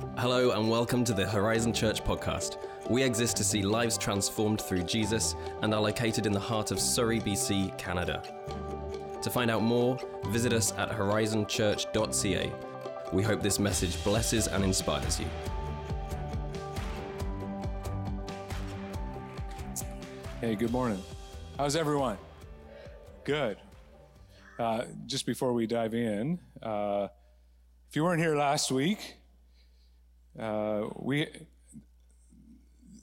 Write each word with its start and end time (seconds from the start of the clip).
Hello, 0.00 0.52
and 0.52 0.68
welcome 0.68 1.04
to 1.04 1.12
the 1.12 1.26
Horizon 1.26 1.72
Church 1.72 2.02
podcast. 2.02 2.56
We 2.88 3.02
exist 3.02 3.36
to 3.36 3.44
see 3.44 3.62
lives 3.62 3.98
transformed 3.98 4.60
through 4.60 4.84
Jesus 4.84 5.34
and 5.62 5.74
are 5.74 5.80
located 5.80 6.26
in 6.26 6.32
the 6.32 6.40
heart 6.40 6.70
of 6.70 6.80
Surrey, 6.80 7.20
BC, 7.20 7.76
Canada. 7.78 8.22
To 9.22 9.30
find 9.30 9.50
out 9.50 9.62
more, 9.62 9.98
visit 10.28 10.52
us 10.52 10.72
at 10.78 10.90
horizonchurch.ca. 10.90 12.52
We 13.12 13.22
hope 13.22 13.42
this 13.42 13.58
message 13.58 14.02
blesses 14.02 14.48
and 14.48 14.64
inspires 14.64 15.20
you. 15.20 15.26
Hey, 20.40 20.54
good 20.54 20.72
morning. 20.72 21.02
How's 21.58 21.76
everyone? 21.76 22.16
Good. 23.24 23.58
Uh, 24.58 24.84
just 25.06 25.26
before 25.26 25.52
we 25.52 25.66
dive 25.66 25.94
in, 25.94 26.38
uh, 26.62 27.08
if 27.88 27.96
you 27.96 28.04
weren't 28.04 28.20
here 28.20 28.36
last 28.36 28.70
week, 28.70 29.16
uh, 30.40 30.88
we 30.96 31.26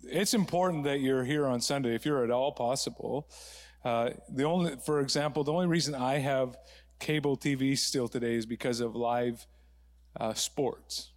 it's 0.09 0.33
important 0.33 0.85
that 0.85 1.01
you're 1.01 1.23
here 1.23 1.45
on 1.45 1.61
Sunday 1.61 1.93
if 1.93 2.05
you're 2.05 2.23
at 2.23 2.31
all 2.31 2.51
possible. 2.51 3.29
Uh, 3.83 4.11
the 4.29 4.43
only, 4.43 4.75
for 4.85 5.01
example, 5.01 5.43
the 5.43 5.51
only 5.51 5.67
reason 5.67 5.93
I 5.93 6.17
have 6.17 6.57
cable 6.99 7.37
TV 7.37 7.77
still 7.77 8.07
today 8.07 8.35
is 8.35 8.45
because 8.45 8.79
of 8.79 8.95
live 8.95 9.45
uh, 10.19 10.33
sports. 10.33 11.11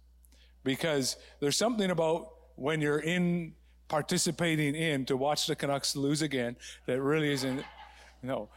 Because 0.63 1.15
there's 1.39 1.57
something 1.57 1.89
about 1.89 2.29
when 2.55 2.81
you're 2.81 2.99
in 2.99 3.53
participating 3.87 4.75
in 4.75 5.05
to 5.05 5.17
watch 5.17 5.47
the 5.47 5.55
Canucks 5.55 5.95
lose 5.95 6.21
again 6.21 6.55
that 6.85 7.01
really 7.01 7.31
isn't. 7.31 7.63
Know, 8.23 8.49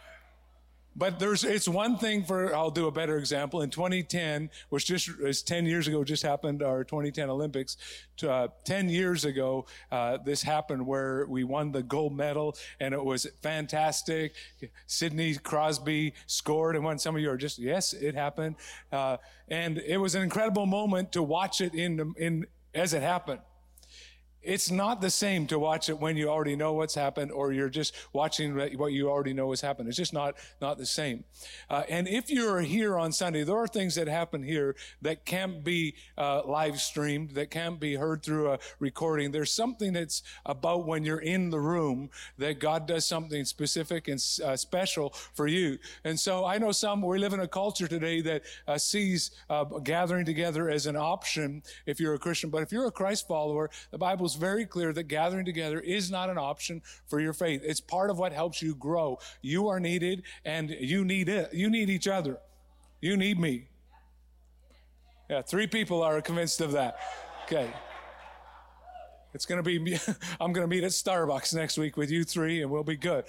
but 0.97 1.19
there's, 1.19 1.43
it's 1.43 1.67
one 1.67 1.99
thing 1.99 2.25
for, 2.25 2.55
I'll 2.55 2.71
do 2.71 2.87
a 2.87 2.93
better 2.93 3.19
example. 3.19 3.63
In 3.63 3.71
2010, 3.71 4.51
which 4.69 4.87
just 4.87 5.09
is 5.21 5.43
10 5.43 5.67
years 5.67 5.89
ago, 5.89 6.05
just 6.05 6.23
happened, 6.23 6.63
our 6.63 6.85
2010 6.85 7.31
Olympics. 7.31 7.77
Uh, 8.27 8.49
10 8.65 8.89
years 8.89 9.25
ago, 9.25 9.67
uh, 9.91 10.19
this 10.25 10.43
happened 10.43 10.87
where 10.87 11.27
we 11.27 11.43
won 11.43 11.73
the 11.73 11.83
gold 11.83 12.17
medal 12.17 12.57
and 12.79 12.95
it 12.95 13.05
was 13.05 13.27
fantastic. 13.43 14.35
Sidney 14.87 15.35
Crosby 15.35 16.15
scored 16.27 16.77
and 16.77 16.85
won. 16.85 16.99
Some 16.99 17.17
of 17.17 17.21
you 17.21 17.31
are 17.31 17.37
just, 17.37 17.59
yes, 17.59 17.93
it 17.93 18.15
happened. 18.15 18.55
Uh, 18.93 19.17
and 19.49 19.79
it 19.79 19.99
was 19.99 20.15
an 20.15 20.23
incredible 20.23 20.67
moment 20.67 21.11
to 21.13 21.23
watch 21.23 21.61
it 21.61 21.75
in, 21.75 22.15
in, 22.17 22.47
as 22.73 22.95
it 22.95 23.03
happened. 23.03 23.41
It's 24.45 24.71
not 24.71 25.01
the 25.01 25.11
same 25.11 25.47
to 25.49 25.59
watch 25.59 25.89
it 25.89 25.99
when 25.99 26.17
you 26.17 26.29
already 26.29 26.57
know 26.57 26.73
what's 26.75 26.95
happened 26.95 27.33
or 27.33 27.53
you're 27.53 27.69
just 27.69 27.95
watching 28.13 28.57
what 28.77 28.93
you 28.93 29.11
already 29.11 29.33
know 29.33 29.51
has 29.51 29.61
happened. 29.61 29.89
It's 29.89 29.97
just 29.97 30.13
not, 30.13 30.37
not 30.61 30.79
the 30.79 30.87
same. 30.87 31.25
Uh, 31.71 31.83
and 31.89 32.07
if 32.07 32.31
you're 32.31 32.61
here 32.61 32.99
on 32.99 33.13
Sunday, 33.13 33.45
there 33.45 33.57
are 33.57 33.67
things 33.67 33.95
that 33.95 34.09
happen 34.09 34.43
here 34.43 34.77
that 35.03 35.25
can't 35.25 35.65
be 35.65 35.95
uh, 36.19 36.43
live 36.47 36.81
streamed, 36.81 37.31
that 37.31 37.51
can't 37.51 37.81
be 37.81 37.95
heard 37.95 38.23
through 38.23 38.53
a 38.53 38.59
recording. 38.79 39.33
There's 39.33 39.53
something 39.53 39.93
that's 39.93 40.23
about 40.47 40.87
when 40.87 41.05
you're 41.05 41.19
in 41.19 41.51
the 41.51 41.61
room 41.61 42.11
that 42.39 42.59
God 42.59 42.87
does 42.87 43.07
something 43.07 43.45
specific 43.45 44.09
and 44.09 44.23
uh, 44.45 44.57
special 44.57 45.11
for 45.35 45.47
you. 45.47 45.79
And 46.05 46.19
so 46.19 46.45
I 46.45 46.59
know 46.59 46.73
some, 46.73 47.03
we 47.03 47.19
live 47.19 47.33
in 47.33 47.41
a 47.41 47.49
culture 47.49 47.89
today 47.89 48.21
that 48.23 48.43
uh, 48.69 48.79
sees 48.79 49.31
uh, 49.49 49.65
gathering 49.65 50.25
together 50.25 50.71
as 50.71 50.87
an 50.87 50.97
option 50.97 51.63
if 51.87 52.01
you're 52.01 52.15
a 52.15 52.19
Christian. 52.19 52.51
But 52.51 52.63
if 52.63 52.73
you're 52.73 52.87
a 52.87 52.93
Christ 52.93 53.27
follower, 53.27 53.71
the 53.91 53.99
Bible's 53.99 54.34
very 54.35 54.67
clear 54.67 54.93
that 54.93 55.05
gathering 55.05 55.45
together 55.45 55.81
is 55.81 56.11
not 56.11 56.31
an 56.31 56.39
option 56.39 56.83
for 57.07 57.21
your 57.21 57.33
faith. 57.33 57.63
It's 57.65 57.81
part 57.81 58.11
of 58.11 58.19
what 58.19 58.33
helps 58.33 58.63
you 58.63 58.75
grow. 58.75 59.19
You 59.43 59.69
are 59.69 59.81
needed 59.81 60.23
and 60.45 60.71
you 60.71 61.05
need 61.05 61.29
it. 61.29 61.53
You 61.53 61.71
need 61.71 61.91
each 61.91 62.09
other. 62.09 62.39
You 63.01 63.17
need 63.17 63.39
me. 63.39 63.69
Yeah, 65.29 65.43
three 65.43 65.67
people 65.67 66.03
are 66.03 66.21
convinced 66.21 66.61
of 66.61 66.73
that. 66.73 66.99
Okay. 67.45 67.71
It's 69.33 69.47
going 69.47 69.63
to 69.63 69.63
be, 69.63 69.99
I'm 70.41 70.53
going 70.53 70.65
to 70.65 70.69
meet 70.69 70.85
at 70.85 70.93
Starbucks 70.93 71.55
next 71.55 71.77
week 71.77 71.97
with 71.97 72.11
you 72.11 72.25
three 72.25 72.63
and 72.63 72.71
we'll 72.71 72.85
be 72.85 72.97
good. 72.97 73.25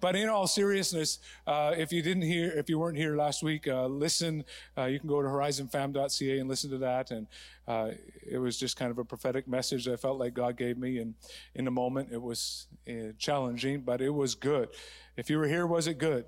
But 0.00 0.16
in 0.16 0.28
all 0.28 0.46
seriousness, 0.46 1.18
uh, 1.46 1.74
if 1.76 1.92
you 1.92 2.02
didn't 2.02 2.22
hear, 2.22 2.50
if 2.50 2.68
you 2.68 2.78
weren't 2.78 2.96
here 2.96 3.16
last 3.16 3.42
week, 3.42 3.68
uh, 3.68 3.86
listen. 3.86 4.44
Uh, 4.76 4.84
you 4.84 4.98
can 4.98 5.08
go 5.08 5.22
to 5.22 5.28
horizonfam.ca 5.28 6.38
and 6.38 6.48
listen 6.48 6.70
to 6.70 6.78
that. 6.78 7.10
And 7.10 7.26
uh, 7.68 7.90
it 8.26 8.38
was 8.38 8.58
just 8.58 8.76
kind 8.76 8.90
of 8.90 8.98
a 8.98 9.04
prophetic 9.04 9.46
message 9.46 9.86
I 9.86 9.96
felt 9.96 10.18
like 10.18 10.34
God 10.34 10.56
gave 10.56 10.78
me. 10.78 10.98
And 10.98 11.14
in 11.54 11.64
the 11.64 11.70
moment, 11.70 12.08
it 12.12 12.20
was 12.20 12.66
uh, 12.88 13.12
challenging, 13.18 13.82
but 13.82 14.00
it 14.00 14.10
was 14.10 14.34
good. 14.34 14.70
If 15.16 15.28
you 15.28 15.38
were 15.38 15.46
here, 15.46 15.66
was 15.66 15.86
it 15.86 15.98
good? 15.98 16.24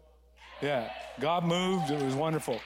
Yeah. 0.60 0.90
God 1.20 1.44
moved. 1.44 1.90
It 1.90 2.02
was 2.02 2.14
wonderful. 2.14 2.60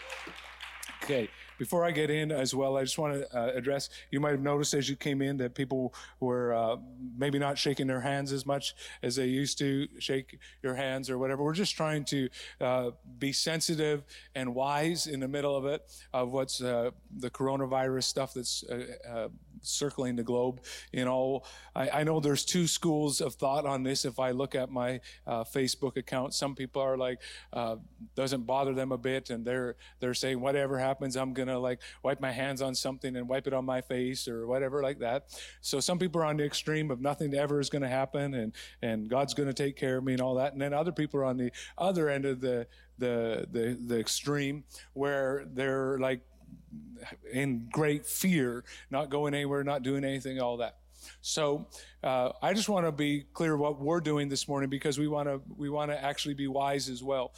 Okay. 1.02 1.28
Before 1.58 1.84
I 1.84 1.90
get 1.90 2.10
in 2.10 2.30
as 2.30 2.54
well, 2.54 2.76
I 2.76 2.82
just 2.82 2.98
want 2.98 3.14
to 3.14 3.38
uh, 3.38 3.52
address. 3.54 3.88
You 4.10 4.20
might 4.20 4.32
have 4.32 4.42
noticed 4.42 4.74
as 4.74 4.88
you 4.88 4.96
came 4.96 5.22
in 5.22 5.36
that 5.38 5.54
people 5.54 5.94
were 6.20 6.54
uh, 6.54 6.76
maybe 7.16 7.38
not 7.38 7.56
shaking 7.56 7.86
their 7.86 8.00
hands 8.00 8.32
as 8.32 8.44
much 8.44 8.74
as 9.02 9.16
they 9.16 9.26
used 9.26 9.58
to 9.58 9.88
shake 9.98 10.38
your 10.62 10.74
hands 10.74 11.08
or 11.08 11.18
whatever. 11.18 11.42
We're 11.42 11.54
just 11.54 11.76
trying 11.76 12.04
to 12.06 12.28
uh, 12.60 12.90
be 13.18 13.32
sensitive 13.32 14.04
and 14.34 14.54
wise 14.54 15.06
in 15.06 15.20
the 15.20 15.28
middle 15.28 15.56
of 15.56 15.64
it 15.64 15.82
of 16.12 16.32
what's 16.32 16.60
uh, 16.60 16.90
the 17.18 17.30
coronavirus 17.30 18.04
stuff 18.04 18.34
that's 18.34 18.64
uh, 18.64 18.84
uh, 19.08 19.28
circling 19.62 20.16
the 20.16 20.22
globe. 20.22 20.60
You 20.92 21.04
know, 21.04 21.42
I, 21.74 21.90
I, 21.90 22.04
know 22.04 22.20
there's 22.20 22.44
two 22.44 22.66
schools 22.66 23.20
of 23.20 23.34
thought 23.34 23.64
on 23.66 23.82
this. 23.82 24.04
If 24.04 24.18
I 24.18 24.30
look 24.30 24.54
at 24.54 24.70
my 24.70 25.00
Facebook 25.26 25.96
account, 25.96 26.34
some 26.34 26.54
people 26.54 26.82
are 26.82 26.96
like 26.96 27.20
doesn't 28.14 28.46
bother 28.46 28.74
them 28.74 28.92
a 28.92 28.98
bit, 28.98 29.30
and 29.30 29.44
they're 29.44 29.76
they're 30.00 30.14
saying 30.14 30.40
whatever 30.40 30.78
happens, 30.78 31.16
I'm 31.16 31.32
gonna 31.32 31.45
going 31.46 31.56
to 31.56 31.60
like 31.60 31.80
wipe 32.02 32.20
my 32.20 32.32
hands 32.32 32.60
on 32.60 32.74
something 32.74 33.16
and 33.16 33.28
wipe 33.28 33.46
it 33.46 33.52
on 33.52 33.64
my 33.64 33.80
face 33.80 34.28
or 34.28 34.46
whatever 34.46 34.82
like 34.82 34.98
that. 34.98 35.26
So 35.60 35.80
some 35.80 35.98
people 35.98 36.20
are 36.20 36.26
on 36.26 36.36
the 36.36 36.44
extreme 36.44 36.90
of 36.90 37.00
nothing 37.00 37.34
ever 37.34 37.60
is 37.60 37.70
going 37.70 37.82
to 37.82 37.88
happen 37.88 38.34
and, 38.34 38.52
and 38.82 39.08
God's 39.08 39.34
going 39.34 39.48
to 39.48 39.54
take 39.54 39.76
care 39.76 39.98
of 39.98 40.04
me 40.04 40.12
and 40.12 40.22
all 40.22 40.34
that. 40.34 40.52
And 40.52 40.60
then 40.60 40.74
other 40.74 40.92
people 40.92 41.20
are 41.20 41.24
on 41.24 41.36
the 41.36 41.50
other 41.78 42.08
end 42.08 42.24
of 42.24 42.40
the, 42.40 42.66
the, 42.98 43.46
the, 43.50 43.78
the 43.86 43.98
extreme 43.98 44.64
where 44.92 45.46
they're 45.52 45.98
like 45.98 46.20
in 47.32 47.68
great 47.72 48.06
fear, 48.06 48.64
not 48.90 49.10
going 49.10 49.34
anywhere, 49.34 49.64
not 49.64 49.82
doing 49.82 50.04
anything, 50.04 50.40
all 50.40 50.58
that. 50.58 50.76
So 51.20 51.66
uh, 52.06 52.30
I 52.40 52.54
just 52.54 52.68
want 52.68 52.86
to 52.86 52.92
be 52.92 53.24
clear 53.32 53.56
what 53.56 53.80
we're 53.80 54.00
doing 54.00 54.28
this 54.28 54.46
morning 54.46 54.70
because 54.70 54.96
we 54.96 55.08
want 55.08 55.28
to 55.28 55.40
we 55.56 55.68
want 55.68 55.90
to 55.90 56.00
actually 56.00 56.34
be 56.34 56.46
wise 56.46 56.88
as 56.88 57.02
well. 57.02 57.32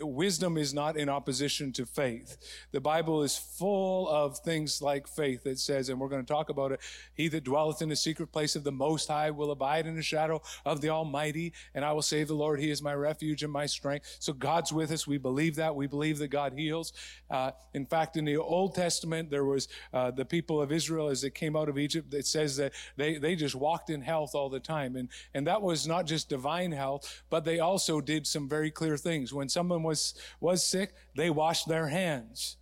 Wisdom 0.00 0.56
is 0.56 0.72
not 0.72 0.96
in 0.96 1.08
opposition 1.08 1.72
to 1.72 1.84
faith. 1.84 2.38
The 2.70 2.80
Bible 2.80 3.24
is 3.24 3.36
full 3.36 4.08
of 4.08 4.38
things 4.38 4.80
like 4.80 5.08
faith 5.08 5.42
that 5.42 5.58
says, 5.58 5.88
and 5.88 5.98
we're 5.98 6.08
going 6.08 6.24
to 6.24 6.32
talk 6.32 6.48
about 6.48 6.70
it. 6.70 6.80
He 7.14 7.26
that 7.26 7.42
dwelleth 7.42 7.82
in 7.82 7.88
the 7.88 7.96
secret 7.96 8.28
place 8.28 8.54
of 8.54 8.62
the 8.62 8.72
Most 8.72 9.08
High 9.08 9.32
will 9.32 9.50
abide 9.50 9.84
in 9.84 9.96
the 9.96 10.02
shadow 10.02 10.40
of 10.64 10.80
the 10.80 10.90
Almighty, 10.90 11.52
and 11.74 11.84
I 11.84 11.92
will 11.92 12.00
say, 12.00 12.22
the 12.22 12.34
Lord, 12.34 12.60
He 12.60 12.70
is 12.70 12.80
my 12.80 12.94
refuge 12.94 13.42
and 13.42 13.52
my 13.52 13.66
strength. 13.66 14.16
So 14.20 14.32
God's 14.32 14.72
with 14.72 14.92
us. 14.92 15.08
We 15.08 15.18
believe 15.18 15.56
that. 15.56 15.74
We 15.74 15.88
believe 15.88 16.18
that 16.18 16.28
God 16.28 16.52
heals. 16.54 16.92
Uh, 17.28 17.50
in 17.74 17.84
fact, 17.84 18.16
in 18.16 18.24
the 18.24 18.36
Old 18.36 18.76
Testament, 18.76 19.28
there 19.28 19.44
was 19.44 19.66
uh, 19.92 20.12
the 20.12 20.24
people 20.24 20.62
of 20.62 20.70
Israel 20.70 21.08
as 21.08 21.20
they 21.20 21.30
came 21.30 21.56
out 21.56 21.68
of 21.68 21.78
Egypt. 21.78 22.14
It 22.14 22.26
says 22.26 22.56
that 22.58 22.72
they 22.96 23.18
they 23.18 23.34
just 23.34 23.56
walked 23.56 23.90
in 23.90 24.03
health 24.04 24.34
all 24.34 24.48
the 24.48 24.60
time. 24.60 24.96
And, 24.96 25.08
and 25.34 25.46
that 25.46 25.62
was 25.62 25.86
not 25.86 26.06
just 26.06 26.28
divine 26.28 26.72
health, 26.72 27.22
but 27.30 27.44
they 27.44 27.58
also 27.58 28.00
did 28.00 28.26
some 28.26 28.48
very 28.48 28.70
clear 28.70 28.96
things. 28.96 29.32
When 29.32 29.48
someone 29.48 29.82
was, 29.82 30.14
was 30.40 30.64
sick, 30.64 30.94
they 31.16 31.30
washed 31.30 31.68
their 31.68 31.88
hands. 31.88 32.56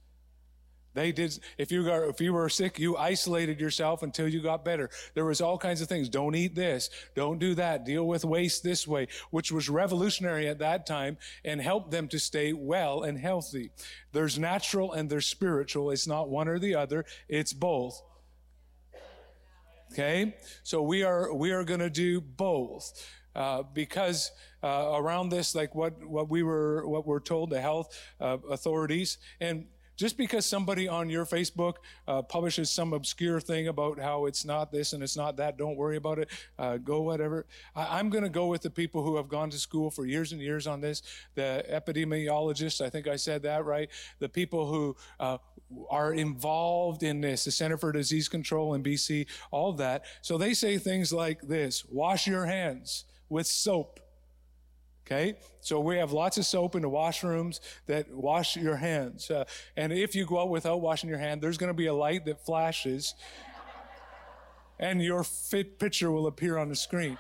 They 0.95 1.13
did, 1.13 1.39
if 1.57 1.73
you 1.73 1.85
got, 1.85 2.03
if 2.09 2.21
you 2.21 2.33
were 2.33 2.49
sick, 2.49 2.79
you 2.79 2.97
isolated 2.97 3.61
yourself 3.61 4.03
until 4.03 4.29
you 4.29 4.43
got 4.43 4.65
better. 4.65 4.91
There 5.15 5.25
was 5.25 5.41
all 5.41 5.57
kinds 5.57 5.81
of 5.81 5.89
things. 5.89 6.09
Don't 6.09 6.35
eat 6.35 6.55
this. 6.55 6.91
Don't 7.15 7.39
do 7.39 7.55
that. 7.55 7.85
Deal 7.85 8.07
with 8.07 8.25
waste 8.25 8.63
this 8.63 8.87
way, 8.87 9.09
which 9.31 9.51
was 9.51 9.71
revolutionary 9.71 10.49
at 10.49 10.59
that 10.59 10.87
time 10.87 11.17
and 11.45 11.61
helped 11.61 11.91
them 11.91 12.09
to 12.09 12.19
stay 12.19 12.53
well 12.53 13.03
and 13.03 13.19
healthy. 13.19 13.71
There's 14.13 14.39
natural 14.39 14.93
and 14.93 15.09
there's 15.09 15.27
spiritual. 15.27 15.91
It's 15.91 16.07
not 16.07 16.29
one 16.29 16.49
or 16.49 16.59
the 16.59 16.75
other. 16.75 17.07
It's 17.29 17.55
both. 17.55 18.03
Okay, 19.93 20.35
so 20.63 20.81
we 20.81 21.03
are 21.03 21.35
we 21.35 21.51
are 21.51 21.65
going 21.65 21.81
to 21.81 21.91
do 21.91 22.19
both. 22.19 23.07
Uh, 23.35 23.63
because 23.75 24.31
uh, 24.63 24.93
around 24.95 25.29
this, 25.29 25.55
like 25.55 25.75
what, 25.75 26.03
what 26.05 26.31
we 26.31 26.43
were 26.43 26.87
what 26.87 27.07
we're 27.07 27.21
told, 27.21 27.51
the 27.51 27.61
health 27.61 27.99
uh, 28.19 28.39
authorities, 28.51 29.19
and 29.41 29.67
just 29.97 30.17
because 30.17 30.47
somebody 30.47 30.89
on 30.89 31.11
your 31.11 31.27
Facebook 31.27 31.75
uh, 32.09 32.23
publishes 32.23 32.71
some 32.71 32.93
obscure 32.93 33.41
thing 33.41 33.69
about 33.69 33.99
how 33.99 34.27
it's 34.27 34.45
not 34.45 34.73
this 34.73 34.95
and 34.95 35.03
it's 35.03 35.17
not 35.17 35.37
that, 35.37 35.59
don't 35.59 35.77
worry 35.77 35.97
about 35.97 36.19
it. 36.19 36.29
Uh, 36.59 36.79
go 36.79 37.03
whatever. 37.03 37.47
I, 37.77 38.01
am 38.01 38.09
going 38.09 38.25
to 38.25 38.31
go 38.31 38.47
with 38.47 38.63
the 38.63 38.71
people 38.71 39.03
who 39.03 39.17
have 39.17 39.29
gone 39.29 39.51
to 39.51 39.59
school 39.59 39.91
for 39.91 40.07
years 40.07 40.33
and 40.33 40.41
years 40.41 40.67
on 40.67 40.81
this. 40.81 41.03
The 41.35 41.65
epidemiologists, 41.71 42.81
I 42.85 42.89
think 42.89 43.07
I 43.07 43.17
said 43.17 43.43
that 43.43 43.65
right. 43.65 43.91
The 44.19 44.29
people 44.29 44.67
who 44.67 44.97
uh, 45.21 45.39
are 45.91 46.13
involved 46.13 47.03
in 47.03 47.21
this, 47.21 47.45
the 47.45 47.51
Center 47.51 47.77
for 47.77 47.93
Disease 47.93 48.29
Control 48.29 48.75
in 48.75 48.83
BC, 48.83 49.27
all 49.51 49.71
of 49.71 49.79
that. 49.79 50.05
So 50.23 50.39
they 50.39 50.55
say 50.55 50.79
things 50.79 51.13
like 51.13 51.43
this: 51.43 51.85
wash 51.91 52.27
your 52.27 52.47
hands 52.47 53.05
with 53.29 53.47
soap. 53.47 54.01
Okay, 55.05 55.35
so 55.61 55.81
we 55.81 55.97
have 55.97 56.13
lots 56.13 56.39
of 56.39 56.47
soap 56.47 56.77
in 56.77 56.83
the 56.83 56.89
washrooms 56.89 57.59
that 57.87 58.09
wash 58.11 58.57
your 58.57 58.77
hands. 58.77 59.31
Uh, 59.31 59.45
and 59.77 59.93
if 59.93 60.15
you 60.15 60.25
go 60.25 60.41
out 60.41 60.49
without 60.49 60.81
washing 60.81 61.11
your 61.11 61.19
hand, 61.19 61.43
there's 61.43 61.59
going 61.59 61.71
to 61.71 61.75
be 61.75 61.87
a 61.87 61.95
light 61.95 62.25
that 62.27 62.45
flashes 62.47 63.15
and 64.83 65.01
your 65.01 65.23
fit 65.23 65.79
picture 65.79 66.11
will 66.11 66.27
appear 66.27 66.59
on 66.59 66.69
the 66.69 66.75
screen. 66.75 67.17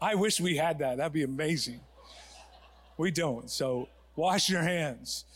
I 0.00 0.14
wish 0.14 0.40
we 0.40 0.56
had 0.56 0.78
that. 0.80 0.96
That'd 0.96 1.12
be 1.12 1.22
amazing. 1.22 1.80
We 2.96 3.10
don't. 3.10 3.50
So 3.50 3.88
wash 4.16 4.48
your 4.48 4.62
hands. 4.62 5.26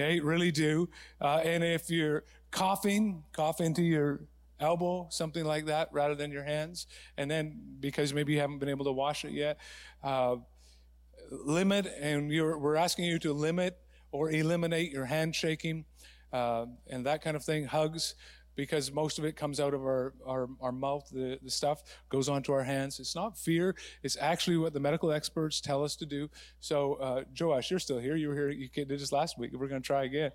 Okay, 0.00 0.18
really 0.18 0.50
do. 0.50 0.88
Uh, 1.20 1.42
and 1.44 1.62
if 1.62 1.90
you're 1.90 2.24
coughing, 2.50 3.22
cough 3.34 3.60
into 3.60 3.82
your 3.82 4.24
elbow, 4.58 5.06
something 5.10 5.44
like 5.44 5.66
that, 5.66 5.90
rather 5.92 6.14
than 6.14 6.32
your 6.32 6.42
hands. 6.42 6.86
And 7.18 7.30
then 7.30 7.60
because 7.80 8.14
maybe 8.14 8.32
you 8.32 8.40
haven't 8.40 8.60
been 8.60 8.70
able 8.70 8.86
to 8.86 8.92
wash 8.92 9.26
it 9.26 9.32
yet, 9.32 9.58
uh, 10.02 10.36
limit, 11.30 11.86
and 12.00 12.30
we're 12.30 12.76
asking 12.76 13.04
you 13.04 13.18
to 13.18 13.34
limit 13.34 13.76
or 14.10 14.30
eliminate 14.30 14.90
your 14.90 15.04
handshaking 15.04 15.84
uh, 16.32 16.64
and 16.88 17.04
that 17.04 17.22
kind 17.22 17.36
of 17.36 17.44
thing, 17.44 17.64
hugs, 17.66 18.14
because 18.56 18.92
most 18.92 19.18
of 19.18 19.24
it 19.24 19.36
comes 19.36 19.60
out 19.60 19.74
of 19.74 19.82
our, 19.82 20.12
our, 20.26 20.48
our 20.60 20.72
mouth, 20.72 21.08
the, 21.12 21.38
the 21.42 21.50
stuff 21.50 21.82
goes 22.08 22.28
onto 22.28 22.52
our 22.52 22.62
hands. 22.62 23.00
It's 23.00 23.14
not 23.14 23.38
fear, 23.38 23.74
it's 24.02 24.16
actually 24.20 24.56
what 24.56 24.72
the 24.72 24.80
medical 24.80 25.12
experts 25.12 25.60
tell 25.60 25.84
us 25.84 25.96
to 25.96 26.06
do. 26.06 26.28
So, 26.60 26.94
uh, 26.94 27.24
Joash, 27.38 27.70
you're 27.70 27.80
still 27.80 27.98
here. 27.98 28.16
You 28.16 28.28
were 28.28 28.34
here, 28.34 28.50
you 28.50 28.68
did 28.68 28.88
this 28.88 29.12
last 29.12 29.38
week. 29.38 29.52
We're 29.52 29.68
going 29.68 29.82
to 29.82 29.86
try 29.86 30.04
again. 30.04 30.32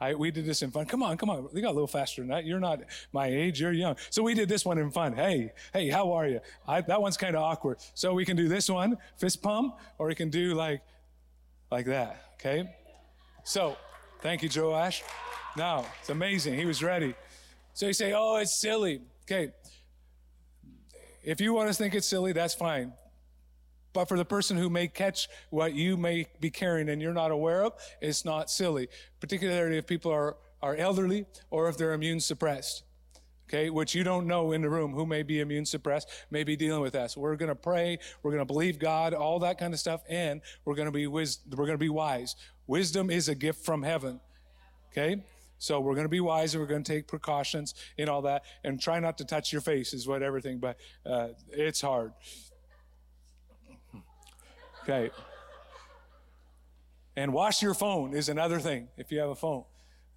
I, 0.00 0.14
we 0.14 0.30
did 0.30 0.44
this 0.44 0.62
in 0.62 0.70
fun. 0.70 0.86
Come 0.86 1.02
on, 1.02 1.16
come 1.16 1.30
on. 1.30 1.48
We 1.52 1.60
got 1.60 1.70
a 1.70 1.72
little 1.72 1.86
faster 1.86 2.20
than 2.20 2.28
that. 2.30 2.44
You're 2.44 2.60
not 2.60 2.80
my 3.12 3.28
age. 3.28 3.60
You're 3.60 3.72
young. 3.72 3.96
So 4.10 4.22
we 4.22 4.34
did 4.34 4.48
this 4.48 4.64
one 4.64 4.76
in 4.78 4.90
fun. 4.90 5.14
Hey, 5.14 5.52
hey, 5.72 5.88
how 5.88 6.12
are 6.12 6.26
you? 6.26 6.40
I, 6.66 6.80
that 6.82 7.00
one's 7.00 7.16
kind 7.16 7.36
of 7.36 7.42
awkward. 7.42 7.78
So 7.94 8.12
we 8.12 8.24
can 8.24 8.36
do 8.36 8.48
this 8.48 8.68
one, 8.68 8.98
fist 9.16 9.40
pump, 9.40 9.76
or 9.98 10.08
we 10.08 10.14
can 10.14 10.30
do 10.30 10.54
like, 10.54 10.82
like 11.70 11.86
that. 11.86 12.22
Okay. 12.34 12.68
So 13.44 13.76
thank 14.20 14.42
you, 14.42 14.50
Joash. 14.54 15.02
Now 15.56 15.86
it's 16.00 16.10
amazing. 16.10 16.58
He 16.58 16.66
was 16.66 16.82
ready. 16.82 17.14
So 17.74 17.86
you 17.86 17.92
say, 17.92 18.12
oh, 18.12 18.36
it's 18.36 18.54
silly. 18.54 19.02
Okay. 19.24 19.52
If 21.22 21.40
you 21.40 21.52
want 21.52 21.68
to 21.68 21.74
think 21.74 21.94
it's 21.94 22.06
silly, 22.06 22.32
that's 22.32 22.54
fine. 22.54 22.92
But 23.92 24.08
for 24.08 24.16
the 24.16 24.24
person 24.24 24.56
who 24.56 24.68
may 24.68 24.88
catch 24.88 25.28
what 25.50 25.74
you 25.74 25.96
may 25.96 26.26
be 26.40 26.50
carrying 26.50 26.88
and 26.88 27.00
you're 27.00 27.14
not 27.14 27.30
aware 27.30 27.62
of, 27.62 27.72
it's 28.00 28.24
not 28.24 28.50
silly, 28.50 28.88
particularly 29.20 29.78
if 29.78 29.86
people 29.86 30.12
are, 30.12 30.36
are 30.62 30.76
elderly 30.76 31.26
or 31.50 31.68
if 31.68 31.76
they're 31.76 31.92
immune 31.92 32.20
suppressed. 32.20 32.82
Okay, 33.48 33.70
which 33.70 33.94
you 33.94 34.04
don't 34.04 34.26
know 34.26 34.52
in 34.52 34.62
the 34.62 34.70
room 34.70 34.92
who 34.92 35.04
may 35.04 35.22
be 35.22 35.40
immune 35.40 35.66
suppressed, 35.66 36.08
may 36.30 36.44
be 36.44 36.56
dealing 36.56 36.80
with 36.80 36.94
that. 36.94 37.10
So 37.10 37.20
we're 37.20 37.36
going 37.36 37.50
to 37.50 37.54
pray, 37.54 37.98
we're 38.22 38.30
going 38.30 38.40
to 38.40 38.46
believe 38.46 38.78
God, 38.78 39.12
all 39.12 39.38
that 39.40 39.58
kind 39.58 39.74
of 39.74 39.80
stuff, 39.80 40.00
and 40.08 40.40
we're 40.64 40.74
going 40.74 40.86
to 40.86 40.92
be 40.92 41.06
wis- 41.06 41.40
we're 41.50 41.66
going 41.66 41.78
to 41.78 41.78
be 41.78 41.90
wise. 41.90 42.36
Wisdom 42.66 43.10
is 43.10 43.28
a 43.28 43.34
gift 43.34 43.62
from 43.64 43.82
heaven. 43.82 44.18
Okay, 44.90 45.22
so 45.64 45.80
we're 45.80 45.94
going 45.94 46.04
to 46.04 46.10
be 46.10 46.20
wise 46.20 46.54
and 46.54 46.62
we're 46.62 46.68
going 46.68 46.82
to 46.82 46.92
take 46.92 47.08
precautions 47.08 47.74
in 47.96 48.08
all 48.08 48.22
that, 48.22 48.44
and 48.62 48.80
try 48.80 49.00
not 49.00 49.16
to 49.18 49.24
touch 49.24 49.52
your 49.52 49.62
face 49.62 49.94
is 49.94 50.06
what 50.06 50.22
everything. 50.22 50.58
But 50.58 50.76
uh, 51.06 51.28
it's 51.50 51.80
hard. 51.80 52.12
Okay. 54.82 55.10
And 57.16 57.32
wash 57.32 57.62
your 57.62 57.74
phone 57.74 58.14
is 58.14 58.28
another 58.28 58.60
thing 58.60 58.88
if 58.98 59.10
you 59.10 59.20
have 59.20 59.30
a 59.30 59.34
phone. 59.34 59.64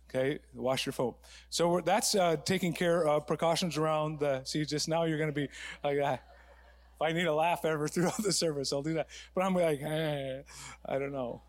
Okay, 0.10 0.40
wash 0.54 0.86
your 0.86 0.94
phone. 0.94 1.16
So 1.50 1.82
that's 1.84 2.16
uh, 2.16 2.38
taking 2.38 2.74
care 2.74 3.06
of 3.06 3.28
precautions 3.28 3.78
around 3.78 4.20
the. 4.20 4.44
See, 4.46 4.64
just 4.66 4.88
now 4.88 5.04
you're 5.04 5.18
going 5.18 5.30
to 5.30 5.36
be 5.36 5.50
like, 5.84 5.98
ah, 6.04 6.14
if 6.14 7.02
I 7.02 7.12
need 7.12 7.28
a 7.28 7.34
laugh 7.34 7.66
ever 7.66 7.88
throughout 7.90 8.22
the 8.22 8.34
service, 8.34 8.74
I'll 8.74 8.84
do 8.84 8.96
that. 8.96 9.08
But 9.36 9.44
I'm 9.44 9.54
like, 9.54 9.82
eh, 9.82 10.42
I 10.86 11.00
don't 11.00 11.12
know. 11.12 11.42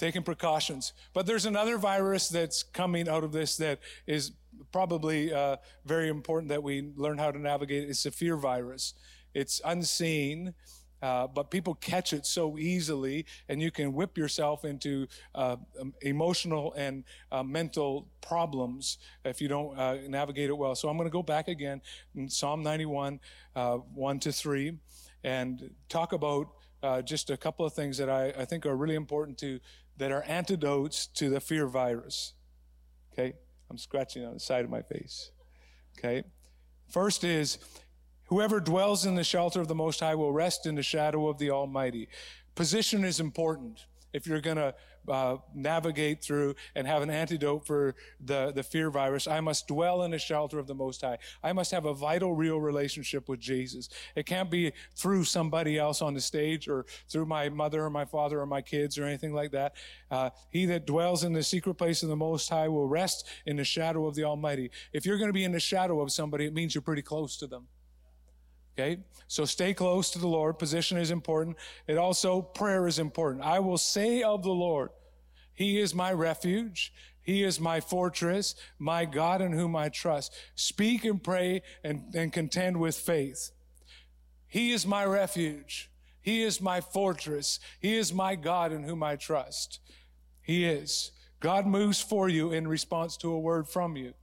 Taking 0.00 0.22
precautions. 0.22 0.94
But 1.12 1.26
there's 1.26 1.44
another 1.44 1.76
virus 1.76 2.30
that's 2.30 2.62
coming 2.62 3.06
out 3.06 3.22
of 3.22 3.32
this 3.32 3.58
that 3.58 3.80
is 4.06 4.32
probably 4.72 5.30
uh, 5.30 5.56
very 5.84 6.08
important 6.08 6.48
that 6.48 6.62
we 6.62 6.90
learn 6.96 7.18
how 7.18 7.30
to 7.30 7.38
navigate. 7.38 7.86
It's 7.86 8.06
a 8.06 8.10
fear 8.10 8.38
virus. 8.38 8.94
It's 9.34 9.60
unseen. 9.62 10.54
Uh, 11.02 11.26
but 11.26 11.50
people 11.50 11.74
catch 11.74 12.14
it 12.14 12.24
so 12.24 12.56
easily, 12.56 13.26
and 13.50 13.60
you 13.60 13.70
can 13.70 13.92
whip 13.92 14.16
yourself 14.16 14.64
into 14.64 15.06
uh, 15.34 15.56
um, 15.78 15.92
emotional 16.00 16.72
and 16.78 17.04
uh, 17.30 17.42
mental 17.42 18.08
problems 18.22 18.96
if 19.26 19.42
you 19.42 19.48
don't 19.48 19.78
uh, 19.78 19.98
navigate 20.08 20.48
it 20.48 20.56
well. 20.56 20.74
So 20.74 20.88
I'm 20.88 20.96
going 20.96 21.08
to 21.08 21.12
go 21.12 21.22
back 21.22 21.48
again 21.48 21.82
in 22.14 22.26
Psalm 22.30 22.62
91, 22.62 23.20
uh, 23.54 23.76
1 23.76 24.20
to 24.20 24.32
3, 24.32 24.78
and 25.24 25.70
talk 25.90 26.14
about 26.14 26.48
uh, 26.82 27.02
just 27.02 27.30
a 27.30 27.36
couple 27.36 27.64
of 27.64 27.72
things 27.72 27.98
that 27.98 28.08
I, 28.08 28.28
I 28.38 28.44
think 28.44 28.66
are 28.66 28.76
really 28.76 28.94
important 28.94 29.38
to 29.38 29.60
that 29.96 30.10
are 30.10 30.22
antidotes 30.22 31.06
to 31.06 31.28
the 31.28 31.40
fear 31.40 31.66
virus. 31.66 32.34
Okay, 33.12 33.34
I'm 33.70 33.78
scratching 33.78 34.24
on 34.24 34.34
the 34.34 34.40
side 34.40 34.64
of 34.64 34.70
my 34.70 34.82
face. 34.82 35.30
Okay, 35.98 36.22
first 36.88 37.24
is 37.24 37.58
Whoever 38.30 38.60
dwells 38.60 39.04
in 39.04 39.16
the 39.16 39.24
shelter 39.24 39.60
of 39.60 39.66
the 39.66 39.74
Most 39.74 39.98
High 39.98 40.14
will 40.14 40.32
rest 40.32 40.64
in 40.64 40.76
the 40.76 40.84
shadow 40.84 41.28
of 41.28 41.38
the 41.38 41.50
Almighty. 41.50 42.08
Position 42.54 43.02
is 43.02 43.18
important 43.18 43.86
if 44.12 44.24
you're 44.24 44.40
going 44.40 44.56
to 44.56 44.72
uh, 45.10 45.38
navigate 45.54 46.22
through 46.22 46.54
and 46.74 46.86
have 46.86 47.02
an 47.02 47.10
antidote 47.10 47.66
for 47.66 47.94
the, 48.20 48.52
the 48.52 48.62
fear 48.62 48.90
virus. 48.90 49.26
I 49.26 49.40
must 49.40 49.66
dwell 49.68 50.04
in 50.04 50.12
the 50.12 50.18
shelter 50.18 50.58
of 50.58 50.66
the 50.66 50.74
Most 50.74 51.02
High. 51.02 51.18
I 51.42 51.52
must 51.52 51.70
have 51.72 51.84
a 51.84 51.94
vital, 51.94 52.34
real 52.34 52.60
relationship 52.60 53.28
with 53.28 53.40
Jesus. 53.40 53.88
It 54.14 54.26
can't 54.26 54.50
be 54.50 54.72
through 54.94 55.24
somebody 55.24 55.78
else 55.78 56.00
on 56.00 56.14
the 56.14 56.20
stage 56.20 56.68
or 56.68 56.86
through 57.08 57.26
my 57.26 57.48
mother 57.48 57.84
or 57.84 57.90
my 57.90 58.04
father 58.04 58.40
or 58.40 58.46
my 58.46 58.62
kids 58.62 58.98
or 58.98 59.04
anything 59.04 59.34
like 59.34 59.50
that. 59.50 59.74
Uh, 60.10 60.30
he 60.50 60.66
that 60.66 60.86
dwells 60.86 61.24
in 61.24 61.32
the 61.32 61.42
secret 61.42 61.74
place 61.74 62.02
of 62.02 62.08
the 62.08 62.16
Most 62.16 62.48
High 62.48 62.68
will 62.68 62.86
rest 62.86 63.26
in 63.46 63.56
the 63.56 63.64
shadow 63.64 64.06
of 64.06 64.14
the 64.14 64.24
Almighty. 64.24 64.70
If 64.92 65.04
you're 65.04 65.18
going 65.18 65.28
to 65.28 65.34
be 65.34 65.44
in 65.44 65.52
the 65.52 65.60
shadow 65.60 66.00
of 66.00 66.12
somebody, 66.12 66.46
it 66.46 66.54
means 66.54 66.74
you're 66.74 66.82
pretty 66.82 67.02
close 67.02 67.36
to 67.38 67.46
them. 67.46 67.66
Okay? 68.78 69.02
So 69.26 69.44
stay 69.44 69.74
close 69.74 70.10
to 70.12 70.18
the 70.18 70.28
Lord. 70.28 70.58
Position 70.58 70.96
is 70.96 71.10
important. 71.10 71.56
It 71.86 71.98
also, 71.98 72.40
prayer 72.40 72.86
is 72.86 72.98
important. 72.98 73.44
I 73.44 73.58
will 73.58 73.78
say 73.78 74.22
of 74.22 74.42
the 74.42 74.50
Lord, 74.50 74.90
He 75.60 75.78
is 75.78 75.94
my 75.94 76.10
refuge. 76.10 76.90
He 77.20 77.44
is 77.44 77.60
my 77.60 77.80
fortress, 77.80 78.54
my 78.78 79.04
God 79.04 79.42
in 79.42 79.52
whom 79.52 79.76
I 79.76 79.90
trust. 79.90 80.34
Speak 80.54 81.04
and 81.04 81.22
pray 81.22 81.60
and, 81.84 82.14
and 82.14 82.32
contend 82.32 82.80
with 82.80 82.96
faith. 82.96 83.50
He 84.48 84.72
is 84.72 84.86
my 84.86 85.04
refuge. 85.04 85.90
He 86.22 86.42
is 86.44 86.62
my 86.62 86.80
fortress. 86.80 87.60
He 87.78 87.94
is 87.98 88.10
my 88.10 88.36
God 88.36 88.72
in 88.72 88.84
whom 88.84 89.02
I 89.02 89.16
trust. 89.16 89.80
He 90.40 90.64
is. 90.64 91.12
God 91.40 91.66
moves 91.66 92.00
for 92.00 92.26
you 92.26 92.52
in 92.52 92.66
response 92.66 93.18
to 93.18 93.30
a 93.30 93.38
word 93.38 93.68
from 93.68 93.98
you. 93.98 94.14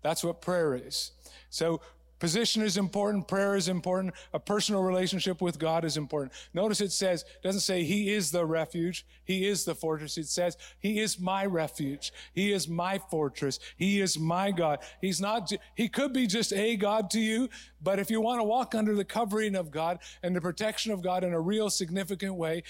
That's 0.00 0.24
what 0.24 0.40
prayer 0.40 0.74
is. 0.74 1.12
So 1.50 1.82
Position 2.18 2.62
is 2.62 2.76
important. 2.76 3.28
Prayer 3.28 3.56
is 3.56 3.68
important. 3.68 4.14
A 4.32 4.40
personal 4.40 4.82
relationship 4.82 5.40
with 5.42 5.58
God 5.58 5.84
is 5.84 5.96
important. 5.96 6.32
Notice 6.54 6.80
it 6.80 6.92
says, 6.92 7.24
doesn't 7.42 7.60
say 7.60 7.84
He 7.84 8.12
is 8.12 8.30
the 8.30 8.44
refuge. 8.44 9.04
He 9.24 9.46
is 9.46 9.64
the 9.64 9.74
fortress. 9.74 10.16
It 10.16 10.28
says 10.28 10.56
He 10.78 11.00
is 11.00 11.20
my 11.20 11.44
refuge. 11.44 12.12
He 12.32 12.52
is 12.52 12.68
my 12.68 12.98
fortress. 13.10 13.58
He 13.76 14.00
is 14.00 14.18
my 14.18 14.50
God. 14.50 14.78
He's 15.00 15.20
not, 15.20 15.52
He 15.74 15.88
could 15.88 16.12
be 16.12 16.26
just 16.26 16.52
a 16.52 16.76
God 16.76 17.10
to 17.10 17.20
you, 17.20 17.50
but 17.82 17.98
if 17.98 18.10
you 18.10 18.20
want 18.20 18.40
to 18.40 18.44
walk 18.44 18.74
under 18.74 18.94
the 18.94 19.04
covering 19.04 19.54
of 19.54 19.70
God 19.70 19.98
and 20.22 20.34
the 20.34 20.40
protection 20.40 20.92
of 20.92 21.02
God 21.02 21.22
in 21.22 21.32
a 21.32 21.40
real 21.40 21.68
significant 21.68 22.34
way, 22.34 22.62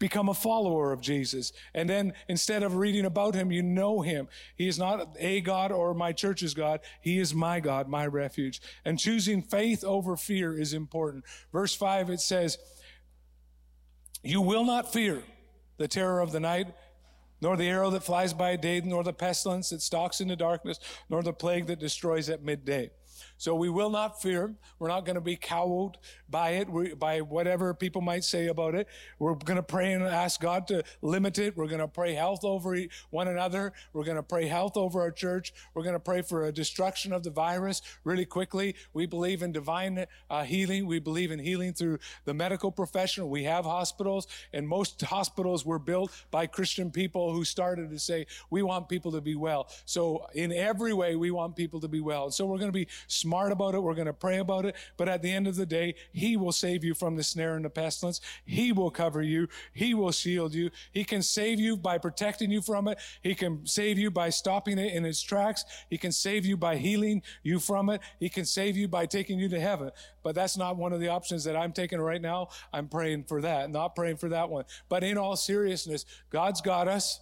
become 0.00 0.28
a 0.28 0.34
follower 0.34 0.90
of 0.90 1.00
Jesus. 1.00 1.52
And 1.72 1.88
then 1.88 2.14
instead 2.26 2.64
of 2.64 2.74
reading 2.74 3.04
about 3.04 3.36
him, 3.36 3.52
you 3.52 3.62
know 3.62 4.00
him. 4.00 4.26
He 4.56 4.66
is 4.66 4.78
not 4.78 5.14
a 5.20 5.40
God 5.42 5.70
or 5.70 5.94
my 5.94 6.12
church's 6.12 6.54
God. 6.54 6.80
He 7.00 7.20
is 7.20 7.32
my 7.32 7.60
God, 7.60 7.86
my 7.86 8.06
refuge. 8.06 8.60
And 8.84 8.98
choosing 8.98 9.42
faith 9.42 9.84
over 9.84 10.16
fear 10.16 10.58
is 10.58 10.72
important. 10.72 11.24
Verse 11.52 11.76
5, 11.76 12.10
it 12.10 12.20
says, 12.20 12.58
You 14.24 14.40
will 14.40 14.64
not 14.64 14.92
fear 14.92 15.22
the 15.76 15.86
terror 15.86 16.20
of 16.20 16.32
the 16.32 16.40
night, 16.40 16.74
nor 17.42 17.56
the 17.56 17.68
arrow 17.68 17.90
that 17.90 18.02
flies 18.02 18.32
by 18.32 18.56
day, 18.56 18.80
nor 18.80 19.04
the 19.04 19.12
pestilence 19.12 19.70
that 19.70 19.82
stalks 19.82 20.20
in 20.20 20.28
the 20.28 20.36
darkness, 20.36 20.80
nor 21.08 21.22
the 21.22 21.32
plague 21.32 21.66
that 21.66 21.78
destroys 21.78 22.28
at 22.28 22.42
midday. 22.42 22.90
So 23.40 23.54
we 23.54 23.70
will 23.70 23.88
not 23.88 24.20
fear. 24.20 24.54
We're 24.78 24.88
not 24.88 25.06
going 25.06 25.14
to 25.14 25.22
be 25.22 25.34
cowed 25.34 25.96
by 26.28 26.50
it, 26.50 26.98
by 26.98 27.22
whatever 27.22 27.72
people 27.72 28.02
might 28.02 28.22
say 28.22 28.48
about 28.48 28.74
it. 28.74 28.86
We're 29.18 29.34
going 29.34 29.56
to 29.56 29.62
pray 29.62 29.94
and 29.94 30.04
ask 30.04 30.42
God 30.42 30.66
to 30.68 30.82
limit 31.00 31.38
it. 31.38 31.56
We're 31.56 31.66
going 31.66 31.80
to 31.80 31.88
pray 31.88 32.12
health 32.12 32.44
over 32.44 32.76
one 33.08 33.28
another. 33.28 33.72
We're 33.94 34.04
going 34.04 34.18
to 34.18 34.22
pray 34.22 34.46
health 34.46 34.76
over 34.76 35.00
our 35.00 35.10
church. 35.10 35.54
We're 35.72 35.84
going 35.84 35.94
to 35.94 36.00
pray 36.00 36.20
for 36.20 36.44
a 36.44 36.52
destruction 36.52 37.14
of 37.14 37.22
the 37.22 37.30
virus 37.30 37.80
really 38.04 38.26
quickly. 38.26 38.76
We 38.92 39.06
believe 39.06 39.40
in 39.40 39.52
divine 39.52 40.04
uh, 40.28 40.42
healing. 40.44 40.86
We 40.86 40.98
believe 40.98 41.30
in 41.30 41.38
healing 41.38 41.72
through 41.72 41.98
the 42.26 42.34
medical 42.34 42.70
profession. 42.70 43.30
We 43.30 43.44
have 43.44 43.64
hospitals, 43.64 44.28
and 44.52 44.68
most 44.68 45.00
hospitals 45.00 45.64
were 45.64 45.78
built 45.78 46.12
by 46.30 46.46
Christian 46.46 46.90
people 46.90 47.32
who 47.32 47.46
started 47.46 47.88
to 47.88 47.98
say, 47.98 48.26
we 48.50 48.60
want 48.62 48.90
people 48.90 49.12
to 49.12 49.22
be 49.22 49.34
well. 49.34 49.70
So 49.86 50.26
in 50.34 50.52
every 50.52 50.92
way, 50.92 51.16
we 51.16 51.30
want 51.30 51.56
people 51.56 51.80
to 51.80 51.88
be 51.88 52.00
well. 52.00 52.30
So 52.30 52.44
we're 52.44 52.58
going 52.58 52.68
to 52.68 52.72
be 52.72 52.88
smart 53.06 53.29
smart 53.30 53.52
about 53.52 53.76
it. 53.76 53.82
We're 53.82 53.94
going 53.94 54.08
to 54.08 54.12
pray 54.12 54.38
about 54.38 54.66
it. 54.66 54.74
But 54.96 55.08
at 55.08 55.22
the 55.22 55.30
end 55.30 55.46
of 55.46 55.54
the 55.54 55.64
day, 55.64 55.94
He 56.12 56.36
will 56.36 56.50
save 56.50 56.82
you 56.82 56.94
from 56.94 57.14
the 57.14 57.22
snare 57.22 57.54
and 57.54 57.64
the 57.64 57.70
pestilence. 57.70 58.20
He 58.44 58.72
will 58.72 58.90
cover 58.90 59.22
you. 59.22 59.46
He 59.72 59.94
will 59.94 60.10
shield 60.10 60.52
you. 60.52 60.70
He 60.90 61.04
can 61.04 61.22
save 61.22 61.60
you 61.60 61.76
by 61.76 61.98
protecting 61.98 62.50
you 62.50 62.60
from 62.60 62.88
it. 62.88 62.98
He 63.22 63.36
can 63.36 63.64
save 63.66 63.98
you 63.98 64.10
by 64.10 64.30
stopping 64.30 64.78
it 64.78 64.92
in 64.92 65.04
its 65.04 65.22
tracks. 65.22 65.64
He 65.88 65.96
can 65.96 66.10
save 66.10 66.44
you 66.44 66.56
by 66.56 66.76
healing 66.76 67.22
you 67.44 67.60
from 67.60 67.88
it. 67.88 68.00
He 68.18 68.28
can 68.28 68.44
save 68.44 68.76
you 68.76 68.88
by 68.88 69.06
taking 69.06 69.38
you 69.38 69.48
to 69.50 69.60
heaven. 69.60 69.92
But 70.24 70.34
that's 70.34 70.56
not 70.56 70.76
one 70.76 70.92
of 70.92 70.98
the 70.98 71.08
options 71.08 71.44
that 71.44 71.54
I'm 71.54 71.72
taking 71.72 72.00
right 72.00 72.20
now. 72.20 72.48
I'm 72.72 72.88
praying 72.88 73.24
for 73.24 73.40
that, 73.42 73.70
not 73.70 73.94
praying 73.94 74.16
for 74.16 74.30
that 74.30 74.50
one. 74.50 74.64
But 74.88 75.04
in 75.04 75.16
all 75.16 75.36
seriousness, 75.36 76.04
God's 76.30 76.60
got 76.60 76.88
us. 76.88 77.20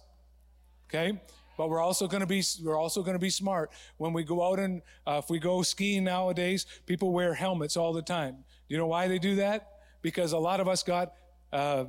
Okay? 0.87 1.21
But 1.59 1.69
we're 1.69 1.81
also 1.81 2.07
going 2.07 2.21
to 2.21 2.25
be 2.25 2.41
we're 2.63 2.79
also 2.79 3.03
going 3.03 3.15
to 3.15 3.19
be 3.19 3.29
smart. 3.29 3.69
When 3.97 4.13
we 4.13 4.23
go 4.23 4.49
out 4.49 4.59
and 4.59 4.81
uh, 5.05 5.19
if 5.21 5.29
we 5.29 5.39
go 5.39 5.61
skiing 5.61 6.05
nowadays 6.05 6.65
people 6.85 7.11
wear 7.11 7.33
helmets 7.33 7.75
all 7.75 7.91
the 7.91 8.01
time. 8.01 8.31
Do 8.31 8.75
you 8.75 8.77
know 8.77 8.87
why 8.87 9.09
they 9.09 9.19
do 9.19 9.35
that? 9.35 9.67
Because 10.01 10.31
a 10.31 10.37
lot 10.37 10.61
of 10.61 10.69
us 10.69 10.83
got 10.83 11.11
uh, 11.51 11.83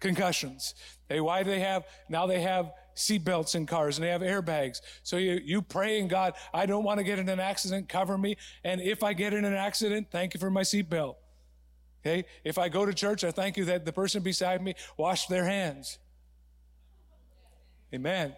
concussions. 0.00 0.74
They 1.08 1.20
why 1.20 1.42
do 1.42 1.50
they 1.50 1.60
have 1.60 1.84
now 2.08 2.26
they 2.26 2.40
have 2.40 2.72
seatbelts 2.96 3.54
in 3.54 3.66
cars 3.66 3.98
and 3.98 4.06
they 4.06 4.10
have 4.10 4.22
airbags. 4.22 4.80
So 5.02 5.18
you 5.18 5.38
you 5.44 5.60
pray 5.60 5.98
in 5.98 6.08
god 6.08 6.32
i 6.54 6.64
don't 6.64 6.82
want 6.82 6.96
to 6.96 7.04
get 7.04 7.18
in 7.18 7.28
an 7.28 7.38
accident 7.38 7.90
cover 7.90 8.16
me. 8.16 8.38
And 8.64 8.80
if 8.80 9.02
i 9.02 9.12
get 9.12 9.34
in 9.34 9.44
an 9.44 9.52
accident 9.52 10.06
thank 10.10 10.32
you 10.32 10.40
for 10.40 10.50
my 10.50 10.62
seatbelt. 10.62 11.16
Okay? 12.00 12.24
If 12.44 12.56
i 12.56 12.70
go 12.70 12.86
to 12.86 12.94
church 12.94 13.24
i 13.24 13.30
thank 13.30 13.58
you 13.58 13.66
that 13.66 13.84
the 13.84 13.92
person 13.92 14.22
beside 14.22 14.62
me 14.62 14.74
washed 14.96 15.28
their 15.28 15.44
hands. 15.44 15.98
Amen 17.94 18.34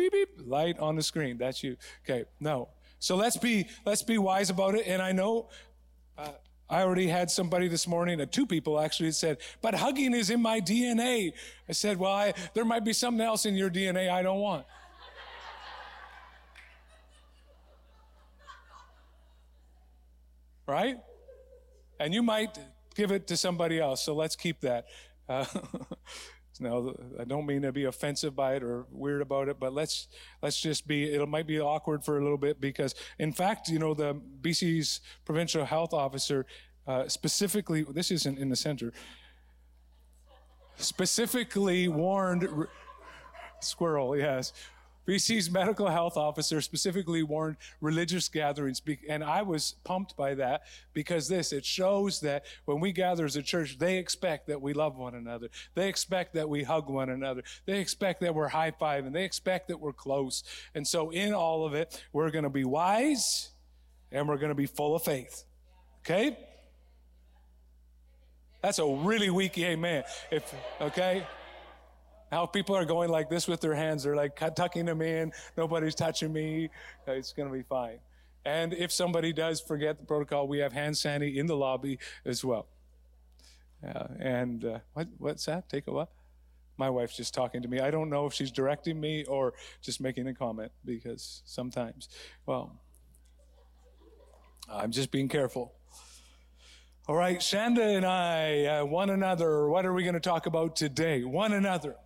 beep 0.00 0.12
beep 0.12 0.46
light 0.46 0.78
on 0.78 0.96
the 0.96 1.02
screen. 1.02 1.36
That's 1.36 1.62
you. 1.62 1.76
Okay 2.04 2.24
no. 2.40 2.68
So 2.98 3.16
let's 3.16 3.36
be 3.36 3.66
let's 3.84 4.02
be 4.02 4.18
wise 4.18 4.50
about 4.50 4.74
it. 4.74 4.86
And 4.86 5.02
i 5.02 5.12
know 5.12 5.48
uh, 6.16 6.32
i 6.68 6.82
already 6.82 7.08
had 7.08 7.30
somebody 7.30 7.68
this 7.68 7.86
morning 7.86 8.20
uh, 8.20 8.26
two 8.26 8.46
people 8.46 8.78
actually 8.80 9.12
said 9.12 9.38
but 9.60 9.74
hugging 9.74 10.14
is 10.14 10.30
in 10.30 10.40
my 10.40 10.60
dna 10.60 11.32
i 11.68 11.72
said 11.72 11.98
well 11.98 12.12
I, 12.12 12.34
there 12.54 12.64
might 12.64 12.84
be 12.84 12.92
something 12.92 13.24
else 13.24 13.44
in 13.46 13.56
your 13.56 13.70
dna 13.70 14.10
i 14.10 14.22
don't 14.22 14.40
want. 14.40 14.66
Right? 20.66 20.98
And 21.98 22.14
you 22.14 22.22
might 22.22 22.56
give 22.94 23.10
it 23.10 23.26
to 23.26 23.36
somebody 23.36 23.80
else 23.80 24.02
so 24.04 24.14
let's 24.14 24.36
keep 24.36 24.60
that. 24.60 24.86
Uh, 25.28 25.44
Now, 26.60 26.94
I 27.18 27.24
don't 27.24 27.46
mean 27.46 27.62
to 27.62 27.72
be 27.72 27.84
offensive 27.84 28.36
by 28.36 28.56
it 28.56 28.62
or 28.62 28.86
weird 28.90 29.22
about 29.22 29.48
it, 29.48 29.58
but 29.58 29.72
let's 29.72 30.08
let's 30.42 30.60
just 30.60 30.86
be. 30.86 31.12
It 31.12 31.26
might 31.28 31.46
be 31.46 31.60
awkward 31.60 32.04
for 32.04 32.18
a 32.18 32.22
little 32.22 32.38
bit 32.38 32.60
because, 32.60 32.94
in 33.18 33.32
fact, 33.32 33.68
you 33.68 33.78
know, 33.78 33.94
the 33.94 34.20
BC's 34.42 35.00
provincial 35.24 35.64
health 35.64 35.94
officer 35.94 36.46
uh, 36.86 37.08
specifically. 37.08 37.82
This 37.82 38.10
isn't 38.10 38.38
in 38.38 38.48
the 38.48 38.56
center. 38.56 38.92
Specifically 40.76 41.88
warned. 41.88 42.48
Squirrel, 43.60 44.16
yes 44.16 44.52
BC's 45.06 45.50
medical 45.50 45.88
health 45.88 46.16
officer 46.16 46.60
specifically 46.60 47.22
warned 47.22 47.56
religious 47.80 48.28
gatherings, 48.28 48.82
and 49.08 49.24
I 49.24 49.42
was 49.42 49.74
pumped 49.84 50.16
by 50.16 50.34
that 50.34 50.62
because 50.92 51.28
this, 51.28 51.52
it 51.52 51.64
shows 51.64 52.20
that 52.20 52.44
when 52.64 52.80
we 52.80 52.92
gather 52.92 53.24
as 53.24 53.36
a 53.36 53.42
church, 53.42 53.78
they 53.78 53.98
expect 53.98 54.46
that 54.48 54.60
we 54.60 54.72
love 54.72 54.96
one 54.96 55.14
another. 55.14 55.48
They 55.74 55.88
expect 55.88 56.34
that 56.34 56.48
we 56.48 56.62
hug 56.62 56.88
one 56.88 57.08
another. 57.08 57.42
They 57.66 57.80
expect 57.80 58.20
that 58.20 58.34
we're 58.34 58.48
high 58.48 58.72
five 58.72 59.06
and 59.06 59.14
they 59.14 59.24
expect 59.24 59.68
that 59.68 59.80
we're 59.80 59.92
close. 59.92 60.44
And 60.74 60.86
so 60.86 61.10
in 61.10 61.32
all 61.32 61.64
of 61.64 61.74
it, 61.74 62.02
we're 62.12 62.30
going 62.30 62.44
to 62.44 62.50
be 62.50 62.64
wise 62.64 63.50
and 64.12 64.28
we're 64.28 64.38
going 64.38 64.50
to 64.50 64.54
be 64.54 64.66
full 64.66 64.94
of 64.94 65.02
faith. 65.02 65.44
Okay? 66.00 66.36
That's 68.62 68.78
a 68.78 68.86
really 68.86 69.30
weak 69.30 69.56
amen. 69.58 70.04
If, 70.30 70.54
okay? 70.80 71.26
How 72.30 72.46
people 72.46 72.76
are 72.76 72.84
going 72.84 73.10
like 73.10 73.28
this 73.28 73.48
with 73.48 73.60
their 73.60 73.74
hands. 73.74 74.04
They're 74.04 74.16
like 74.16 74.36
tucking 74.54 74.84
them 74.84 75.02
in. 75.02 75.32
Nobody's 75.56 75.94
touching 75.94 76.32
me. 76.32 76.70
It's 77.06 77.32
going 77.32 77.48
to 77.48 77.54
be 77.54 77.64
fine. 77.64 77.98
And 78.44 78.72
if 78.72 78.92
somebody 78.92 79.32
does 79.32 79.60
forget 79.60 79.98
the 79.98 80.06
protocol, 80.06 80.48
we 80.48 80.58
have 80.58 80.72
hand 80.72 80.96
sandy 80.96 81.38
in 81.38 81.46
the 81.46 81.56
lobby 81.56 81.98
as 82.24 82.44
well. 82.44 82.68
Uh, 83.86 84.06
and 84.18 84.64
uh, 84.64 84.78
what, 84.94 85.08
what's 85.18 85.46
that? 85.46 85.68
Take 85.68 85.86
a 85.88 85.92
what? 85.92 86.10
My 86.76 86.88
wife's 86.88 87.16
just 87.16 87.34
talking 87.34 87.62
to 87.62 87.68
me. 87.68 87.80
I 87.80 87.90
don't 87.90 88.08
know 88.08 88.26
if 88.26 88.32
she's 88.32 88.50
directing 88.50 88.98
me 88.98 89.24
or 89.24 89.52
just 89.82 90.00
making 90.00 90.26
a 90.28 90.34
comment 90.34 90.72
because 90.84 91.42
sometimes, 91.44 92.08
well, 92.46 92.80
I'm 94.70 94.90
just 94.90 95.10
being 95.10 95.28
careful. 95.28 95.74
All 97.08 97.16
right, 97.16 97.38
Shanda 97.38 97.96
and 97.96 98.06
I, 98.06 98.64
uh, 98.66 98.84
one 98.84 99.10
another. 99.10 99.68
What 99.68 99.84
are 99.84 99.92
we 99.92 100.04
going 100.04 100.14
to 100.14 100.20
talk 100.20 100.46
about 100.46 100.76
today? 100.76 101.24
One 101.24 101.52
another. 101.52 101.96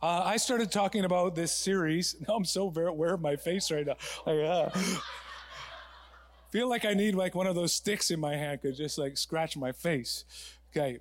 Uh, 0.00 0.22
I 0.24 0.36
started 0.36 0.70
talking 0.70 1.04
about 1.04 1.34
this 1.34 1.52
series. 1.52 2.14
Now 2.26 2.34
I'm 2.36 2.44
so 2.44 2.70
very 2.70 2.88
aware 2.88 3.14
of 3.14 3.20
my 3.20 3.36
face 3.36 3.70
right 3.70 3.86
now. 3.86 3.96
Like, 4.26 4.38
uh, 4.38 4.70
feel 6.50 6.68
like 6.68 6.84
I 6.84 6.94
need 6.94 7.14
like 7.14 7.34
one 7.34 7.46
of 7.46 7.54
those 7.54 7.72
sticks 7.72 8.10
in 8.10 8.20
my 8.20 8.36
hand 8.36 8.62
could 8.62 8.76
just 8.76 8.96
like 8.96 9.18
scratch 9.18 9.56
my 9.56 9.72
face. 9.72 10.24
Okay. 10.70 10.98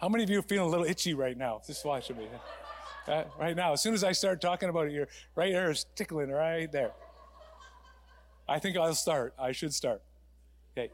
How 0.00 0.08
many 0.08 0.24
of 0.24 0.30
you 0.30 0.38
are 0.38 0.42
feeling 0.42 0.68
a 0.68 0.70
little 0.70 0.86
itchy 0.86 1.14
right 1.14 1.36
now? 1.36 1.60
Just 1.66 1.84
watching 1.84 2.16
me. 2.16 2.26
Uh, 3.06 3.24
right 3.38 3.54
now, 3.54 3.74
as 3.74 3.82
soon 3.82 3.92
as 3.92 4.02
I 4.02 4.12
start 4.12 4.40
talking 4.40 4.70
about 4.70 4.86
it, 4.86 4.92
your 4.92 5.08
right 5.34 5.52
ear 5.52 5.70
is 5.70 5.84
tickling 5.94 6.30
right 6.30 6.70
there. 6.72 6.92
I 8.48 8.58
think 8.58 8.76
I'll 8.76 8.94
start. 8.94 9.34
I 9.38 9.52
should 9.52 9.74
start. 9.74 10.02
Okay. 10.76 10.90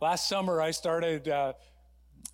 Last 0.00 0.28
summer, 0.28 0.60
I 0.60 0.72
started 0.72 1.28
uh, 1.28 1.52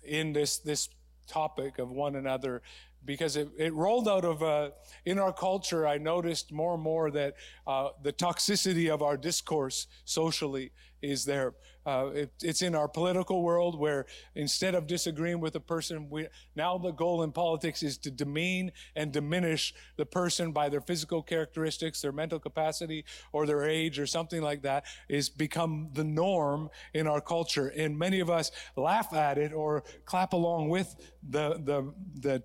in 0.03 0.33
this 0.33 0.57
this 0.57 0.89
topic 1.27 1.79
of 1.79 1.91
one 1.91 2.15
another 2.15 2.61
because 3.05 3.35
it, 3.35 3.49
it 3.57 3.73
rolled 3.73 4.07
out 4.07 4.25
of 4.25 4.41
uh, 4.43 4.69
in 5.05 5.19
our 5.19 5.33
culture 5.33 5.87
i 5.87 5.97
noticed 5.97 6.51
more 6.51 6.73
and 6.75 6.83
more 6.83 7.11
that 7.11 7.35
uh, 7.67 7.89
the 8.01 8.13
toxicity 8.13 8.89
of 8.89 9.01
our 9.01 9.17
discourse 9.17 9.87
socially 10.05 10.71
is 11.03 11.25
there. 11.25 11.53
Uh, 11.85 12.09
it, 12.13 12.31
it's 12.41 12.61
in 12.61 12.73
our 12.75 12.87
political 12.87 13.43
world 13.43 13.77
where 13.77 14.05
instead 14.35 14.73
of 14.73 14.87
disagreeing 14.87 15.41
with 15.41 15.53
a 15.55 15.59
person 15.59 16.09
we, 16.09 16.25
now 16.55 16.77
the 16.77 16.91
goal 16.91 17.23
in 17.23 17.31
politics 17.31 17.83
is 17.83 17.97
to 17.97 18.09
demean 18.09 18.71
and 18.95 19.11
diminish 19.11 19.73
the 19.97 20.05
person 20.05 20.53
by 20.53 20.69
their 20.69 20.79
physical 20.79 21.21
characteristics 21.21 22.01
their 22.01 22.13
mental 22.13 22.39
capacity 22.39 23.03
or 23.33 23.45
their 23.45 23.65
age 23.65 23.99
or 23.99 24.07
something 24.07 24.41
like 24.41 24.61
that 24.61 24.85
is 25.09 25.29
become 25.29 25.89
the 25.93 26.05
norm 26.05 26.69
in 26.93 27.05
our 27.05 27.19
culture. 27.19 27.67
And 27.67 27.99
many 27.99 28.21
of 28.21 28.29
us 28.29 28.49
laugh 28.77 29.13
at 29.13 29.37
it 29.37 29.51
or 29.51 29.83
clap 30.05 30.31
along 30.31 30.69
with 30.69 30.95
the 31.21 31.59
the 31.65 31.93
the 32.21 32.43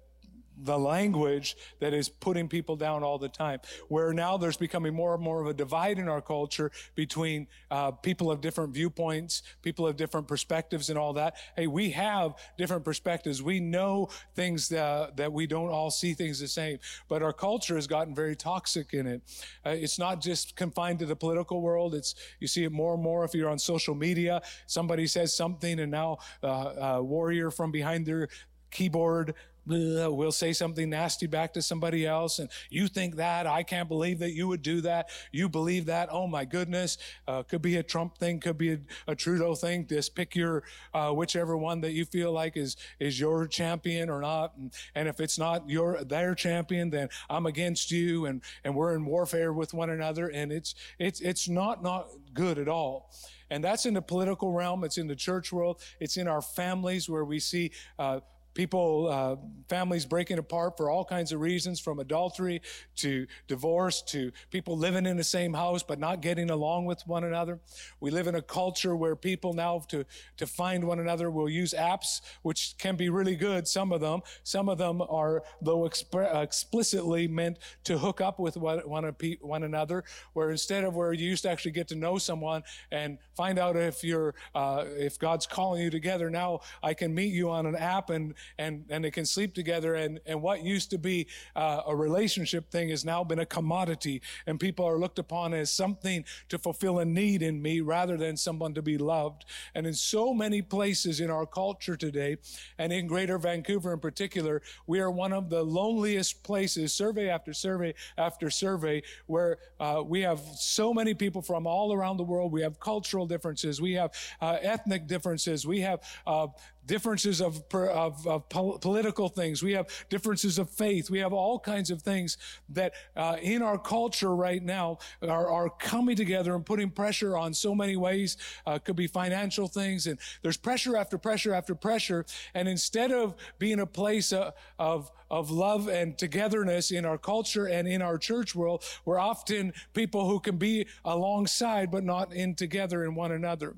the 0.65 0.79
language 0.79 1.57
that 1.81 1.95
is 1.95 2.09
putting 2.09 2.49
people 2.49 2.77
down 2.77 3.03
all 3.03 3.19
the 3.19 3.29
time. 3.29 3.61
Where 3.88 4.12
now 4.12 4.37
there's 4.37 4.57
becoming 4.57 4.95
more 4.95 5.15
and 5.15 5.23
more 5.23 5.41
of 5.41 5.47
a 5.47 5.55
divide 5.55 5.99
in 5.99 6.09
our 6.09 6.21
culture 6.21 6.71
between 6.95 7.47
uh, 7.71 7.93
people 7.93 8.31
of 8.31 8.41
different 8.41 8.75
viewpoints, 8.75 9.43
people 9.62 9.87
of 9.87 9.97
different 9.97 10.27
perspectives, 10.29 10.88
and 10.88 10.99
all 10.99 11.12
that. 11.15 11.37
Hey, 11.57 11.67
we 11.67 11.91
have 11.91 12.35
different 12.57 12.85
perspectives. 12.85 13.43
We 13.43 13.61
know 13.61 14.09
things 14.35 14.69
that, 14.69 15.17
that 15.17 15.33
we 15.33 15.47
don't 15.47 15.71
all 15.71 15.91
see 15.91 16.15
things 16.15 16.41
the 16.41 16.49
same, 16.49 16.79
but 17.09 17.23
our 17.23 17.33
culture 17.33 17.75
has 17.75 17.87
gotten 17.87 18.15
very 18.15 18.37
toxic 18.37 18.95
in 18.95 19.07
it. 19.07 19.23
Uh, 19.65 19.71
it's 19.71 19.99
not 19.99 20.21
just 20.21 20.57
confined 20.57 20.99
to 21.00 21.07
the 21.07 21.17
political 21.17 21.61
world. 21.61 21.95
It's 21.95 22.15
you 22.41 22.47
see 22.47 22.65
it 22.65 22.73
more 22.73 22.95
and 22.95 23.03
more 23.03 23.25
if 23.25 23.35
you're 23.35 23.50
on 23.50 23.59
social 23.59 23.95
media. 23.95 24.43
Somebody 24.67 25.07
says 25.07 25.35
something, 25.35 25.81
and 25.81 25.91
now 25.91 26.19
uh, 26.43 26.75
a 26.79 27.03
warrior 27.03 27.50
from 27.50 27.71
behind 27.71 28.07
their 28.07 28.29
keyboard 28.71 29.35
we'll 29.68 30.32
say 30.32 30.52
something 30.52 30.90
nasty 30.90 31.26
back 31.26 31.52
to 31.52 31.62
somebody 31.62 32.06
else 32.06 32.38
and 32.38 32.48
you 32.70 32.88
think 32.88 33.16
that 33.16 33.46
i 33.46 33.62
can't 33.62 33.88
believe 33.88 34.18
that 34.18 34.32
you 34.32 34.48
would 34.48 34.62
do 34.62 34.80
that. 34.80 35.08
You 35.32 35.48
believe 35.48 35.87
that 35.87 36.08
oh 36.10 36.26
my 36.26 36.44
goodness 36.44 36.98
uh, 37.26 37.42
could 37.42 37.62
be 37.62 37.76
a 37.76 37.82
trump 37.82 38.18
thing 38.18 38.40
could 38.40 38.58
be 38.58 38.72
a, 38.72 38.78
a 39.06 39.14
trudeau 39.14 39.54
thing. 39.54 39.87
Just 39.87 40.14
pick 40.14 40.34
your 40.34 40.62
uh, 40.94 41.10
whichever 41.12 41.56
one 41.56 41.80
that 41.82 41.92
you 41.92 42.04
feel 42.04 42.32
like 42.32 42.56
is 42.56 42.76
is 42.98 43.18
your 43.18 43.46
champion 43.46 44.10
or 44.10 44.20
not. 44.20 44.56
And, 44.56 44.72
and 44.94 45.08
if 45.08 45.20
it's 45.20 45.38
not 45.38 45.68
your 45.68 46.04
their 46.04 46.34
champion 46.34 46.90
then 46.90 47.08
i'm 47.30 47.46
against 47.46 47.90
you 47.90 48.26
and 48.26 48.42
and 48.64 48.75
we're 48.75 48.94
in 48.94 49.04
warfare 49.04 49.52
with 49.52 49.75
one 49.75 49.90
another. 49.90 50.28
And 50.28 50.52
it's 50.52 50.75
it's 50.98 51.20
it's 51.20 51.48
not 51.48 51.82
not 51.82 52.08
good 52.34 52.58
at 52.58 52.68
all. 52.68 53.10
And 53.50 53.64
that's 53.64 53.87
in 53.87 53.94
the 53.94 54.02
political 54.02 54.52
realm. 54.52 54.84
It's 54.84 54.98
in 54.98 55.06
the 55.06 55.16
church 55.16 55.52
world. 55.52 55.80
It's 56.00 56.16
in 56.18 56.28
our 56.28 56.42
families 56.42 57.08
where 57.08 57.25
we 57.25 57.40
see 57.40 57.70
uh, 57.98 58.20
people, 58.59 59.09
uh, 59.09 59.37
families 59.69 60.05
breaking 60.05 60.37
apart 60.37 60.77
for 60.77 60.91
all 60.91 61.05
kinds 61.05 61.31
of 61.31 61.41
reasons, 61.41 61.79
from 61.79 62.00
adultery 62.00 62.61
to 62.97 63.25
divorce 63.47 64.03
to 64.03 64.33
people 64.50 64.77
living 64.77 65.07
in 65.07 65.17
the 65.17 65.23
same 65.23 65.55
house 65.55 65.85
but 65.85 66.00
not 66.00 66.21
getting 66.21 66.50
along 66.50 66.85
with 66.85 67.00
one 67.07 67.23
another. 67.23 67.61
We 68.00 68.11
live 68.11 68.27
in 68.27 68.35
a 68.35 68.43
culture 68.43 68.97
where 68.97 69.15
people 69.15 69.53
now 69.53 69.79
to, 69.91 70.05
to 70.38 70.47
find 70.49 70.83
one 70.83 70.99
another 70.99 71.31
will 71.31 71.49
use 71.49 71.73
apps, 71.73 72.21
which 72.43 72.75
can 72.79 72.97
be 72.97 73.11
really 73.11 73.37
good, 73.37 73.69
some 73.69 73.93
of 73.93 74.00
them. 74.00 74.23
Some 74.43 74.69
of 74.69 74.77
them 74.77 75.03
are, 75.03 75.45
though 75.62 75.83
exp- 75.83 76.43
explicitly 76.43 77.29
meant 77.29 77.61
to 77.85 77.97
hook 77.97 78.21
up 78.21 78.41
with 78.41 78.57
one, 78.57 78.81
one, 78.81 79.15
one 79.41 79.62
another, 79.62 80.03
where 80.33 80.50
instead 80.50 80.83
of 80.83 80.97
where 80.97 81.12
you 81.12 81.29
used 81.29 81.45
to 81.45 81.50
actually 81.50 81.71
get 81.71 81.87
to 81.88 81.95
know 81.95 82.19
someone 82.19 82.65
and 82.91 83.19
find 83.37 83.57
out 83.57 83.77
if 83.77 84.03
you're, 84.03 84.35
uh, 84.57 84.83
if 84.97 85.17
God's 85.17 85.47
calling 85.47 85.81
you 85.81 85.91
together, 85.91 86.29
now 86.29 86.59
I 86.83 86.93
can 86.93 87.15
meet 87.15 87.33
you 87.33 87.50
on 87.50 87.65
an 87.65 87.77
app 87.77 88.11
and, 88.11 88.35
and, 88.59 88.85
and 88.88 89.05
they 89.05 89.11
can 89.11 89.26
sleep 89.26 89.55
together. 89.55 89.95
And, 89.95 90.21
and 90.26 90.40
what 90.40 90.62
used 90.62 90.90
to 90.90 90.99
be 90.99 91.26
uh, 91.55 91.83
a 91.87 91.95
relationship 91.95 92.71
thing 92.71 92.88
has 92.90 93.05
now 93.05 93.25
been 93.25 93.40
a 93.40 93.47
commodity 93.47 94.23
and 94.47 94.59
people 94.59 94.85
are 94.85 94.99
looked 94.99 95.19
upon 95.19 95.55
as 95.55 95.71
something 95.71 96.25
to 96.49 96.59
fulfill 96.59 96.99
a 97.00 97.05
need 97.05 97.43
in 97.43 97.61
me 97.61 97.81
rather 97.81 98.17
than 98.17 98.37
someone 98.37 98.75
to 98.75 98.83
be 98.83 98.99
loved. 98.99 99.45
And 99.75 99.87
in 99.87 99.95
so 99.95 100.33
many 100.33 100.62
places 100.62 101.21
in 101.21 101.31
our 101.31 101.47
culture 101.47 101.97
today, 101.97 102.37
and 102.78 102.93
in 102.93 103.07
greater 103.07 103.38
Vancouver 103.38 103.93
in 103.93 104.00
particular, 104.00 104.62
we 104.87 105.00
are 105.00 105.11
one 105.11 105.33
of 105.33 105.50
the 105.50 105.62
loneliest 105.62 106.43
places, 106.43 106.93
survey 106.93 107.28
after 107.28 107.52
survey 107.52 107.95
after 108.17 108.50
survey, 108.50 109.02
where 109.26 109.59
uh, 109.81 110.02
we 110.05 110.21
have 110.21 110.40
so 110.57 110.93
many 110.95 111.14
people 111.14 111.43
from 111.43 111.67
all 111.67 111.93
around 111.93 112.17
the 112.17 112.25
world. 112.25 112.52
We 112.52 112.62
have 112.62 112.81
cultural 112.81 113.26
differences, 113.26 113.81
we 113.81 113.93
have 113.95 114.12
uh, 114.40 114.59
ethnic 114.61 115.07
differences, 115.07 115.67
we 115.67 115.81
have 115.81 116.00
uh, 116.26 116.49
differences 116.88 117.40
of, 117.40 117.62
of, 117.73 118.26
of 118.26 118.49
political 118.49 119.28
things. 119.28 119.62
We 119.62 119.73
have 119.75 119.87
differences 120.09 120.59
of 120.59 120.68
faith. 120.71 121.11
We 121.11 121.21
have 121.21 121.33
all 121.33 121.61
kinds 121.61 121.90
of 121.90 122.02
things 122.02 122.37
that 122.71 122.95
uh, 123.14 123.37
in 123.40 123.62
our 123.62 123.78
culture 123.78 124.35
right 124.35 124.62
now 124.62 124.99
are, 125.23 125.49
are, 125.49 125.68
coming 125.78 126.16
together 126.16 126.54
and 126.54 126.64
putting 126.64 126.90
pressure 126.90 127.37
on 127.37 127.52
so 127.52 127.75
many 127.75 127.95
ways. 127.95 128.38
Uh, 128.66 128.78
could 128.78 128.97
be 128.97 129.07
financial 129.07 129.68
things, 129.68 130.07
and 130.07 130.18
there's 130.42 130.57
pressure 130.57 130.97
after 130.97 131.18
pressure 131.18 131.52
after 131.52 131.75
pressure. 131.75 132.25
And 132.54 132.66
instead 132.66 133.12
of 133.12 133.37
being 133.59 133.80
a 133.80 133.87
place 133.87 134.33
uh, 134.33 134.52
of 134.78 135.12
of 135.30 135.50
love 135.50 135.88
and 135.88 136.16
togetherness 136.16 136.90
in 136.90 137.04
our 137.04 137.18
culture 137.18 137.66
and 137.66 137.87
in 137.87 138.00
our 138.00 138.16
church 138.16 138.54
world, 138.54 138.83
we're 139.04 139.18
often 139.18 139.75
people 139.92 140.26
who 140.26 140.40
can 140.40 140.57
be 140.57 140.87
alongside 141.04 141.90
but 141.90 142.02
not 142.02 142.33
in 142.33 142.54
together 142.54 143.04
in 143.04 143.14
one 143.14 143.30
another. 143.30 143.76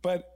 But 0.00 0.33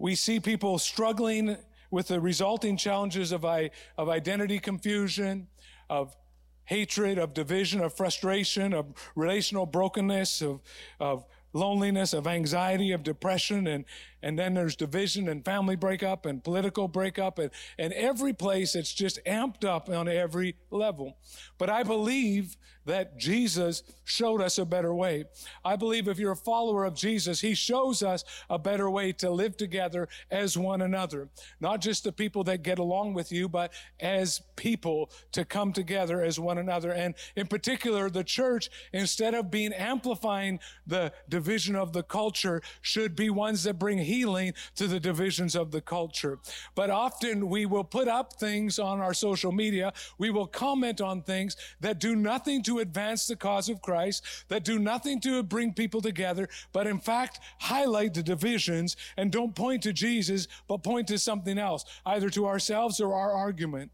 we 0.00 0.14
see 0.14 0.40
people 0.40 0.78
struggling 0.78 1.58
with 1.90 2.08
the 2.08 2.18
resulting 2.20 2.76
challenges 2.76 3.32
of, 3.32 3.44
of 3.44 4.08
identity 4.08 4.58
confusion, 4.58 5.46
of 5.90 6.16
hatred, 6.64 7.18
of 7.18 7.34
division, 7.34 7.82
of 7.82 7.92
frustration, 7.92 8.72
of 8.72 8.86
relational 9.14 9.66
brokenness, 9.66 10.40
of, 10.40 10.60
of 11.00 11.26
loneliness, 11.52 12.14
of 12.14 12.26
anxiety, 12.26 12.92
of 12.92 13.02
depression, 13.02 13.66
and, 13.66 13.84
and 14.22 14.38
then 14.38 14.54
there's 14.54 14.76
division 14.76 15.28
and 15.28 15.44
family 15.44 15.76
breakup 15.76 16.26
and 16.26 16.42
political 16.42 16.88
breakup, 16.88 17.38
and, 17.38 17.50
and 17.78 17.92
every 17.92 18.32
place 18.32 18.74
it's 18.74 18.92
just 18.92 19.18
amped 19.26 19.64
up 19.64 19.88
on 19.88 20.08
every 20.08 20.56
level. 20.70 21.16
But 21.58 21.70
I 21.70 21.82
believe 21.82 22.56
that 22.86 23.18
Jesus 23.18 23.82
showed 24.04 24.40
us 24.40 24.58
a 24.58 24.64
better 24.64 24.94
way. 24.94 25.24
I 25.64 25.76
believe 25.76 26.08
if 26.08 26.18
you're 26.18 26.32
a 26.32 26.36
follower 26.36 26.84
of 26.84 26.94
Jesus, 26.94 27.40
he 27.40 27.54
shows 27.54 28.02
us 28.02 28.24
a 28.48 28.58
better 28.58 28.90
way 28.90 29.12
to 29.12 29.30
live 29.30 29.56
together 29.56 30.08
as 30.30 30.56
one 30.56 30.82
another. 30.82 31.28
Not 31.60 31.80
just 31.80 32.04
the 32.04 32.12
people 32.12 32.42
that 32.44 32.62
get 32.62 32.78
along 32.78 33.14
with 33.14 33.30
you, 33.30 33.48
but 33.48 33.72
as 34.00 34.40
people 34.56 35.10
to 35.32 35.44
come 35.44 35.72
together 35.72 36.22
as 36.22 36.40
one 36.40 36.58
another. 36.58 36.90
And 36.90 37.14
in 37.36 37.46
particular, 37.46 38.08
the 38.08 38.24
church, 38.24 38.70
instead 38.92 39.34
of 39.34 39.50
being 39.50 39.72
amplifying 39.72 40.58
the 40.86 41.12
division 41.28 41.76
of 41.76 41.92
the 41.92 42.02
culture, 42.02 42.62
should 42.80 43.14
be 43.14 43.30
ones 43.30 43.64
that 43.64 43.78
bring 43.78 43.98
healing 44.10 44.52
to 44.74 44.86
the 44.86 45.00
divisions 45.00 45.54
of 45.54 45.70
the 45.70 45.80
culture. 45.80 46.38
But 46.74 46.90
often 46.90 47.48
we 47.48 47.64
will 47.64 47.84
put 47.84 48.08
up 48.08 48.34
things 48.34 48.78
on 48.78 49.00
our 49.00 49.14
social 49.14 49.52
media. 49.52 49.92
We 50.18 50.30
will 50.30 50.46
comment 50.46 51.00
on 51.00 51.22
things 51.22 51.56
that 51.80 52.00
do 52.00 52.16
nothing 52.16 52.62
to 52.64 52.80
advance 52.80 53.26
the 53.26 53.36
cause 53.36 53.68
of 53.68 53.80
Christ, 53.80 54.24
that 54.48 54.64
do 54.64 54.78
nothing 54.78 55.20
to 55.20 55.42
bring 55.42 55.72
people 55.72 56.00
together, 56.00 56.48
but 56.72 56.86
in 56.86 56.98
fact 56.98 57.38
highlight 57.60 58.14
the 58.14 58.22
divisions 58.22 58.96
and 59.16 59.30
don't 59.30 59.54
point 59.54 59.82
to 59.84 59.92
Jesus, 59.92 60.48
but 60.66 60.82
point 60.82 61.06
to 61.08 61.18
something 61.18 61.58
else, 61.58 61.84
either 62.04 62.30
to 62.30 62.46
ourselves 62.46 63.00
or 63.00 63.14
our 63.14 63.32
argument. 63.32 63.90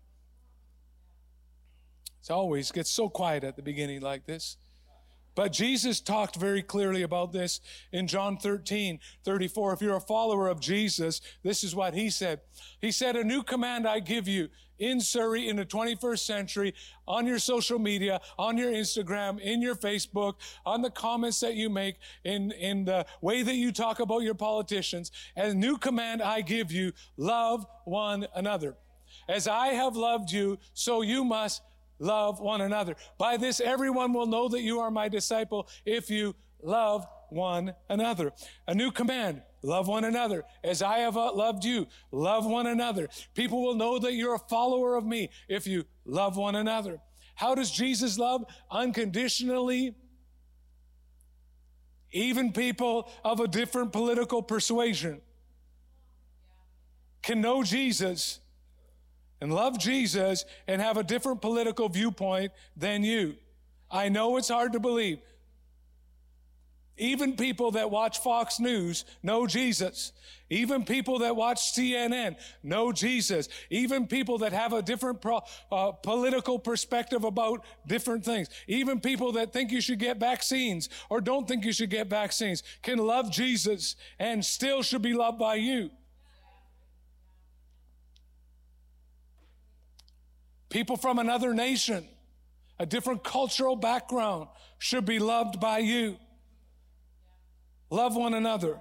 It 2.23 2.32
always 2.32 2.73
gets 2.73 2.91
so 2.91 3.08
quiet 3.08 3.45
at 3.45 3.56
the 3.56 3.62
beginning 3.62 4.00
like 4.00 4.26
this. 4.26 4.56
But 5.36 5.52
Jesus 5.52 6.00
talked 6.00 6.36
very 6.36 6.62
clearly 6.62 7.02
about 7.02 7.30
this 7.30 7.60
in 7.92 8.08
John 8.08 8.38
13, 8.38 8.99
34. 9.22 9.75
If 9.75 9.82
you're 9.82 9.96
a 9.96 10.00
follower 10.00 10.49
of 10.49 10.60
Jesus, 10.60 11.20
this 11.44 11.62
is 11.62 11.76
what 11.76 11.94
he 11.94 12.08
said. 12.08 12.40
He 12.80 12.90
said, 12.90 13.16
A 13.16 13.22
new 13.22 13.42
command 13.42 13.86
I 13.86 14.00
give 14.00 14.26
you 14.26 14.49
in 14.78 14.99
Surrey 14.99 15.49
in 15.49 15.56
the 15.56 15.66
21st 15.66 16.20
century 16.20 16.75
on 17.06 17.26
your 17.26 17.38
social 17.38 17.78
media, 17.78 18.20
on 18.38 18.56
your 18.56 18.72
Instagram, 18.72 19.38
in 19.38 19.60
your 19.60 19.75
Facebook, 19.75 20.36
on 20.64 20.80
the 20.80 20.90
comments 20.90 21.40
that 21.40 21.54
you 21.54 21.68
make, 21.68 21.96
in, 22.25 22.50
in 22.52 22.86
the 22.86 23.04
way 23.20 23.42
that 23.42 23.54
you 23.54 23.72
talk 23.72 24.00
about 24.00 24.22
your 24.22 24.34
politicians. 24.34 25.12
A 25.36 25.52
new 25.52 25.76
command 25.76 26.22
I 26.22 26.40
give 26.40 26.72
you, 26.72 26.92
love 27.18 27.66
one 27.84 28.26
another. 28.34 28.75
As 29.28 29.46
I 29.46 29.68
have 29.68 29.96
loved 29.96 30.30
you, 30.30 30.58
so 30.72 31.02
you 31.02 31.25
must 31.25 31.60
love 31.99 32.41
one 32.41 32.61
another. 32.61 32.97
By 33.19 33.37
this, 33.37 33.61
everyone 33.61 34.13
will 34.13 34.26
know 34.26 34.49
that 34.49 34.63
you 34.63 34.80
are 34.80 34.91
my 34.91 35.09
disciple 35.09 35.69
if 35.85 36.11
you 36.11 36.35
love 36.63 37.06
one 37.30 37.75
another. 37.89 38.32
A 38.67 38.75
new 38.75 38.91
command. 38.91 39.43
Love 39.63 39.89
one 39.89 40.04
another. 40.04 40.45
As 40.63 40.80
I 40.80 40.99
have 40.99 41.17
uh, 41.17 41.32
loved 41.32 41.65
you, 41.65 41.89
love 42.13 42.47
one 42.47 42.69
another. 42.69 43.09
People 43.35 43.65
will 43.65 43.75
know 43.75 43.99
that 43.99 44.13
you're 44.13 44.35
a 44.35 44.39
follower 44.39 44.95
of 44.95 45.04
me 45.04 45.30
if 45.49 45.67
you 45.67 45.85
love 46.04 46.37
one 46.37 46.54
another. 46.54 47.00
How 47.35 47.54
does 47.54 47.71
Jesus 47.71 48.19
love? 48.19 48.45
Unconditionally. 48.71 49.97
Even 52.13 52.52
people 52.52 53.11
of 53.25 53.41
a 53.41 53.49
different 53.49 53.93
political 53.93 54.41
persuasion 54.41 55.21
can 57.23 57.41
know 57.41 57.65
Jesus 57.65 58.39
and 59.40 59.52
love 59.52 59.78
Jesus 59.78 60.44
and 60.66 60.80
have 60.80 60.96
a 60.96 61.02
different 61.02 61.40
political 61.40 61.88
viewpoint 61.88 62.52
than 62.76 63.02
you. 63.02 63.36
I 63.90 64.08
know 64.08 64.36
it's 64.36 64.49
hard 64.49 64.72
to 64.72 64.80
believe. 64.80 65.18
Even 66.99 67.36
people 67.36 67.72
that 67.72 67.90
watch 67.90 68.20
Fox 68.20 68.58
News 68.58 69.04
know 69.22 69.46
Jesus. 69.46 70.12
Even 70.49 70.84
people 70.84 71.18
that 71.18 71.36
watch 71.36 71.75
CNN 71.75 72.36
know 72.62 72.90
Jesus. 72.90 73.49
Even 73.68 74.06
people 74.06 74.38
that 74.38 74.52
have 74.52 74.72
a 74.72 74.80
different 74.80 75.20
pro, 75.20 75.40
uh, 75.70 75.92
political 75.92 76.58
perspective 76.58 77.25
about 77.25 77.64
different 77.86 78.25
things. 78.25 78.49
Even 78.66 78.99
people 78.99 79.32
that 79.32 79.52
think 79.52 79.70
you 79.70 79.82
should 79.82 79.99
get 79.99 80.18
vaccines 80.18 80.88
or 81.10 81.20
don't 81.20 81.46
think 81.46 81.66
you 81.66 81.72
should 81.72 81.90
get 81.90 82.08
vaccines 82.08 82.62
can 82.82 82.99
love 82.99 83.30
Jesus 83.30 83.96
and 84.18 84.42
still 84.42 84.82
should 84.82 85.02
be 85.02 85.12
loved 85.12 85.38
by 85.38 85.56
you. 85.56 85.90
People 90.69 90.97
from 90.97 91.19
another 91.19 91.55
nation, 91.55 92.07
a 92.79 92.87
different 92.87 93.23
cultural 93.25 93.76
background 93.76 94.49
should 94.79 95.05
be 95.05 95.19
loved 95.19 95.61
by 95.61 95.79
you. 95.79 96.17
Love 97.91 98.17
one 98.17 98.35
another 98.35 98.81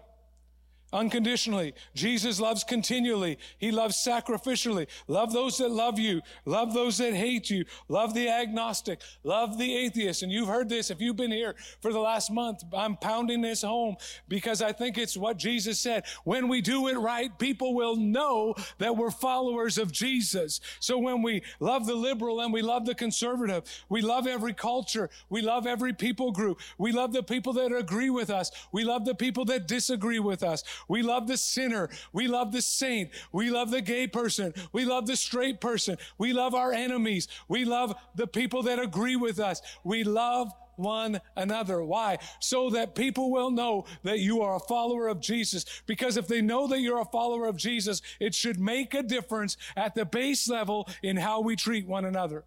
unconditionally. 0.95 1.73
Jesus 1.93 2.39
loves 2.39 2.63
continually. 2.63 3.38
He 3.58 3.71
loves 3.71 3.97
sacrificially. 3.97 4.88
Love 5.08 5.34
those 5.34 5.58
that 5.58 5.69
love 5.69 5.99
you. 5.99 6.21
Love 6.45 6.73
those 6.73 6.97
that 6.99 7.13
hate 7.13 7.49
you. 7.49 7.65
Love 7.89 8.13
the 8.13 8.29
agnostic. 8.29 9.01
Love 9.23 9.58
the 9.58 9.75
atheist. 9.75 10.23
And 10.23 10.31
you've 10.31 10.47
heard 10.47 10.69
this 10.69 10.89
if 10.89 11.01
you've 11.01 11.17
been 11.17 11.31
here 11.31 11.55
for 11.81 11.91
the 11.91 11.99
last 11.99 12.31
month. 12.31 12.63
I'm 12.73 12.95
pounding 12.95 13.41
this 13.41 13.62
home 13.62 13.97
because 14.29 14.62
I 14.62 14.71
think 14.71 14.97
it's 14.97 15.17
what 15.17 15.38
Jesus 15.38 15.79
said. 15.79 16.05
When 16.23 16.47
we 16.47 16.62
do 16.62 16.88
it 16.88 16.97
right, 16.97 17.38
people 17.38 17.75
will 17.75 17.97
know 17.97 18.55
that 18.77 18.95
we're 18.95 19.12
followers 19.12 19.77
of 19.77 19.91
Jesus. 19.91 20.62
So 20.79 20.97
when 20.97 21.21
we 21.21 21.41
love 21.60 21.86
the 21.86 21.95
liberal 21.95 22.39
and 22.39 22.53
we 22.53 22.62
love 22.62 22.86
the 22.86 22.95
conservative, 22.95 23.63
we 23.89 24.01
love 24.01 24.27
every 24.27 24.53
culture, 24.53 25.10
we 25.29 25.41
love 25.41 25.67
every 25.67 25.93
people 25.93 26.31
group, 26.31 26.60
we 26.77 26.93
love 26.93 27.12
the 27.12 27.23
people 27.23 27.51
that 27.53 27.75
agree 27.75 28.10
with 28.10 28.29
us, 28.29 28.49
we 28.71 28.86
love 28.86 29.03
the 29.03 29.15
people 29.15 29.43
that 29.45 29.67
disagree 29.67 30.19
with 30.19 30.41
us. 30.41 30.63
We 30.88 31.02
love 31.02 31.28
the 31.28 31.38
sinner. 31.38 31.89
We 32.13 32.28
love 32.28 32.52
the 32.52 32.62
saint. 32.62 33.12
We 33.32 33.50
love 33.50 33.71
the 33.71 33.82
gay 33.82 34.08
person. 34.08 34.54
We 34.71 34.86
love 34.86 35.08
the 35.08 35.15
straight 35.15 35.62
person. 35.62 35.98
We 36.17 36.34
love 36.34 36.54
our 36.54 36.71
enemies. 36.71 37.28
We 37.48 37.65
love 37.65 37.95
the 38.15 38.28
people 38.28 38.63
that 38.63 38.80
agree 38.80 39.15
with 39.15 39.39
us. 39.39 39.62
We 39.84 40.04
love 40.04 40.52
one 40.78 41.21
another. 41.36 41.84
Why? 41.84 42.17
So 42.39 42.69
that 42.71 42.95
people 42.95 43.32
will 43.32 43.52
know 43.52 43.86
that 44.04 44.19
you 44.19 44.41
are 44.41 44.56
a 44.56 44.60
follower 44.60 45.08
of 45.08 45.19
Jesus. 45.19 45.65
Because 45.86 46.17
if 46.17 46.28
they 46.28 46.41
know 46.41 46.67
that 46.67 46.82
you're 46.82 47.02
a 47.02 47.06
follower 47.06 47.48
of 47.48 47.58
Jesus, 47.58 48.02
it 48.19 48.36
should 48.36 48.60
make 48.60 48.93
a 48.93 49.04
difference 49.04 49.58
at 49.76 49.95
the 49.95 50.06
base 50.06 50.50
level 50.50 50.88
in 51.02 51.17
how 51.17 51.41
we 51.41 51.56
treat 51.56 51.88
one 51.88 52.06
another. 52.06 52.43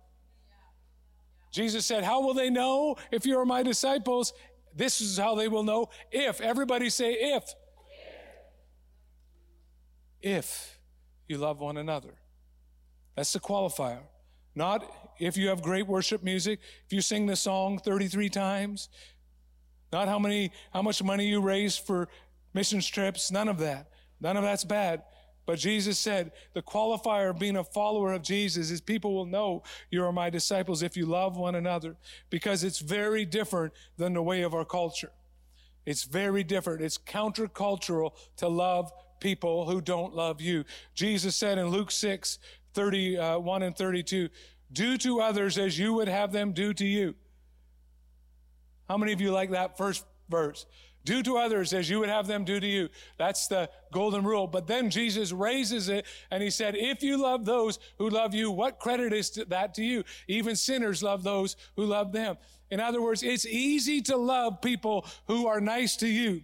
Jesus 1.51 1.87
said, 1.87 2.05
How 2.05 2.21
will 2.21 2.35
they 2.35 2.51
know 2.51 2.97
if 3.11 3.25
you 3.25 3.39
are 3.39 3.47
my 3.47 3.63
disciples? 3.63 4.33
This 4.75 5.01
is 5.01 5.19
how 5.19 5.35
they 5.35 5.49
will 5.49 5.65
know 5.65 5.89
if. 6.13 6.41
Everybody 6.41 6.91
say 6.91 7.15
if. 7.15 7.45
If 10.21 10.79
you 11.29 11.39
love 11.39 11.61
one 11.61 11.77
another. 11.77 12.15
That's 13.17 13.33
the 13.33 13.41
qualifier. 13.41 14.01
Not 14.55 15.13
if 15.19 15.37
you 15.37 15.49
have 15.49 15.63
great 15.63 15.87
worship 15.87 16.23
music, 16.23 16.61
if 16.87 16.93
you 16.93 17.01
sing 17.01 17.27
the 17.27 17.37
song 17.37 17.79
33 17.79 18.29
times, 18.29 18.89
not 19.93 20.09
how 20.09 20.19
many 20.19 20.51
how 20.73 20.83
much 20.83 21.03
money 21.03 21.27
you 21.27 21.41
raise 21.41 21.77
for 21.77 22.09
mission 22.55 22.81
trips, 22.81 23.31
none 23.31 23.49
of 23.49 23.59
that. 23.59 23.89
None 24.21 24.37
of 24.37 24.43
that's 24.43 24.65
bad. 24.65 25.03
But 25.47 25.59
Jesus 25.59 25.99
said 25.99 26.33
the 26.53 26.63
qualifier 26.63 27.31
of 27.31 27.39
being 27.39 27.57
a 27.57 27.65
follower 27.65 28.13
of 28.13 28.23
Jesus 28.23 28.71
is 28.71 28.81
people 28.81 29.15
will 29.15 29.27
know 29.27 29.63
you 29.91 30.05
are 30.05 30.13
my 30.13 30.29
disciples 30.29 30.83
if 30.83 30.97
you 30.97 31.07
love 31.07 31.37
one 31.37 31.55
another 31.55 31.97
because 32.29 32.65
it's 32.65 32.81
very 32.81 33.25
different 33.25 33.73
than 33.97 34.13
the 34.13 34.23
way 34.23 34.43
of 34.43 34.55
our 34.55 34.65
culture. 34.65 35.13
It's 35.87 36.05
very 36.05 36.45
different. 36.45 36.83
It's 36.83 36.99
countercultural 36.99 38.13
to 38.37 38.49
love 38.49 38.93
people 39.21 39.69
who 39.69 39.81
don't 39.81 40.15
love 40.15 40.41
you. 40.41 40.65
Jesus 40.95 41.37
said 41.37 41.59
in 41.59 41.69
Luke 41.69 41.91
6, 41.91 42.39
31 42.75 43.63
uh, 43.63 43.67
and 43.67 43.77
32, 43.77 44.29
do 44.73 44.99
to 44.99 45.21
others 45.21 45.59
as 45.59 45.79
you 45.79 45.95
would 45.95 46.09
have 46.09 46.33
them 46.33 46.53
do 46.53 46.73
to 46.75 46.85
you. 46.85 47.15
How 48.89 48.97
many 48.97 49.13
of 49.13 49.21
you 49.21 49.33
like 49.33 49.51
that 49.51 49.77
first 49.77 50.05
verse? 50.29 50.67
Do 51.05 51.23
to 51.23 51.39
others 51.39 51.73
as 51.73 51.89
you 51.89 52.01
would 52.01 52.09
have 52.09 52.27
them 52.27 52.45
do 52.45 52.61
to 52.61 52.67
you. 52.67 52.89
That's 53.17 53.47
the 53.47 53.71
golden 53.93 54.25
rule. 54.25 54.47
But 54.47 54.67
then 54.67 54.91
Jesus 54.91 55.33
raises 55.33 55.89
it 55.89 56.05
and 56.31 56.43
he 56.43 56.51
said, 56.51 56.75
if 56.77 57.03
you 57.03 57.17
love 57.17 57.45
those 57.45 57.79
who 57.97 58.11
love 58.11 58.35
you, 58.35 58.51
what 58.51 58.79
credit 58.79 59.13
is 59.13 59.31
that 59.31 59.75
to 59.75 59.85
you? 59.85 60.05
Even 60.27 60.55
sinners 60.55 61.03
love 61.03 61.23
those 61.23 61.57
who 61.77 61.85
love 61.85 62.13
them. 62.13 62.37
In 62.71 62.81
other 62.81 63.01
words, 63.01 63.23
it's 63.23 63.47
easy 63.47 64.03
to 64.03 64.17
love 64.17 64.61
people 64.61 65.07
who 65.27 65.47
are 65.47 65.61
nice 65.61 65.97
to 65.97 66.07
you. 66.09 66.43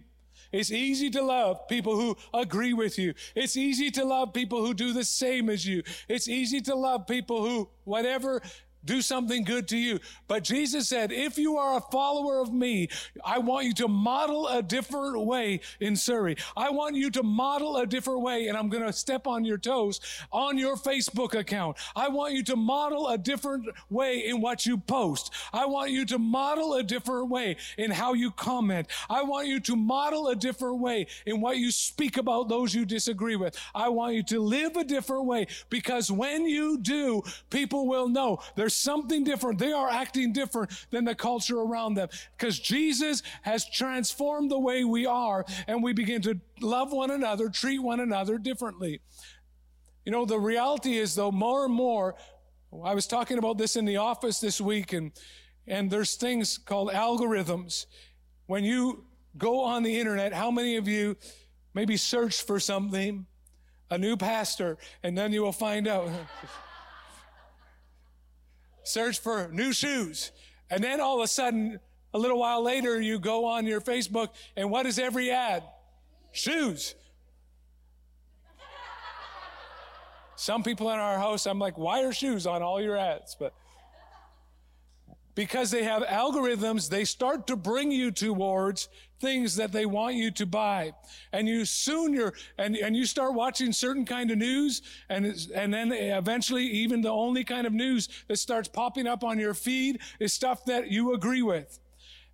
It's 0.55 0.71
easy 0.71 1.09
to 1.09 1.21
love 1.21 1.67
people 1.67 1.95
who 1.95 2.15
agree 2.33 2.73
with 2.73 2.97
you. 2.97 3.13
It's 3.35 3.57
easy 3.57 3.91
to 3.91 4.05
love 4.05 4.31
people 4.31 4.65
who 4.65 4.73
do 4.73 4.93
the 4.93 5.03
same 5.03 5.49
as 5.49 5.65
you. 5.65 5.83
It's 6.07 6.29
easy 6.29 6.61
to 6.61 6.75
love 6.75 7.07
people 7.07 7.43
who, 7.45 7.69
whatever 7.83 8.41
do 8.85 9.01
something 9.01 9.43
good 9.43 9.67
to 9.69 9.77
you. 9.77 9.99
But 10.27 10.43
Jesus 10.43 10.87
said, 10.87 11.11
if 11.11 11.37
you 11.37 11.57
are 11.57 11.77
a 11.77 11.81
follower 11.81 12.39
of 12.39 12.53
me, 12.53 12.89
I 13.23 13.39
want 13.39 13.65
you 13.65 13.73
to 13.75 13.87
model 13.87 14.47
a 14.47 14.61
different 14.61 15.25
way 15.25 15.61
in 15.79 15.95
Surrey. 15.95 16.37
I 16.55 16.69
want 16.69 16.95
you 16.95 17.09
to 17.11 17.23
model 17.23 17.77
a 17.77 17.85
different 17.85 18.21
way, 18.21 18.47
and 18.47 18.57
I'm 18.57 18.69
going 18.69 18.85
to 18.85 18.93
step 18.93 19.27
on 19.27 19.45
your 19.45 19.57
toes 19.57 19.99
on 20.31 20.57
your 20.57 20.75
Facebook 20.75 21.37
account. 21.37 21.77
I 21.95 22.09
want 22.09 22.33
you 22.33 22.43
to 22.43 22.55
model 22.55 23.09
a 23.09 23.17
different 23.17 23.67
way 23.89 24.27
in 24.27 24.41
what 24.41 24.65
you 24.65 24.77
post. 24.77 25.33
I 25.53 25.65
want 25.65 25.91
you 25.91 26.05
to 26.05 26.19
model 26.19 26.75
a 26.75 26.83
different 26.83 27.29
way 27.29 27.57
in 27.77 27.91
how 27.91 28.13
you 28.13 28.31
comment. 28.31 28.87
I 29.09 29.23
want 29.23 29.47
you 29.47 29.59
to 29.61 29.75
model 29.75 30.29
a 30.29 30.35
different 30.35 30.79
way 30.79 31.07
in 31.25 31.41
what 31.41 31.57
you 31.57 31.71
speak 31.71 32.17
about 32.17 32.49
those 32.49 32.73
you 32.73 32.85
disagree 32.85 33.35
with. 33.35 33.57
I 33.73 33.89
want 33.89 34.15
you 34.15 34.23
to 34.23 34.39
live 34.39 34.75
a 34.75 34.83
different 34.83 35.25
way 35.25 35.47
because 35.69 36.11
when 36.11 36.45
you 36.45 36.77
do, 36.77 37.23
people 37.49 37.87
will 37.87 38.09
know 38.09 38.39
there's 38.55 38.74
something 38.75 39.23
different. 39.23 39.59
They 39.59 39.71
are 39.71 39.89
acting 39.89 40.33
different 40.33 40.71
than 40.91 41.05
the 41.05 41.15
culture 41.15 41.59
around 41.59 41.95
them 41.95 42.09
because 42.37 42.59
Jesus 42.59 43.23
has 43.41 43.69
transformed 43.69 44.51
the 44.51 44.59
way 44.59 44.83
we 44.83 45.05
are 45.05 45.45
and 45.67 45.83
we 45.83 45.93
begin 45.93 46.21
to 46.23 46.39
love 46.61 46.91
one 46.91 47.11
another, 47.11 47.49
treat 47.49 47.79
one 47.79 47.99
another 47.99 48.37
differently. 48.37 49.01
You 50.05 50.11
know, 50.11 50.25
the 50.25 50.39
reality 50.39 50.97
is 50.97 51.15
though 51.15 51.31
more 51.31 51.65
and 51.65 51.73
more, 51.73 52.15
I 52.83 52.93
was 52.93 53.07
talking 53.07 53.37
about 53.37 53.57
this 53.57 53.75
in 53.75 53.85
the 53.85 53.97
office 53.97 54.39
this 54.39 54.59
week 54.59 54.93
and, 54.93 55.11
and 55.67 55.89
there's 55.89 56.15
things 56.15 56.57
called 56.57 56.89
algorithms. 56.91 57.85
When 58.47 58.63
you 58.63 59.05
go 59.37 59.61
on 59.61 59.83
the 59.83 59.99
internet, 59.99 60.33
how 60.33 60.51
many 60.51 60.77
of 60.77 60.87
you 60.87 61.17
maybe 61.73 61.97
search 61.97 62.41
for 62.41 62.59
something, 62.59 63.25
a 63.89 63.97
new 63.97 64.17
pastor, 64.17 64.77
and 65.03 65.17
then 65.17 65.31
you 65.31 65.41
will 65.41 65.51
find 65.51 65.87
out 65.87 66.09
search 68.85 69.19
for 69.19 69.49
new 69.51 69.73
shoes. 69.73 70.31
And 70.69 70.83
then 70.83 71.01
all 71.01 71.17
of 71.19 71.23
a 71.23 71.27
sudden, 71.27 71.79
a 72.13 72.17
little 72.17 72.39
while 72.39 72.63
later, 72.63 73.01
you 73.01 73.19
go 73.19 73.45
on 73.45 73.67
your 73.67 73.81
Facebook, 73.81 74.29
and 74.55 74.71
what 74.71 74.85
is 74.85 74.97
every 74.97 75.31
ad? 75.31 75.63
Shoes. 76.31 76.95
Some 80.37 80.63
people 80.63 80.91
in 80.91 80.99
our 80.99 81.17
house, 81.17 81.45
I'm 81.45 81.59
like, 81.59 81.77
why 81.77 82.03
are 82.03 82.13
shoes 82.13 82.45
on 82.45 82.61
all 82.61 82.81
your 82.81 82.97
ads? 82.97 83.35
But 83.39 83.53
because 85.35 85.69
they 85.69 85.83
have 85.83 86.01
algorithms, 86.03 86.89
they 86.89 87.03
start 87.03 87.45
to 87.47 87.55
bring 87.55 87.91
you 87.91 88.09
towards 88.09 88.87
things 89.19 89.55
that 89.57 89.71
they 89.71 89.85
want 89.85 90.15
you 90.15 90.31
to 90.31 90.45
buy. 90.45 90.93
And 91.31 91.47
you 91.47 91.65
soon 91.65 92.13
you're, 92.13 92.33
and, 92.57 92.75
and 92.75 92.95
you 92.95 93.05
start 93.05 93.33
watching 93.33 93.71
certain 93.71 94.05
kind 94.05 94.31
of 94.31 94.37
news 94.37 94.81
and, 95.09 95.25
and 95.53 95.73
then 95.73 95.91
eventually 95.91 96.63
even 96.63 97.01
the 97.01 97.11
only 97.11 97.43
kind 97.43 97.67
of 97.67 97.73
news 97.73 98.07
that 98.27 98.37
starts 98.37 98.67
popping 98.67 99.07
up 99.07 99.23
on 99.23 99.37
your 99.37 99.53
feed 99.53 99.99
is 100.19 100.33
stuff 100.33 100.65
that 100.65 100.91
you 100.91 101.13
agree 101.13 101.41
with. 101.41 101.79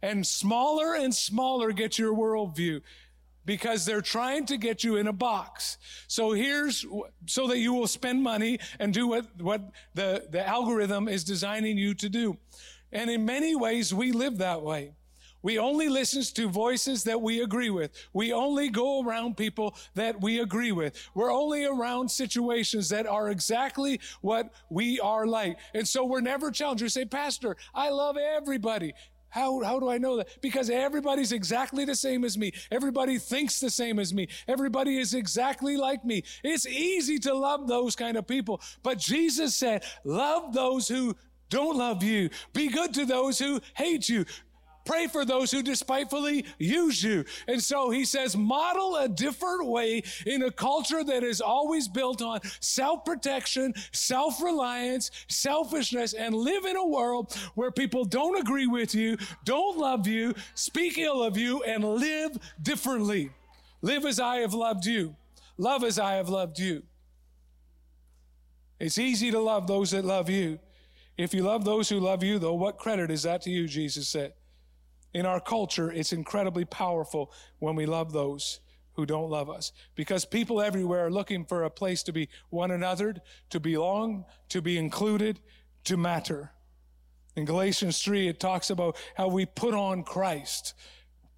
And 0.03 0.25
smaller 0.25 0.95
and 0.95 1.13
smaller 1.13 1.71
gets 1.71 1.99
your 1.99 2.15
worldview 2.15 2.81
because 3.45 3.85
they're 3.85 4.01
trying 4.01 4.45
to 4.45 4.57
get 4.57 4.83
you 4.83 4.97
in 4.97 5.07
a 5.07 5.13
box. 5.13 5.77
So 6.07 6.31
here's 6.31 6.85
so 7.25 7.47
that 7.47 7.57
you 7.57 7.73
will 7.73 7.87
spend 7.87 8.21
money 8.21 8.59
and 8.79 8.93
do 8.93 9.07
what, 9.07 9.25
what 9.41 9.61
the, 9.95 10.27
the 10.29 10.47
algorithm 10.47 11.07
is 11.07 11.23
designing 11.23 11.77
you 11.77 11.93
to 11.95 12.09
do. 12.09 12.37
And 12.91 13.09
in 13.09 13.25
many 13.25 13.55
ways, 13.55 13.93
we 13.93 14.11
live 14.11 14.37
that 14.39 14.61
way. 14.61 14.93
We 15.43 15.57
only 15.57 15.89
listen 15.89 16.21
to 16.35 16.49
voices 16.49 17.03
that 17.05 17.19
we 17.19 17.41
agree 17.41 17.71
with. 17.71 17.91
We 18.13 18.31
only 18.31 18.69
go 18.69 19.03
around 19.03 19.37
people 19.37 19.75
that 19.95 20.21
we 20.21 20.39
agree 20.39 20.71
with. 20.71 20.95
We're 21.15 21.33
only 21.33 21.65
around 21.65 22.09
situations 22.09 22.89
that 22.89 23.07
are 23.07 23.29
exactly 23.29 23.99
what 24.21 24.53
we 24.69 24.99
are 24.99 25.25
like. 25.25 25.57
And 25.73 25.87
so 25.87 26.05
we're 26.05 26.21
never 26.21 26.51
challenged. 26.51 26.83
We 26.83 26.89
say, 26.89 27.05
Pastor, 27.05 27.57
I 27.73 27.89
love 27.89 28.17
everybody. 28.17 28.93
How, 29.29 29.63
how 29.63 29.79
do 29.79 29.89
I 29.89 29.97
know 29.97 30.17
that? 30.17 30.41
Because 30.41 30.69
everybody's 30.69 31.31
exactly 31.31 31.85
the 31.85 31.95
same 31.95 32.25
as 32.25 32.37
me. 32.37 32.51
Everybody 32.69 33.17
thinks 33.17 33.61
the 33.61 33.69
same 33.69 33.97
as 33.97 34.13
me. 34.13 34.27
Everybody 34.47 34.97
is 34.97 35.13
exactly 35.13 35.77
like 35.77 36.03
me. 36.03 36.23
It's 36.43 36.67
easy 36.67 37.17
to 37.19 37.33
love 37.33 37.65
those 37.67 37.95
kind 37.95 38.17
of 38.17 38.27
people. 38.27 38.61
But 38.83 38.97
Jesus 38.97 39.55
said, 39.55 39.85
love 40.03 40.53
those 40.53 40.89
who 40.89 41.15
don't 41.51 41.77
love 41.77 42.01
you. 42.01 42.29
Be 42.53 42.69
good 42.69 42.95
to 42.95 43.05
those 43.05 43.37
who 43.37 43.61
hate 43.75 44.09
you. 44.09 44.25
Pray 44.85 45.05
for 45.05 45.25
those 45.25 45.51
who 45.51 45.61
despitefully 45.61 46.43
use 46.57 47.03
you. 47.03 47.23
And 47.47 47.61
so 47.61 47.91
he 47.91 48.03
says, 48.03 48.35
model 48.35 48.95
a 48.95 49.07
different 49.07 49.67
way 49.67 50.01
in 50.25 50.41
a 50.41 50.51
culture 50.51 51.03
that 51.03 51.23
is 51.23 51.39
always 51.39 51.87
built 51.87 52.21
on 52.21 52.39
self 52.61 53.05
protection, 53.05 53.73
self 53.91 54.41
reliance, 54.41 55.11
selfishness, 55.27 56.13
and 56.13 56.33
live 56.33 56.65
in 56.65 56.77
a 56.77 56.87
world 56.87 57.35
where 57.53 57.69
people 57.69 58.05
don't 58.05 58.39
agree 58.39 58.65
with 58.65 58.95
you, 58.95 59.17
don't 59.45 59.77
love 59.77 60.07
you, 60.07 60.33
speak 60.55 60.97
ill 60.97 61.21
of 61.21 61.37
you, 61.37 61.61
and 61.63 61.83
live 61.83 62.31
differently. 62.61 63.29
Live 63.83 64.05
as 64.05 64.19
I 64.19 64.37
have 64.37 64.53
loved 64.53 64.85
you. 64.85 65.15
Love 65.57 65.83
as 65.83 65.99
I 65.99 66.13
have 66.13 66.29
loved 66.29 66.57
you. 66.57 66.81
It's 68.79 68.97
easy 68.97 69.29
to 69.29 69.39
love 69.39 69.67
those 69.67 69.91
that 69.91 70.05
love 70.05 70.27
you. 70.27 70.57
If 71.21 71.35
you 71.35 71.43
love 71.43 71.65
those 71.65 71.87
who 71.87 71.99
love 71.99 72.23
you, 72.23 72.39
though, 72.39 72.55
what 72.55 72.79
credit 72.79 73.11
is 73.11 73.23
that 73.23 73.43
to 73.43 73.51
you, 73.51 73.67
Jesus 73.67 74.07
said? 74.07 74.33
In 75.13 75.27
our 75.27 75.39
culture, 75.39 75.91
it's 75.91 76.13
incredibly 76.13 76.65
powerful 76.65 77.31
when 77.59 77.75
we 77.75 77.85
love 77.85 78.11
those 78.11 78.59
who 78.93 79.05
don't 79.05 79.29
love 79.29 79.47
us 79.47 79.71
because 79.93 80.25
people 80.25 80.61
everywhere 80.61 81.05
are 81.05 81.11
looking 81.11 81.45
for 81.45 81.63
a 81.63 81.69
place 81.69 82.01
to 82.03 82.11
be 82.11 82.27
one 82.49 82.71
another, 82.71 83.15
to 83.51 83.59
belong, 83.59 84.25
to 84.49 84.63
be 84.63 84.79
included, 84.79 85.39
to 85.83 85.95
matter. 85.95 86.53
In 87.35 87.45
Galatians 87.45 88.01
3, 88.01 88.27
it 88.27 88.39
talks 88.39 88.71
about 88.71 88.97
how 89.15 89.27
we 89.27 89.45
put 89.45 89.75
on 89.75 90.03
Christ. 90.03 90.73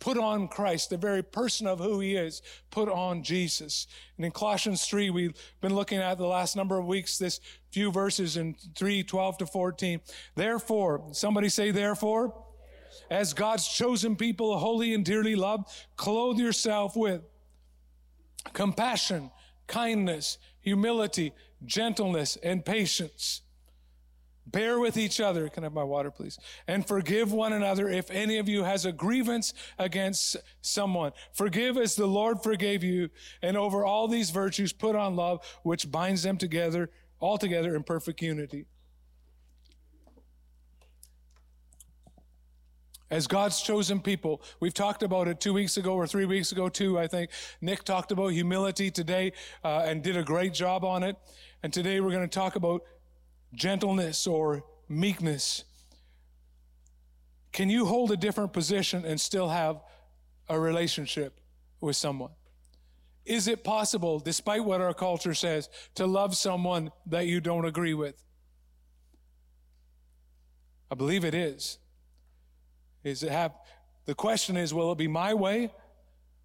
Put 0.03 0.17
on 0.17 0.49
Christ, 0.49 0.89
the 0.89 0.97
very 0.97 1.23
person 1.23 1.65
of 1.65 1.79
who 1.79 2.01
he 2.01 2.17
is. 2.17 2.41
Put 2.71 2.89
on 2.89 3.23
Jesus. 3.23 3.87
And 4.17 4.25
in 4.25 4.33
Colossians 4.33 4.85
3, 4.85 5.09
we've 5.11 5.33
been 5.61 5.73
looking 5.73 5.99
at 5.99 6.17
the 6.17 6.25
last 6.25 6.57
number 6.57 6.77
of 6.77 6.85
weeks, 6.85 7.17
this 7.17 7.39
few 7.71 7.89
verses 7.89 8.35
in 8.35 8.57
3, 8.75 9.03
12 9.03 9.37
to 9.37 9.45
14. 9.45 10.01
Therefore, 10.35 11.05
somebody 11.13 11.47
say, 11.47 11.71
therefore, 11.71 12.35
as 13.09 13.33
God's 13.33 13.65
chosen 13.65 14.17
people, 14.17 14.59
holy 14.59 14.93
and 14.93 15.05
dearly 15.05 15.37
loved, 15.37 15.69
clothe 15.95 16.37
yourself 16.37 16.97
with 16.97 17.21
compassion, 18.51 19.31
kindness, 19.67 20.37
humility, 20.59 21.31
gentleness, 21.63 22.37
and 22.43 22.65
patience. 22.65 23.39
Bear 24.45 24.79
with 24.79 24.97
each 24.97 25.19
other. 25.21 25.47
Can 25.49 25.63
I 25.63 25.67
have 25.67 25.73
my 25.73 25.83
water, 25.83 26.11
please? 26.11 26.37
And 26.67 26.85
forgive 26.85 27.31
one 27.31 27.53
another 27.53 27.89
if 27.89 28.11
any 28.11 28.37
of 28.37 28.49
you 28.49 28.63
has 28.63 28.85
a 28.85 28.91
grievance 28.91 29.53
against 29.79 30.37
someone. 30.61 31.13
Forgive 31.31 31.77
as 31.77 31.95
the 31.95 32.05
Lord 32.05 32.43
forgave 32.43 32.83
you. 32.83 33.09
And 33.41 33.55
over 33.55 33.85
all 33.85 34.07
these 34.07 34.31
virtues, 34.31 34.73
put 34.73 34.95
on 34.95 35.15
love, 35.15 35.39
which 35.63 35.89
binds 35.89 36.23
them 36.23 36.37
together, 36.37 36.89
all 37.19 37.37
together 37.37 37.75
in 37.75 37.83
perfect 37.83 38.21
unity. 38.21 38.65
as 43.13 43.27
God's 43.27 43.61
chosen 43.61 43.99
people. 43.99 44.41
We've 44.59 44.73
talked 44.73 45.03
about 45.03 45.27
it 45.27 45.39
two 45.39 45.53
weeks 45.53 45.77
ago 45.77 45.93
or 45.93 46.07
three 46.07 46.25
weeks 46.25 46.51
ago, 46.51 46.67
too. 46.67 46.97
I 46.97 47.05
think 47.05 47.29
Nick 47.61 47.83
talked 47.83 48.11
about 48.11 48.29
humility 48.29 48.89
today 48.89 49.33
uh, 49.63 49.83
and 49.85 50.01
did 50.01 50.17
a 50.17 50.23
great 50.23 50.51
job 50.51 50.83
on 50.83 51.03
it. 51.03 51.15
And 51.61 51.71
today 51.71 51.99
we're 51.99 52.09
going 52.09 52.27
to 52.27 52.39
talk 52.39 52.55
about 52.55 52.81
gentleness 53.53 54.27
or 54.27 54.63
meekness. 54.89 55.63
Can 57.51 57.69
you 57.69 57.85
hold 57.85 58.11
a 58.11 58.17
different 58.17 58.53
position 58.53 59.05
and 59.05 59.19
still 59.19 59.49
have 59.49 59.81
a 60.49 60.59
relationship 60.59 61.39
with 61.79 61.95
someone? 61.95 62.31
Is 63.25 63.47
it 63.47 63.63
possible, 63.63 64.19
despite 64.19 64.65
what 64.65 64.81
our 64.81 64.93
culture 64.93 65.33
says, 65.33 65.69
to 65.95 66.05
love 66.05 66.35
someone 66.35 66.91
that 67.05 67.27
you 67.27 67.39
don't 67.39 67.65
agree 67.65 67.93
with? 67.93 68.21
I 70.91 70.95
believe 70.95 71.23
it 71.23 71.33
is. 71.33 71.77
Is 73.03 73.23
it 73.23 73.31
have 73.31 73.53
the 74.05 74.15
question 74.15 74.57
is, 74.57 74.73
will 74.73 74.91
it 74.91 74.97
be 74.97 75.07
my 75.07 75.33
way? 75.33 75.71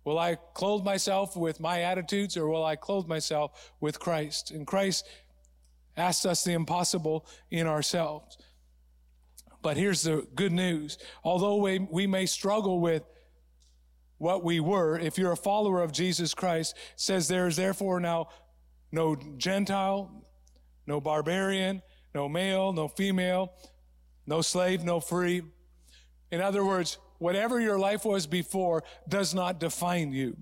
Will 0.05 0.19
I 0.19 0.37
clothe 0.55 0.85
myself 0.85 1.37
with 1.37 1.61
my 1.61 1.83
attitudes 1.83 2.37
or 2.37 2.49
will 2.49 2.65
I 2.65 2.77
clothe 2.77 3.07
myself 3.07 3.73
with 3.81 3.99
Christ? 3.99 4.53
And 4.53 4.67
Christ 4.67 5.07
asks 5.99 6.25
us 6.25 6.45
the 6.45 6.53
impossible 6.53 7.27
in 7.51 7.67
ourselves. 7.67 8.39
But 9.63 9.77
here's 9.77 10.03
the 10.03 10.27
good 10.35 10.53
news. 10.53 10.99
Although 11.25 11.57
we, 11.57 11.79
we 11.79 12.07
may 12.07 12.27
struggle 12.27 12.81
with 12.81 13.03
what 14.19 14.45
we 14.45 14.61
were, 14.61 14.99
if 14.99 15.19
you're 15.19 15.33
a 15.33 15.37
follower 15.37 15.83
of 15.83 15.93
Jesus 15.93 16.35
Christ, 16.35 16.77
says 16.97 17.29
there 17.29 17.47
is 17.47 17.57
therefore 17.57 18.01
now 18.01 18.29
no 18.91 19.17
Gentile, 19.37 20.25
no 20.87 21.01
barbarian, 21.01 21.83
no 22.15 22.29
male, 22.29 22.73
no 22.73 22.89
female, 22.89 23.53
no 24.27 24.41
slave, 24.41 24.85
no 24.85 25.01
free. 25.01 25.43
In 26.31 26.41
other 26.41 26.65
words, 26.65 26.99
whatever 27.19 27.61
your 27.61 27.79
life 27.79 28.05
was 28.05 28.27
before 28.27 28.85
does 29.09 29.35
not 29.35 29.61
define 29.61 30.13
you. 30.13 30.37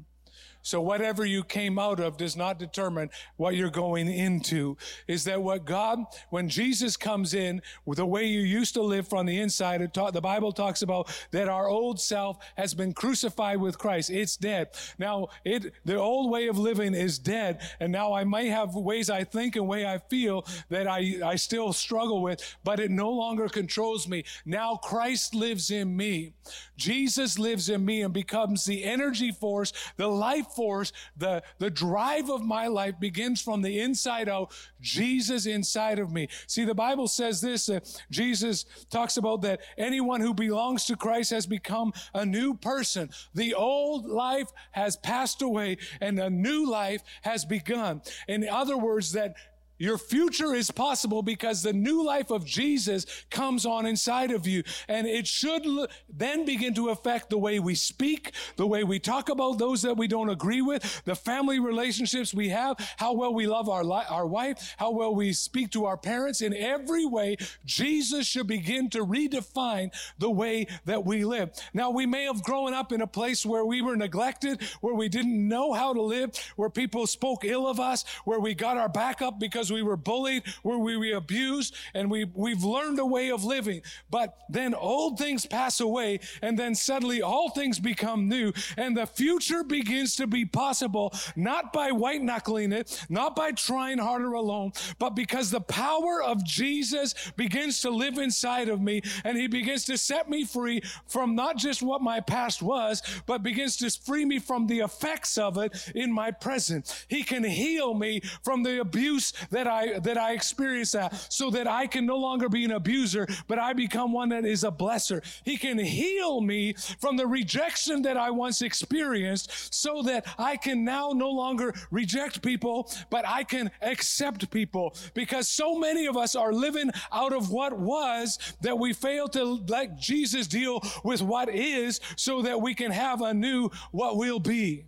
So 0.67 0.81
whatever 0.81 1.25
you 1.25 1.45
came 1.45 1.79
out 1.79 2.01
of 2.01 2.17
does 2.17 2.37
not 2.37 2.59
determine 2.59 3.11
what 3.37 3.55
you're 3.55 3.71
going 3.71 4.09
into. 4.09 4.77
Is 5.07 5.23
that 5.23 5.41
what 5.41 5.65
God, 5.65 6.01
when 6.31 6.49
Jesus 6.49 6.97
comes 6.97 7.35
in, 7.35 7.63
the 7.87 8.05
way 8.05 8.25
you 8.25 8.41
used 8.41 8.75
to 8.75 8.83
live 8.83 9.07
from 9.07 9.27
the 9.27 9.39
inside, 9.39 9.81
the 9.95 10.21
Bible 10.21 10.51
talks 10.51 10.83
about 10.83 11.09
that 11.31 11.49
our 11.49 11.69
old 11.69 12.01
self 12.01 12.39
has 12.57 12.75
been 12.75 12.93
crucified 12.95 13.61
with 13.61 13.79
Christ. 13.79 14.11
It's 14.11 14.37
dead. 14.37 14.71
Now, 14.99 15.29
it, 15.45 15.73
the 15.85 15.95
old 15.95 16.33
way 16.33 16.49
of 16.49 16.59
living 16.59 16.95
is 16.95 17.21
dead. 17.21 17.61
And 17.79 17.93
now 17.93 18.13
I 18.13 18.25
might 18.25 18.51
have 18.51 18.75
ways 18.75 19.09
I 19.09 19.23
think 19.23 19.55
and 19.55 19.69
way 19.69 19.87
I 19.87 19.99
feel 19.99 20.45
that 20.69 20.89
I, 20.89 21.21
I 21.25 21.37
still 21.37 21.73
struggle 21.73 22.23
with, 22.23 22.43
but 22.65 22.81
it 22.81 22.91
no 22.91 23.13
longer 23.13 23.49
controls 23.49 24.09
me. 24.09 24.25
Now 24.45 24.75
Christ 24.75 25.33
lives 25.33 25.71
in 25.71 25.97
me. 25.97 26.33
Jesus 26.77 27.39
lives 27.39 27.69
in 27.69 27.85
me 27.85 28.03
and 28.03 28.13
becomes 28.13 28.65
the 28.65 28.83
energy 28.83 29.31
force, 29.31 29.73
the 29.97 30.09
life 30.09 30.56
force, 30.57 30.93
the, 31.17 31.43
the 31.59 31.71
drive 31.71 32.31
of 32.31 32.43
my 32.43 32.67
life 32.67 32.99
begins 32.99 33.41
from 33.41 33.63
the 33.63 33.79
inside 33.81 34.29
out. 34.29 34.53
Jesus 34.81 35.47
inside 35.47 35.99
of 35.99 36.11
me. 36.11 36.29
See, 36.47 36.65
the 36.65 36.75
Bible 36.75 37.09
says 37.09 37.41
this, 37.41 37.69
uh, 37.69 37.81
Jesus 38.11 38.65
talks 38.91 39.17
about 39.17 39.43
that 39.43 39.61
anyone 39.77 40.21
who 40.21 40.35
belongs 40.35 40.87
to 40.87 40.97
Christ 40.97 41.31
has 41.31 41.47
become 41.47 41.93
a 42.15 42.25
new 42.25 42.55
person. 42.55 43.11
The 43.35 43.55
old 43.55 44.07
life 44.07 44.49
has 44.73 44.97
passed 44.97 45.43
away 45.43 45.79
and 46.01 46.19
a 46.19 46.31
new 46.31 46.69
life 46.69 47.03
has 47.23 47.45
begun. 47.45 48.03
In 48.27 48.49
other 48.49 48.77
words, 48.77 49.13
that 49.13 49.35
your 49.79 49.99
future 49.99 50.55
is 50.55 50.71
possible 50.71 51.23
because 51.23 51.63
the 51.63 51.73
new 51.73 52.05
life 52.05 52.31
of 52.31 52.45
Jesus 52.45 53.07
comes 53.31 53.67
on 53.67 53.87
inside 53.87 54.31
of 54.31 54.47
you. 54.47 54.63
And 54.89 55.07
it 55.07 55.27
should 55.27 55.67
then 56.09 56.45
begin 56.45 56.75
to 56.75 56.89
affect 56.91 57.31
the 57.31 57.39
way 57.39 57.59
we 57.59 57.75
speak, 57.75 58.33
the 58.57 58.67
way 58.67 58.85
we 58.85 58.99
talk 58.99 59.29
about 59.29 59.59
those 59.59 59.83
that 59.83 59.97
we 59.97 60.09
don't 60.09 60.31
agree 60.31 60.63
with, 60.63 61.03
the 61.05 61.15
family 61.15 61.59
relationships 61.59 62.33
we 62.33 62.49
have, 62.51 62.77
how 62.97 63.13
well 63.13 63.35
we 63.35 63.47
love 63.47 63.69
our, 63.69 63.85
li- 63.85 64.05
our 64.09 64.27
wife, 64.27 64.75
how 64.79 64.91
well 64.91 65.15
we 65.15 65.33
speak 65.33 65.71
to 65.73 65.85
our 65.85 65.97
parents. 65.97 66.41
In 66.41 66.55
every 66.55 67.05
way, 67.05 67.37
Jesus 67.65 68.27
should 68.27 68.47
begin 68.47 68.91
to 68.91 69.05
redefine 69.05 69.91
the 70.19 70.31
way 70.31 70.67
that 70.85 71.05
we 71.05 71.25
live. 71.25 71.51
Now, 71.75 71.91
we 71.91 72.07
may 72.07 72.25
have 72.25 72.43
grown 72.43 72.73
up 72.73 72.93
in 72.93 73.01
a 73.01 73.07
place 73.07 73.45
where 73.45 73.65
we 73.65 73.83
were 73.83 73.97
neglected, 73.97 74.63
where 74.81 74.95
we 74.95 75.09
didn't 75.09 75.49
know 75.49 75.73
how 75.73 75.93
to 75.93 76.03
live, 76.03 76.31
where 76.57 76.71
people 76.71 77.07
spoke 77.07 77.45
ill 77.45 77.67
of 77.67 77.81
us, 77.81 78.05
where 78.25 78.41
we 78.41 78.55
got 78.55 78.77
our 78.77 78.89
back 78.89 79.23
up 79.23 79.39
because 79.39 79.66
because 79.67 79.73
we 79.73 79.83
were 79.83 79.97
bullied, 79.97 80.45
where 80.63 80.79
we 80.79 80.97
were 80.97 81.17
abused, 81.17 81.75
and 81.95 82.11
we, 82.11 82.25
we've 82.35 82.63
learned 82.63 83.01
a 83.01 83.07
way 83.07 83.31
of 83.31 83.45
living. 83.45 83.83
But 84.11 84.37
then 84.49 84.75
old 84.75 85.19
things 85.19 85.45
pass 85.45 85.81
away, 85.81 86.21
and 86.41 86.57
then 86.57 86.75
suddenly 86.75 87.21
all 87.21 87.51
things 87.51 87.81
become 87.81 88.29
new, 88.29 88.53
and 88.77 88.97
the 88.97 89.07
future 89.07 89.65
begins 89.65 90.15
to 90.17 90.27
be 90.29 90.45
possible, 90.45 91.13
not 91.35 91.73
by 91.73 91.91
white 91.91 92.23
knuckling 92.23 92.71
it, 92.71 93.05
not 93.09 93.35
by 93.35 93.51
trying 93.53 93.99
harder 93.99 94.35
alone, 94.35 94.73
but 94.99 95.11
because 95.11 95.51
the 95.51 95.61
power 95.61 96.23
of 96.23 96.45
Jesus 96.45 97.15
begins 97.37 97.81
to 97.81 97.91
live 97.91 98.19
inside 98.19 98.69
of 98.69 98.81
me, 98.81 99.03
and 99.25 99.37
He 99.37 99.49
begins 99.49 99.85
to 99.87 99.99
set 99.99 100.31
me 100.31 100.45
free 100.45 100.81
from 101.09 101.35
not 101.35 101.57
just 101.57 101.83
what 101.83 102.03
my 102.03 102.21
past 102.21 102.63
was, 102.63 103.03
but 103.27 103.43
begins 103.43 103.77
to 103.79 103.91
free 103.91 104.25
me 104.25 104.39
from 104.39 104.67
the 104.67 104.81
effects 104.81 105.39
of 105.39 105.59
it 105.59 105.91
in 105.95 106.13
my 106.13 106.31
present. 106.31 107.07
He 107.09 107.25
can 107.25 107.43
heal 107.43 107.95
me 107.95 108.21
from 108.45 108.63
the 108.63 108.81
abuse 108.81 109.33
that 109.57 109.67
I, 109.67 109.99
that 110.01 110.19
I 110.19 110.33
experience 110.33 110.93
that 110.93 111.33
so 111.33 111.49
that 111.51 111.67
I 111.67 111.87
can 111.87 112.05
no 112.05 112.19
longer 112.19 112.51
be 112.51 112.67
an 112.67 112.73
abuser, 112.73 113.27
but 113.49 113.59
I 113.59 113.73
become 113.73 114.13
one 114.13 114.29
that 114.29 114.45
is 114.45 114.65
a 114.65 114.71
blesser. 114.71 115.25
He 115.45 115.57
can 115.57 115.79
heal 115.79 116.43
me 116.43 116.75
from 117.01 117.17
the 117.17 117.27
rejection 117.27 118.03
that 118.03 118.19
I 118.19 118.31
once 118.31 118.61
experienced 118.61 119.73
so 119.75 120.03
that 120.03 120.27
I 120.39 120.59
can 120.59 120.85
now 120.85 121.13
no 121.15 121.31
longer 121.31 121.73
reject 121.91 122.43
people, 122.43 122.91
but 123.09 123.27
I 123.27 123.45
can 123.45 123.71
accept 123.81 124.51
people 124.51 124.95
because 125.15 125.49
so 125.49 125.79
many 125.79 126.05
of 126.05 126.19
us 126.19 126.37
are 126.37 126.53
living 126.53 126.91
out 127.11 127.33
of 127.33 127.51
what 127.51 127.79
was 127.79 128.39
that 128.61 128.79
we 128.79 128.93
fail 128.93 129.27
to 129.29 129.43
let 129.69 129.99
Jesus 129.99 130.47
deal 130.47 130.83
with 131.03 131.23
what 131.23 131.49
is 131.49 132.01
so 132.17 132.43
that 132.43 132.61
we 132.61 132.75
can 132.75 132.91
have 132.91 133.23
a 133.23 133.33
new 133.33 133.71
what 133.91 134.19
will 134.19 134.39
be. 134.39 134.85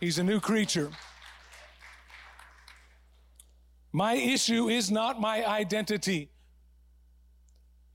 He's 0.00 0.18
a 0.18 0.24
new 0.24 0.40
creature. 0.40 0.90
My 3.92 4.14
issue 4.14 4.68
is 4.68 4.90
not 4.90 5.20
my 5.20 5.46
identity. 5.46 6.30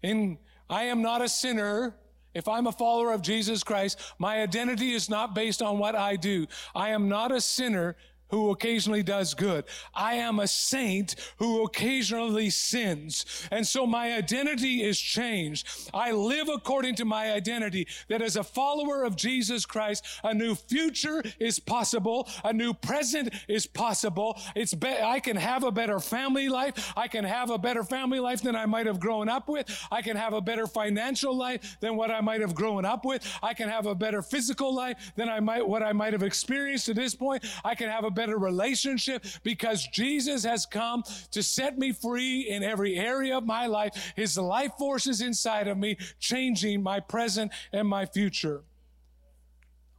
In, 0.04 0.38
I 0.70 0.84
am 0.84 1.02
not 1.02 1.22
a 1.22 1.30
sinner. 1.30 1.96
If 2.34 2.48
I'm 2.48 2.68
a 2.68 2.72
follower 2.72 3.14
of 3.14 3.24
Jesus 3.24 3.64
Christ, 3.64 4.00
my 4.20 4.42
identity 4.42 4.94
is 4.94 5.10
not 5.10 5.34
based 5.34 5.62
on 5.62 5.80
what 5.80 5.96
I 5.96 6.16
do. 6.16 6.46
I 6.76 6.90
am 6.90 7.10
not 7.10 7.32
a 7.32 7.42
sinner 7.42 7.96
who 8.30 8.52
occasionally 8.52 9.04
does 9.04 9.34
good. 9.34 9.66
I 9.94 10.16
am 10.16 10.40
a 10.40 10.48
saint 10.48 11.16
who 11.38 11.64
occasionally 11.64 12.50
sins. 12.50 13.26
And 13.52 13.66
so 13.66 13.86
my 13.86 14.14
identity 14.14 14.84
is 14.84 15.00
changed. 15.00 15.68
I 15.94 16.12
live 16.12 16.50
according 16.50 16.96
to 16.96 17.06
my 17.06 17.32
identity 17.32 17.88
that 18.10 18.22
as 18.22 18.36
a 18.36 18.44
follower 18.44 19.04
of 19.04 19.16
Jesus 19.16 19.66
Christ, 19.66 20.06
a 20.24 20.34
new 20.34 20.56
future 20.56 21.24
is 21.40 21.60
possible. 21.60 22.28
A 22.44 22.54
new 22.54 22.74
present 22.74 23.34
is 23.48 23.66
possible. 23.66 24.40
It's 24.56 24.74
be- 24.74 24.88
I 24.88 25.20
can 25.20 25.38
have 25.38 25.64
a 25.64 25.72
better 25.72 26.00
family 26.00 26.50
life. 26.50 26.94
I 26.98 27.08
can 27.08 27.24
have 27.24 27.50
a 27.50 27.58
better 27.58 27.84
family 27.84 28.20
life 28.20 28.42
than 28.42 28.56
I 28.56 28.66
might 28.66 28.86
have 28.86 29.00
grown 29.00 29.30
up 29.30 29.48
with. 29.48 29.66
I 29.92 30.02
can 30.02 30.18
have 30.18 30.34
a 30.34 30.42
better 30.42 30.68
financial 30.68 31.36
life 31.36 31.78
than 31.80 31.96
what 31.96 32.12
I 32.12 32.22
might 32.22 32.42
have 32.42 32.56
grown 32.56 32.86
up 32.86 33.06
with. 33.06 33.28
I 33.42 33.54
can 33.54 33.70
have 33.70 33.86
a 33.86 33.96
better 33.96 34.22
physical 34.22 34.74
life 34.74 35.14
than 35.16 35.30
I 35.30 35.40
might, 35.40 35.68
what 35.68 35.84
I 35.84 35.94
might 35.94 36.14
have 36.14 36.24
experienced 36.24 36.86
to 36.88 36.94
this 36.94 37.16
point. 37.16 37.46
I 37.64 37.76
can 37.76 37.90
have 37.90 38.04
a 38.04 38.12
better 38.18 38.38
relationship 38.38 39.24
because 39.44 39.88
Jesus 39.94 40.44
has 40.44 40.66
come 40.66 41.04
to 41.32 41.44
set 41.44 41.78
me 41.78 41.94
free 41.94 42.42
in 42.50 42.64
every 42.64 42.98
area 42.98 43.38
of 43.38 43.46
my 43.46 43.68
life. 43.68 44.14
His 44.16 44.38
life 44.38 44.72
forces 44.78 45.22
inside 45.22 45.68
of 45.68 45.78
me, 45.78 45.98
changing 46.20 46.82
my 46.82 47.00
present 47.00 47.52
and 47.72 47.88
my 47.88 48.06
future. 48.06 48.64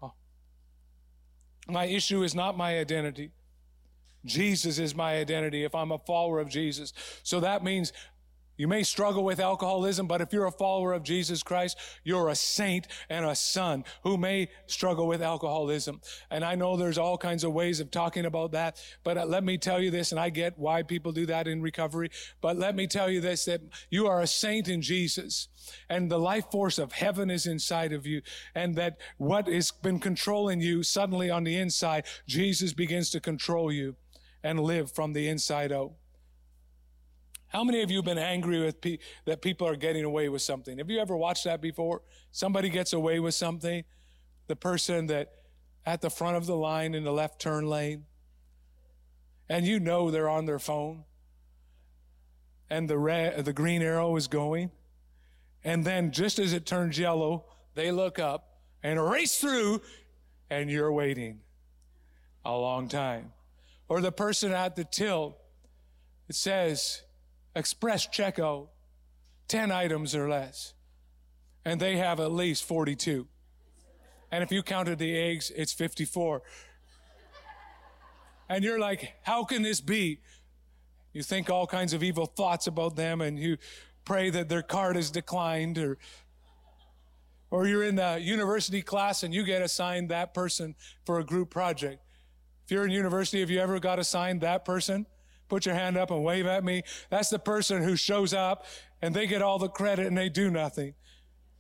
Oh. 0.03 0.13
My 1.69 1.85
issue 1.87 2.23
is 2.25 2.35
not 2.35 2.57
my 2.57 2.79
identity. 2.79 3.31
Jesus 4.25 4.79
is 4.79 4.95
my 4.95 5.15
identity 5.17 5.65
if 5.65 5.75
I'm 5.75 5.93
a 5.93 5.99
follower 5.99 6.41
of 6.41 6.49
Jesus. 6.49 6.93
So 7.23 7.41
that 7.41 7.63
means 7.63 7.93
You 8.59 8.69
may 8.69 8.83
struggle 8.83 9.25
with 9.25 9.39
alcoholism, 9.39 10.09
but 10.09 10.21
if 10.21 10.33
you're 10.33 10.47
a 10.47 10.53
follower 10.53 10.93
of 10.93 11.05
Jesus 11.05 11.43
Christ, 11.45 11.79
you're 12.03 12.29
a 12.29 12.35
saint 12.35 12.89
and 13.09 13.25
a 13.25 13.37
son 13.37 13.85
who 14.03 14.19
may 14.19 14.49
struggle 14.67 15.07
with 15.07 15.23
alcoholism. 15.23 16.01
And 16.31 16.45
I 16.45 16.57
know 16.57 16.77
there's 16.77 16.99
all 16.99 17.17
kinds 17.17 17.45
of 17.45 17.53
ways 17.53 17.79
of 17.79 17.93
talking 17.93 18.27
about 18.27 18.53
that, 18.53 18.83
but 19.05 19.17
uh, 19.17 19.25
let 19.25 19.45
me 19.45 19.59
tell 19.59 19.81
you 19.81 19.93
this, 19.93 20.11
and 20.11 20.21
I 20.21 20.31
get 20.31 20.59
why 20.59 20.83
people 20.83 21.13
do 21.13 21.25
that 21.27 21.47
in 21.47 21.63
recovery, 21.63 22.11
but 22.41 22.57
let 22.59 22.75
me 22.75 22.89
tell 22.89 23.09
you 23.09 23.21
this, 23.21 23.45
that 23.45 23.61
you 23.91 24.09
are 24.09 24.21
a 24.21 24.27
saint 24.27 24.69
in 24.69 24.83
Jesus 24.83 25.49
and 25.89 26.11
the 26.11 26.19
life 26.19 26.51
force 26.51 26.79
of 26.79 26.93
heaven 26.93 27.31
is 27.31 27.47
inside 27.47 27.93
of 27.93 28.07
you 28.07 28.23
and 28.55 28.75
that 28.75 28.99
what 29.19 29.47
has 29.47 29.71
been 29.71 30.01
controlling 30.01 30.61
you 30.61 30.83
suddenly 30.83 31.31
on 31.31 31.45
the 31.45 31.57
inside, 31.57 32.05
Jesus 32.27 32.73
begins 32.73 33.11
to 33.11 33.21
control 33.21 33.71
you 33.71 33.95
and 34.43 34.59
live 34.59 34.91
from 34.91 35.13
the 35.13 35.29
inside 35.29 35.73
out. 35.73 35.93
How 37.49 37.65
many 37.65 37.83
of 37.83 37.91
you 37.91 37.99
have 37.99 38.05
been 38.05 38.19
angry 38.19 38.61
with 38.61 38.81
pe- 38.81 38.99
that 39.25 39.41
people 39.41 39.67
are 39.67 39.77
getting 39.77 40.05
away 40.05 40.29
with 40.29 40.43
something? 40.43 40.79
Have 40.79 40.91
you 40.91 40.99
ever 40.99 41.17
watched 41.17 41.45
that 41.45 41.61
before? 41.61 42.03
Somebody 42.31 42.69
gets 42.69 42.93
away 42.93 43.21
with 43.21 43.35
something, 43.35 43.85
the 44.47 44.57
person 44.57 45.07
that 45.07 45.33
at 45.87 46.03
the 46.03 46.11
front 46.11 46.37
of 46.37 46.47
the 46.47 46.57
line 46.57 46.95
in 46.95 47.05
the 47.05 47.13
left 47.13 47.41
turn 47.41 47.67
lane, 47.67 48.05
and 49.49 49.67
you 49.67 49.81
know 49.81 50.11
they're 50.11 50.29
on 50.29 50.45
their 50.45 50.59
phone, 50.59 51.05
and 52.69 52.89
the 52.89 52.99
red, 52.99 53.43
the 53.47 53.55
green 53.55 53.81
arrow 53.81 54.15
is 54.17 54.29
going, 54.29 54.71
and 55.65 55.85
then 55.85 56.13
just 56.13 56.39
as 56.39 56.53
it 56.53 56.67
turns 56.67 56.99
yellow, 56.99 57.47
they 57.75 57.91
look 57.91 58.19
up 58.19 58.61
and 58.83 59.03
race 59.03 59.39
through, 59.39 59.81
and 60.51 60.71
you're 60.71 60.93
waiting 60.93 61.41
a 62.45 62.55
long 62.55 62.89
time. 62.89 63.33
Or 63.89 64.03
the 64.03 64.13
person 64.13 64.53
at 64.53 64.77
the 64.77 64.85
till, 64.85 65.39
it 66.29 66.35
says, 66.35 67.03
express 67.55 68.07
checkout 68.07 68.69
10 69.49 69.71
items 69.71 70.15
or 70.15 70.29
less. 70.29 70.75
And 71.65 71.81
they 71.81 71.97
have 71.97 72.21
at 72.21 72.33
least 72.33 72.65
42. 72.65 73.27
And 74.31 74.43
if 74.43 74.53
you 74.53 74.63
counted 74.63 74.99
the 74.99 75.17
eggs, 75.17 75.51
it's 75.55 75.73
54. 75.73 76.43
And 78.49 78.65
you're 78.65 78.79
like, 78.79 79.15
how 79.23 79.45
can 79.45 79.63
this 79.63 79.81
be? 79.81 80.21
You 81.13 81.23
think 81.23 81.51
all 81.51 81.67
kinds 81.67 81.93
of 81.93 82.03
evil 82.03 82.27
thoughts 82.27 82.67
about 82.67 82.97
them 82.97 83.21
and 83.21 83.39
you 83.39 83.57
pray 84.05 84.31
that 84.31 84.49
their 84.49 84.63
card 84.63 84.97
is 84.97 85.11
declined 85.11 85.79
or 85.79 85.99
or 87.51 87.67
you're 87.67 87.83
in 87.83 87.97
the 87.97 88.19
university 88.21 88.83
class 88.83 89.23
and 89.23 89.33
you 89.33 89.43
get 89.43 89.63
assigned 89.63 90.11
that 90.11 90.35
person 90.35 90.75
for 91.07 91.19
a 91.19 91.25
group 91.25 91.49
project. 91.49 92.03
If 92.65 92.71
you're 92.71 92.85
in 92.85 92.91
university, 92.91 93.41
have 93.41 93.49
you 93.49 93.59
ever 93.59 93.81
got 93.81 93.99
assigned 93.99 94.43
that 94.43 94.67
person? 94.67 95.07
Put 95.49 95.67
your 95.67 95.75
hand 95.75 95.97
up 95.97 96.11
and 96.11 96.23
wave 96.23 96.47
at 96.47 96.65
me. 96.65 96.83
That's 97.11 97.31
the 97.31 97.39
person 97.39 97.83
who 97.83 97.97
shows 97.97 98.35
up 98.35 98.67
and 99.01 99.15
they 99.15 99.27
get 99.27 99.43
all 99.43 99.59
the 99.59 99.69
credit 99.69 100.07
and 100.07 100.17
they 100.17 100.29
do 100.29 100.51
nothing. 100.51 100.95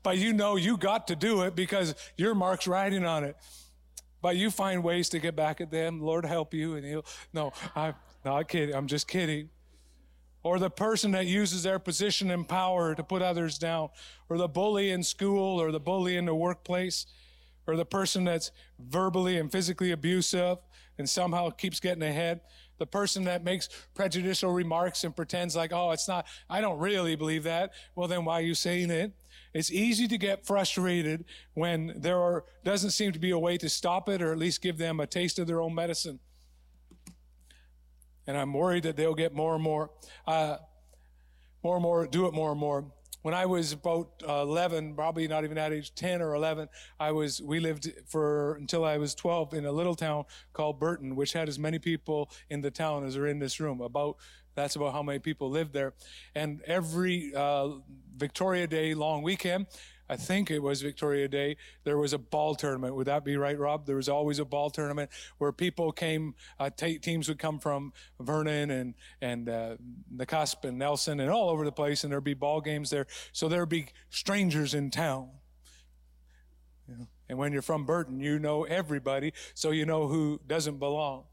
But 0.03 0.18
you 0.18 0.33
know 0.33 0.57
you 0.57 0.77
got 0.77 1.09
to 1.09 1.16
do 1.16 1.42
it 1.42 1.57
because 1.57 1.94
your 2.16 2.35
mark's 2.35 2.66
riding 2.66 3.05
on 3.05 3.24
it. 3.24 3.37
But 4.20 4.37
you 4.37 4.51
find 4.51 4.83
ways 4.83 5.09
to 5.11 5.18
get 5.18 5.37
back 5.37 5.61
at 5.61 5.70
them. 5.70 6.01
Lord 6.01 6.24
help 6.24 6.53
you 6.53 6.74
and 6.74 6.85
he'll 6.85 7.05
no, 7.33 7.53
I'm 7.74 7.94
not 8.24 8.48
kidding. 8.48 8.74
I'm 8.74 8.87
just 8.87 9.09
kidding. 9.09 9.51
Or 10.42 10.59
the 10.59 10.70
person 10.70 11.11
that 11.12 11.27
uses 11.27 11.62
their 11.62 11.79
position 11.79 12.31
and 12.31 12.48
power 12.48 12.94
to 12.94 13.03
put 13.03 13.22
others 13.22 13.59
down, 13.59 13.90
or 14.29 14.38
the 14.38 14.48
bully 14.48 14.90
in 14.90 15.03
school, 15.03 15.61
or 15.61 15.72
the 15.72 15.81
bully 15.81 16.16
in 16.16 16.27
the 16.27 16.35
workplace, 16.35 17.07
or 17.66 17.77
the 17.77 17.85
person 17.85 18.24
that's 18.24 18.51
verbally 18.79 19.37
and 19.37 19.51
physically 19.51 19.90
abusive 19.90 20.59
and 20.96 21.09
somehow 21.09 21.51
keeps 21.51 21.81
getting 21.81 22.03
ahead 22.03 22.40
the 22.78 22.86
person 22.86 23.24
that 23.24 23.44
makes 23.44 23.68
prejudicial 23.94 24.52
remarks 24.52 25.04
and 25.04 25.14
pretends 25.14 25.56
like, 25.56 25.72
oh, 25.72 25.90
it's 25.90 26.08
not, 26.08 26.26
I 26.48 26.60
don't 26.60 26.78
really 26.78 27.16
believe 27.16 27.44
that. 27.44 27.72
Well, 27.94 28.08
then 28.08 28.24
why 28.24 28.38
are 28.38 28.44
you 28.44 28.54
saying 28.54 28.90
it? 28.90 29.12
It's 29.54 29.70
easy 29.70 30.06
to 30.08 30.18
get 30.18 30.46
frustrated 30.46 31.24
when 31.54 31.94
there 31.96 32.18
are, 32.18 32.44
doesn't 32.64 32.90
seem 32.90 33.12
to 33.12 33.18
be 33.18 33.30
a 33.30 33.38
way 33.38 33.56
to 33.58 33.68
stop 33.68 34.08
it 34.08 34.22
or 34.22 34.32
at 34.32 34.38
least 34.38 34.62
give 34.62 34.78
them 34.78 35.00
a 35.00 35.06
taste 35.06 35.38
of 35.38 35.46
their 35.46 35.60
own 35.60 35.74
medicine. 35.74 36.20
And 38.26 38.36
I'm 38.36 38.52
worried 38.52 38.82
that 38.82 38.96
they'll 38.96 39.14
get 39.14 39.34
more 39.34 39.54
and 39.54 39.62
more, 39.62 39.90
uh, 40.26 40.58
more 41.62 41.76
and 41.76 41.82
more, 41.82 42.06
do 42.06 42.26
it 42.26 42.34
more 42.34 42.50
and 42.50 42.60
more 42.60 42.92
when 43.28 43.34
I 43.34 43.44
was 43.44 43.72
about 43.72 44.08
uh, 44.26 44.40
11, 44.40 44.94
probably 44.94 45.28
not 45.28 45.44
even 45.44 45.56
that 45.56 45.70
age, 45.70 45.94
10 45.94 46.22
or 46.22 46.32
11, 46.32 46.66
I 46.98 47.12
was, 47.12 47.42
we 47.42 47.60
lived 47.60 47.92
for, 48.06 48.54
until 48.54 48.86
I 48.86 48.96
was 48.96 49.14
12 49.14 49.52
in 49.52 49.66
a 49.66 49.70
little 49.70 49.94
town 49.94 50.24
called 50.54 50.80
Burton, 50.80 51.14
which 51.14 51.34
had 51.34 51.46
as 51.46 51.58
many 51.58 51.78
people 51.78 52.30
in 52.48 52.62
the 52.62 52.70
town 52.70 53.04
as 53.04 53.18
are 53.18 53.26
in 53.26 53.38
this 53.38 53.60
room. 53.60 53.82
About, 53.82 54.16
that's 54.54 54.76
about 54.76 54.94
how 54.94 55.02
many 55.02 55.18
people 55.18 55.50
lived 55.50 55.74
there. 55.74 55.92
And 56.34 56.62
every 56.62 57.34
uh, 57.34 57.68
Victoria 58.16 58.66
Day 58.66 58.94
long 58.94 59.22
weekend, 59.22 59.66
I 60.08 60.16
think 60.16 60.50
it 60.50 60.62
was 60.62 60.80
Victoria 60.80 61.28
Day, 61.28 61.56
there 61.84 61.98
was 61.98 62.12
a 62.12 62.18
ball 62.18 62.54
tournament. 62.54 62.94
Would 62.94 63.06
that 63.06 63.24
be 63.24 63.36
right, 63.36 63.58
Rob? 63.58 63.86
There 63.86 63.96
was 63.96 64.08
always 64.08 64.38
a 64.38 64.44
ball 64.44 64.70
tournament 64.70 65.10
where 65.38 65.52
people 65.52 65.92
came, 65.92 66.34
uh, 66.58 66.70
t- 66.70 66.98
teams 66.98 67.28
would 67.28 67.38
come 67.38 67.58
from 67.58 67.92
Vernon 68.18 68.70
and, 68.70 68.94
and 69.20 69.48
uh, 69.48 69.76
Nakusp 70.14 70.64
and 70.64 70.78
Nelson 70.78 71.20
and 71.20 71.30
all 71.30 71.50
over 71.50 71.64
the 71.64 71.72
place, 71.72 72.04
and 72.04 72.12
there'd 72.12 72.24
be 72.24 72.34
ball 72.34 72.60
games 72.60 72.90
there. 72.90 73.06
So 73.32 73.48
there'd 73.48 73.68
be 73.68 73.86
strangers 74.10 74.74
in 74.74 74.90
town. 74.90 75.28
You 76.88 76.96
know? 76.96 77.08
And 77.28 77.38
when 77.38 77.52
you're 77.52 77.62
from 77.62 77.84
Burton, 77.84 78.20
you 78.20 78.38
know 78.38 78.64
everybody, 78.64 79.34
so 79.54 79.70
you 79.70 79.84
know 79.84 80.08
who 80.08 80.40
doesn't 80.46 80.78
belong. 80.78 81.24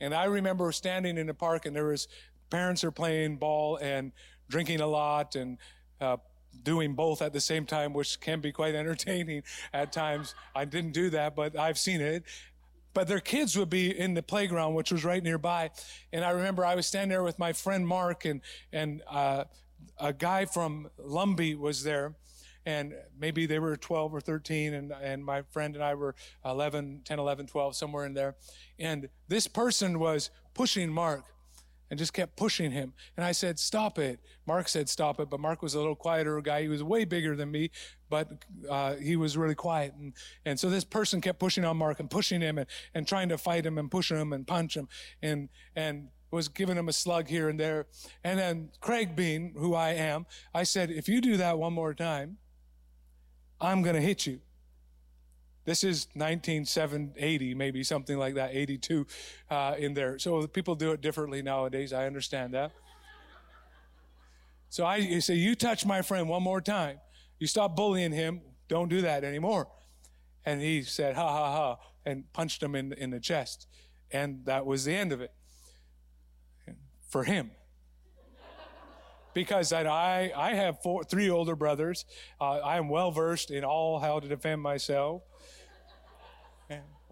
And 0.00 0.12
I 0.12 0.24
remember 0.24 0.72
standing 0.72 1.16
in 1.16 1.28
the 1.28 1.34
park, 1.34 1.64
and 1.64 1.74
there 1.74 1.86
was 1.86 2.08
parents 2.50 2.82
are 2.84 2.90
playing 2.90 3.36
ball 3.36 3.76
and 3.76 4.12
drinking 4.48 4.80
a 4.80 4.86
lot 4.86 5.34
and 5.36 5.58
uh, 6.00 6.16
doing 6.62 6.94
both 6.94 7.22
at 7.22 7.32
the 7.32 7.40
same 7.40 7.66
time, 7.66 7.92
which 7.92 8.20
can 8.20 8.40
be 8.40 8.52
quite 8.52 8.74
entertaining 8.74 9.42
at 9.72 9.92
times. 9.92 10.34
I 10.54 10.64
didn't 10.64 10.92
do 10.92 11.10
that, 11.10 11.34
but 11.36 11.58
I've 11.58 11.78
seen 11.78 12.00
it. 12.00 12.24
But 12.94 13.08
their 13.08 13.20
kids 13.20 13.56
would 13.58 13.68
be 13.68 13.96
in 13.96 14.14
the 14.14 14.22
playground, 14.22 14.74
which 14.74 14.90
was 14.90 15.04
right 15.04 15.22
nearby. 15.22 15.70
And 16.12 16.24
I 16.24 16.30
remember 16.30 16.64
I 16.64 16.74
was 16.74 16.86
standing 16.86 17.10
there 17.10 17.22
with 17.22 17.38
my 17.38 17.52
friend 17.52 17.86
Mark, 17.86 18.24
and 18.24 18.40
and 18.72 19.02
uh, 19.10 19.44
a 19.98 20.12
guy 20.12 20.46
from 20.46 20.88
Lumby 20.98 21.58
was 21.58 21.82
there 21.82 22.14
and 22.66 22.94
maybe 23.18 23.46
they 23.46 23.60
were 23.60 23.76
12 23.76 24.12
or 24.12 24.20
13 24.20 24.74
and, 24.74 24.92
and 25.00 25.24
my 25.24 25.42
friend 25.42 25.76
and 25.76 25.84
i 25.84 25.94
were 25.94 26.14
11 26.44 27.02
10 27.04 27.18
11 27.18 27.46
12 27.46 27.76
somewhere 27.76 28.04
in 28.04 28.12
there 28.12 28.34
and 28.78 29.08
this 29.28 29.46
person 29.46 29.98
was 29.98 30.30
pushing 30.52 30.90
mark 30.90 31.24
and 31.90 31.98
just 31.98 32.12
kept 32.12 32.36
pushing 32.36 32.70
him. 32.70 32.92
And 33.16 33.24
I 33.24 33.32
said, 33.32 33.58
Stop 33.58 33.98
it. 33.98 34.20
Mark 34.46 34.68
said, 34.68 34.88
Stop 34.88 35.20
it. 35.20 35.30
But 35.30 35.40
Mark 35.40 35.62
was 35.62 35.74
a 35.74 35.78
little 35.78 35.94
quieter 35.94 36.40
guy. 36.40 36.62
He 36.62 36.68
was 36.68 36.82
way 36.82 37.04
bigger 37.04 37.36
than 37.36 37.50
me, 37.50 37.70
but 38.08 38.44
uh, 38.68 38.96
he 38.96 39.16
was 39.16 39.36
really 39.36 39.54
quiet. 39.54 39.94
And, 39.98 40.12
and 40.44 40.60
so 40.60 40.68
this 40.70 40.84
person 40.84 41.20
kept 41.20 41.38
pushing 41.38 41.64
on 41.64 41.76
Mark 41.76 42.00
and 42.00 42.10
pushing 42.10 42.40
him 42.40 42.58
and, 42.58 42.66
and 42.94 43.06
trying 43.06 43.28
to 43.28 43.38
fight 43.38 43.64
him 43.64 43.78
and 43.78 43.90
push 43.90 44.10
him 44.10 44.32
and 44.32 44.46
punch 44.46 44.76
him 44.76 44.88
and, 45.22 45.48
and 45.74 46.08
was 46.30 46.48
giving 46.48 46.76
him 46.76 46.88
a 46.88 46.92
slug 46.92 47.28
here 47.28 47.48
and 47.48 47.58
there. 47.58 47.86
And 48.24 48.38
then 48.38 48.70
Craig 48.80 49.14
Bean, 49.14 49.54
who 49.56 49.74
I 49.74 49.90
am, 49.90 50.26
I 50.54 50.64
said, 50.64 50.90
If 50.90 51.08
you 51.08 51.20
do 51.20 51.36
that 51.36 51.58
one 51.58 51.72
more 51.72 51.94
time, 51.94 52.38
I'm 53.60 53.82
going 53.82 53.96
to 53.96 54.02
hit 54.02 54.26
you. 54.26 54.40
This 55.66 55.82
is 55.82 56.06
1980, 56.14 57.54
maybe 57.54 57.82
something 57.82 58.16
like 58.16 58.36
that, 58.36 58.54
82 58.54 59.04
uh, 59.50 59.74
in 59.76 59.94
there. 59.94 60.16
So 60.18 60.46
people 60.46 60.76
do 60.76 60.92
it 60.92 61.00
differently 61.00 61.42
nowadays. 61.42 61.92
I 61.92 62.06
understand 62.06 62.54
that. 62.54 62.70
So 64.70 64.86
I 64.86 65.18
say, 65.18 65.34
you 65.34 65.56
touch 65.56 65.84
my 65.84 66.02
friend 66.02 66.28
one 66.28 66.42
more 66.44 66.60
time. 66.60 67.00
You 67.40 67.48
stop 67.48 67.74
bullying 67.74 68.12
him. 68.12 68.42
Don't 68.68 68.88
do 68.88 69.02
that 69.02 69.24
anymore. 69.24 69.66
And 70.44 70.62
he 70.62 70.82
said, 70.82 71.16
ha 71.16 71.28
ha 71.28 71.52
ha, 71.52 71.76
and 72.04 72.32
punched 72.32 72.62
him 72.62 72.76
in, 72.76 72.92
in 72.92 73.10
the 73.10 73.20
chest. 73.20 73.66
And 74.12 74.44
that 74.44 74.66
was 74.66 74.84
the 74.84 74.94
end 74.94 75.12
of 75.12 75.20
it 75.20 75.32
for 77.08 77.24
him 77.24 77.50
because 79.34 79.72
I, 79.72 80.32
I 80.36 80.54
have 80.54 80.80
four, 80.80 81.02
three 81.02 81.28
older 81.28 81.56
brothers. 81.56 82.04
Uh, 82.40 82.58
I 82.58 82.76
am 82.76 82.88
well 82.88 83.10
versed 83.10 83.50
in 83.50 83.64
all 83.64 83.98
how 83.98 84.20
to 84.20 84.28
defend 84.28 84.62
myself 84.62 85.22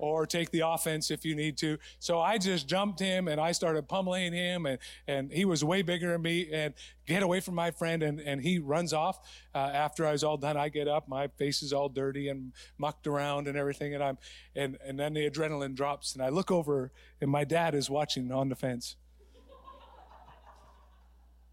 or 0.05 0.27
take 0.27 0.51
the 0.51 0.61
offense 0.61 1.11
if 1.11 1.25
you 1.25 1.35
need 1.35 1.57
to. 1.59 1.79
So 1.99 2.21
I 2.21 2.39
just 2.39 2.69
jumped 2.69 3.01
him 3.01 3.29
and 3.29 3.41
I 3.41 3.53
started 3.53 3.89
pummeling 3.89 4.33
him 4.33 4.67
and, 4.67 4.79
and 5.07 5.33
he 5.33 5.45
was 5.45 5.65
way 5.65 5.83
bigger 5.83 6.13
than 6.13 6.23
me 6.23 6.51
and 6.53 6.75
get 7.07 7.23
away 7.23 7.41
from 7.41 7.55
my 7.55 7.71
friend 7.71 8.03
and, 8.03 8.21
and 8.21 8.41
he 8.43 8.59
runs 8.59 8.93
off. 8.93 9.19
Uh, 9.55 9.59
after 9.59 10.07
I 10.07 10.13
was 10.13 10.25
all 10.25 10.37
done, 10.37 10.57
I 10.57 10.69
get 10.69 10.89
up, 10.89 11.09
my 11.09 11.29
face 11.29 11.63
is 11.63 11.73
all 11.73 11.89
dirty 11.89 12.29
and 12.29 12.53
mucked 12.79 13.07
around 13.07 13.49
and 13.49 13.57
everything. 13.57 13.95
And 13.95 14.03
I'm, 14.03 14.19
and, 14.55 14.79
and 14.85 14.99
then 14.99 15.15
the 15.15 15.29
adrenaline 15.29 15.75
drops 15.75 16.15
and 16.15 16.23
I 16.23 16.29
look 16.29 16.51
over 16.51 16.93
and 17.21 17.31
my 17.31 17.45
dad 17.45 17.75
is 17.75 17.89
watching 17.89 18.31
on 18.31 18.49
the 18.49 18.57
fence. 18.57 18.97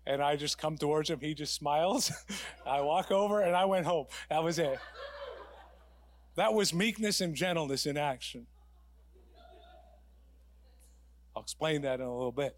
And 0.05 0.21
I 0.21 0.35
just 0.35 0.57
come 0.57 0.77
towards 0.77 1.09
him. 1.09 1.19
He 1.19 1.35
just 1.35 1.53
smiles. 1.53 2.11
I 2.65 2.81
walk 2.81 3.11
over 3.11 3.41
and 3.41 3.55
I 3.55 3.65
went 3.65 3.85
home. 3.85 4.07
That 4.29 4.43
was 4.43 4.57
it. 4.59 4.79
That 6.41 6.55
was 6.55 6.73
meekness 6.73 7.21
and 7.21 7.35
gentleness 7.35 7.85
in 7.85 7.97
action. 7.97 8.47
I'll 11.35 11.43
explain 11.43 11.83
that 11.83 11.99
in 11.99 12.05
a 12.07 12.11
little 12.11 12.31
bit. 12.31 12.57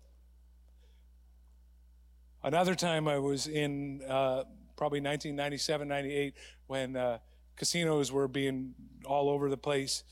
Another 2.41 2.75
time 2.75 3.09
I 3.09 3.19
was 3.19 3.45
in 3.45 4.01
uh, 4.03 4.45
probably 4.77 5.01
1997, 5.01 5.85
98 5.85 6.33
when 6.67 6.95
uh, 6.95 7.17
casinos 7.57 8.09
were 8.09 8.29
being 8.29 8.73
all 9.03 9.27
over 9.27 9.49
the 9.49 9.57
place. 9.57 10.05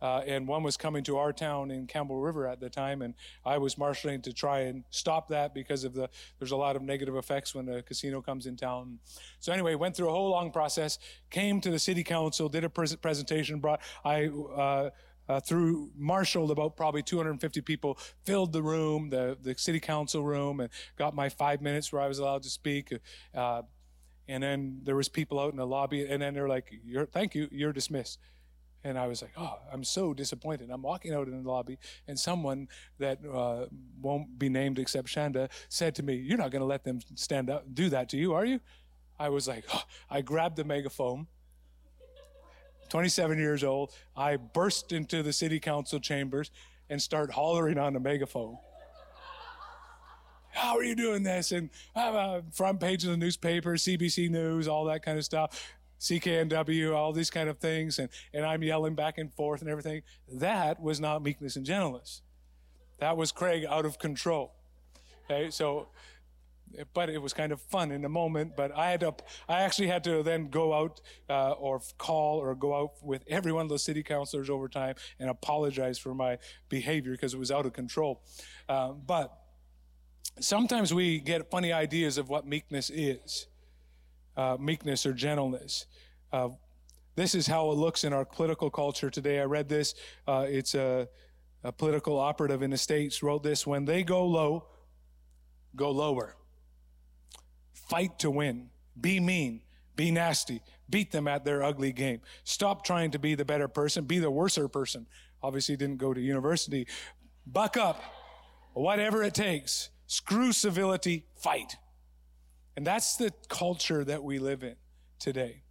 Uh, 0.00 0.22
and 0.26 0.46
one 0.46 0.62
was 0.62 0.76
coming 0.76 1.02
to 1.04 1.16
our 1.16 1.32
town 1.32 1.70
in 1.70 1.86
Campbell 1.86 2.20
River 2.20 2.46
at 2.46 2.60
the 2.60 2.70
time, 2.70 3.02
and 3.02 3.14
I 3.44 3.58
was 3.58 3.76
marshaling 3.76 4.22
to 4.22 4.32
try 4.32 4.60
and 4.60 4.84
stop 4.90 5.28
that 5.28 5.54
because 5.54 5.84
of 5.84 5.94
the 5.94 6.08
there's 6.38 6.52
a 6.52 6.56
lot 6.56 6.76
of 6.76 6.82
negative 6.82 7.16
effects 7.16 7.54
when 7.54 7.68
a 7.68 7.82
casino 7.82 8.20
comes 8.20 8.46
in 8.46 8.56
town. 8.56 8.98
So 9.40 9.52
anyway, 9.52 9.74
went 9.74 9.96
through 9.96 10.08
a 10.08 10.12
whole 10.12 10.30
long 10.30 10.50
process, 10.52 10.98
came 11.30 11.60
to 11.60 11.70
the 11.70 11.78
city 11.78 12.04
council, 12.04 12.48
did 12.48 12.64
a 12.64 12.70
pre- 12.70 12.96
presentation, 12.96 13.60
brought 13.60 13.80
I. 14.04 14.26
Uh, 14.26 14.90
uh, 15.28 15.38
through 15.40 15.90
marshaled 15.94 16.50
about 16.50 16.74
probably 16.74 17.02
250 17.02 17.60
people, 17.60 17.98
filled 18.24 18.50
the 18.50 18.62
room, 18.62 19.10
the, 19.10 19.36
the 19.42 19.54
city 19.58 19.78
council 19.78 20.24
room, 20.24 20.58
and 20.60 20.70
got 20.96 21.14
my 21.14 21.28
five 21.28 21.60
minutes 21.60 21.92
where 21.92 22.00
I 22.00 22.08
was 22.08 22.18
allowed 22.18 22.42
to 22.44 22.48
speak. 22.48 22.94
Uh, 23.34 23.62
and 24.26 24.42
then 24.42 24.80
there 24.84 24.96
was 24.96 25.08
people 25.08 25.38
out 25.38 25.50
in 25.50 25.56
the 25.56 25.66
lobby, 25.66 26.06
and 26.06 26.22
then 26.22 26.34
they're 26.34 26.48
like, 26.48 26.72
"You're 26.84 27.06
thank 27.06 27.34
you, 27.34 27.48
you're 27.50 27.72
dismissed." 27.72 28.18
And 28.88 28.98
I 28.98 29.06
was 29.06 29.20
like, 29.22 29.32
"Oh, 29.36 29.58
I'm 29.72 29.84
so 29.84 30.14
disappointed." 30.14 30.70
I'm 30.70 30.82
walking 30.82 31.12
out 31.12 31.28
in 31.28 31.42
the 31.42 31.48
lobby, 31.48 31.78
and 32.06 32.18
someone 32.18 32.68
that 32.98 33.18
uh, 33.24 33.66
won't 34.00 34.38
be 34.38 34.48
named 34.48 34.78
except 34.78 35.08
Shanda 35.08 35.50
said 35.68 35.94
to 35.96 36.02
me, 36.02 36.14
"You're 36.14 36.38
not 36.38 36.50
going 36.50 36.60
to 36.60 36.66
let 36.66 36.84
them 36.84 37.00
stand 37.14 37.50
up, 37.50 37.74
do 37.74 37.88
that 37.90 38.08
to 38.10 38.16
you, 38.16 38.34
are 38.34 38.44
you?" 38.44 38.60
I 39.18 39.28
was 39.28 39.48
like, 39.48 39.64
oh. 39.74 39.82
I 40.08 40.20
grabbed 40.22 40.56
the 40.56 40.64
megaphone. 40.64 41.26
27 42.88 43.36
years 43.36 43.64
old, 43.64 43.92
I 44.16 44.36
burst 44.36 44.92
into 44.92 45.22
the 45.22 45.32
city 45.32 45.60
council 45.60 46.00
chambers 46.00 46.50
and 46.88 47.02
start 47.02 47.32
hollering 47.32 47.78
on 47.78 47.92
the 47.92 48.00
megaphone 48.00 48.56
how 50.58 50.76
are 50.76 50.82
you 50.82 50.94
doing 50.94 51.22
this? 51.22 51.52
And 51.52 51.70
uh, 51.94 52.40
front 52.52 52.80
page 52.80 53.04
of 53.04 53.10
the 53.10 53.16
newspaper, 53.16 53.74
CBC 53.74 54.28
News, 54.30 54.66
all 54.68 54.84
that 54.86 55.02
kind 55.04 55.16
of 55.16 55.24
stuff. 55.24 55.77
CKNW, 56.00 56.94
all 56.94 57.12
these 57.12 57.30
kind 57.30 57.48
of 57.48 57.58
things, 57.58 57.98
and, 57.98 58.08
and 58.32 58.44
I'm 58.44 58.62
yelling 58.62 58.94
back 58.94 59.18
and 59.18 59.32
forth 59.32 59.60
and 59.60 59.70
everything. 59.70 60.02
That 60.32 60.80
was 60.80 61.00
not 61.00 61.22
meekness 61.22 61.56
and 61.56 61.66
gentleness. 61.66 62.22
That 62.98 63.16
was 63.16 63.32
Craig 63.32 63.64
out 63.68 63.84
of 63.84 63.98
control. 63.98 64.54
Okay, 65.24 65.50
so, 65.50 65.88
but 66.94 67.10
it 67.10 67.18
was 67.18 67.32
kind 67.32 67.52
of 67.52 67.60
fun 67.60 67.92
in 67.92 68.02
the 68.02 68.08
moment. 68.08 68.56
But 68.56 68.76
I 68.76 68.90
had 68.90 69.00
to, 69.00 69.14
I 69.48 69.62
actually 69.62 69.88
had 69.88 70.04
to 70.04 70.22
then 70.22 70.48
go 70.48 70.72
out 70.72 71.00
uh, 71.28 71.52
or 71.52 71.80
call 71.98 72.38
or 72.38 72.54
go 72.54 72.74
out 72.74 72.92
with 73.02 73.24
every 73.28 73.52
one 73.52 73.62
of 73.62 73.68
those 73.68 73.84
city 73.84 74.02
councilors 74.02 74.48
over 74.48 74.68
time 74.68 74.94
and 75.18 75.28
apologize 75.28 75.98
for 75.98 76.14
my 76.14 76.38
behavior 76.68 77.12
because 77.12 77.34
it 77.34 77.38
was 77.38 77.50
out 77.50 77.66
of 77.66 77.72
control. 77.72 78.22
Uh, 78.68 78.92
but 78.92 79.36
sometimes 80.40 80.94
we 80.94 81.18
get 81.18 81.50
funny 81.50 81.72
ideas 81.72 82.18
of 82.18 82.28
what 82.28 82.46
meekness 82.46 82.90
is 82.90 83.46
uh, 84.38 84.56
meekness 84.58 85.04
or 85.04 85.12
gentleness. 85.12 85.86
Uh, 86.32 86.48
this 87.16 87.34
is 87.34 87.46
how 87.46 87.70
it 87.70 87.74
looks 87.74 88.04
in 88.04 88.12
our 88.12 88.24
political 88.24 88.70
culture 88.70 89.10
today. 89.10 89.40
I 89.40 89.44
read 89.44 89.68
this. 89.68 89.94
Uh, 90.26 90.46
it's 90.48 90.74
a, 90.74 91.08
a 91.64 91.72
political 91.72 92.18
operative 92.18 92.62
in 92.62 92.70
the 92.70 92.78
States 92.78 93.22
wrote 93.22 93.42
this 93.42 93.66
when 93.66 93.84
they 93.84 94.04
go 94.04 94.24
low, 94.24 94.66
go 95.74 95.90
lower. 95.90 96.36
Fight 97.72 98.18
to 98.20 98.30
win. 98.30 98.70
Be 98.98 99.18
mean. 99.18 99.62
Be 99.96 100.10
nasty. 100.12 100.62
Beat 100.88 101.10
them 101.10 101.26
at 101.26 101.44
their 101.44 101.62
ugly 101.62 101.92
game. 101.92 102.20
Stop 102.44 102.84
trying 102.84 103.10
to 103.10 103.18
be 103.18 103.34
the 103.34 103.44
better 103.44 103.66
person. 103.66 104.04
Be 104.04 104.20
the 104.20 104.30
worser 104.30 104.68
person. 104.68 105.06
Obviously, 105.42 105.76
didn't 105.76 105.98
go 105.98 106.14
to 106.14 106.20
university. 106.20 106.86
Buck 107.46 107.76
up. 107.76 108.00
Whatever 108.74 109.24
it 109.24 109.34
takes 109.34 109.90
Screw 110.08 110.52
civility, 110.52 111.26
fight. 111.36 111.76
And 112.78 112.86
that's 112.86 113.16
the 113.16 113.32
culture 113.48 114.04
that 114.04 114.22
we 114.22 114.38
live 114.38 114.62
in 114.62 114.76
today. 115.18 115.62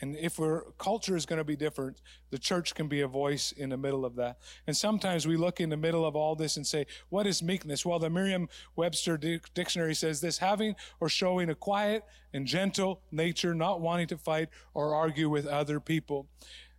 And 0.00 0.16
if 0.16 0.38
our 0.38 0.66
culture 0.78 1.16
is 1.16 1.26
going 1.26 1.38
to 1.38 1.44
be 1.44 1.56
different, 1.56 2.00
the 2.30 2.38
church 2.38 2.76
can 2.76 2.86
be 2.86 3.00
a 3.00 3.08
voice 3.08 3.50
in 3.50 3.70
the 3.70 3.76
middle 3.76 4.04
of 4.04 4.14
that. 4.14 4.38
And 4.68 4.76
sometimes 4.76 5.26
we 5.26 5.36
look 5.36 5.60
in 5.60 5.68
the 5.68 5.76
middle 5.76 6.06
of 6.06 6.14
all 6.14 6.36
this 6.36 6.56
and 6.56 6.64
say, 6.64 6.86
what 7.08 7.26
is 7.26 7.42
meekness? 7.42 7.84
Well, 7.84 7.98
the 7.98 8.08
Merriam-Webster 8.08 9.18
dictionary 9.52 9.96
says 9.96 10.20
this, 10.20 10.38
having 10.38 10.76
or 11.00 11.08
showing 11.08 11.50
a 11.50 11.56
quiet 11.56 12.04
and 12.32 12.46
gentle 12.46 13.00
nature, 13.10 13.52
not 13.52 13.80
wanting 13.80 14.06
to 14.06 14.16
fight 14.16 14.50
or 14.74 14.94
argue 14.94 15.28
with 15.28 15.44
other 15.44 15.80
people. 15.80 16.28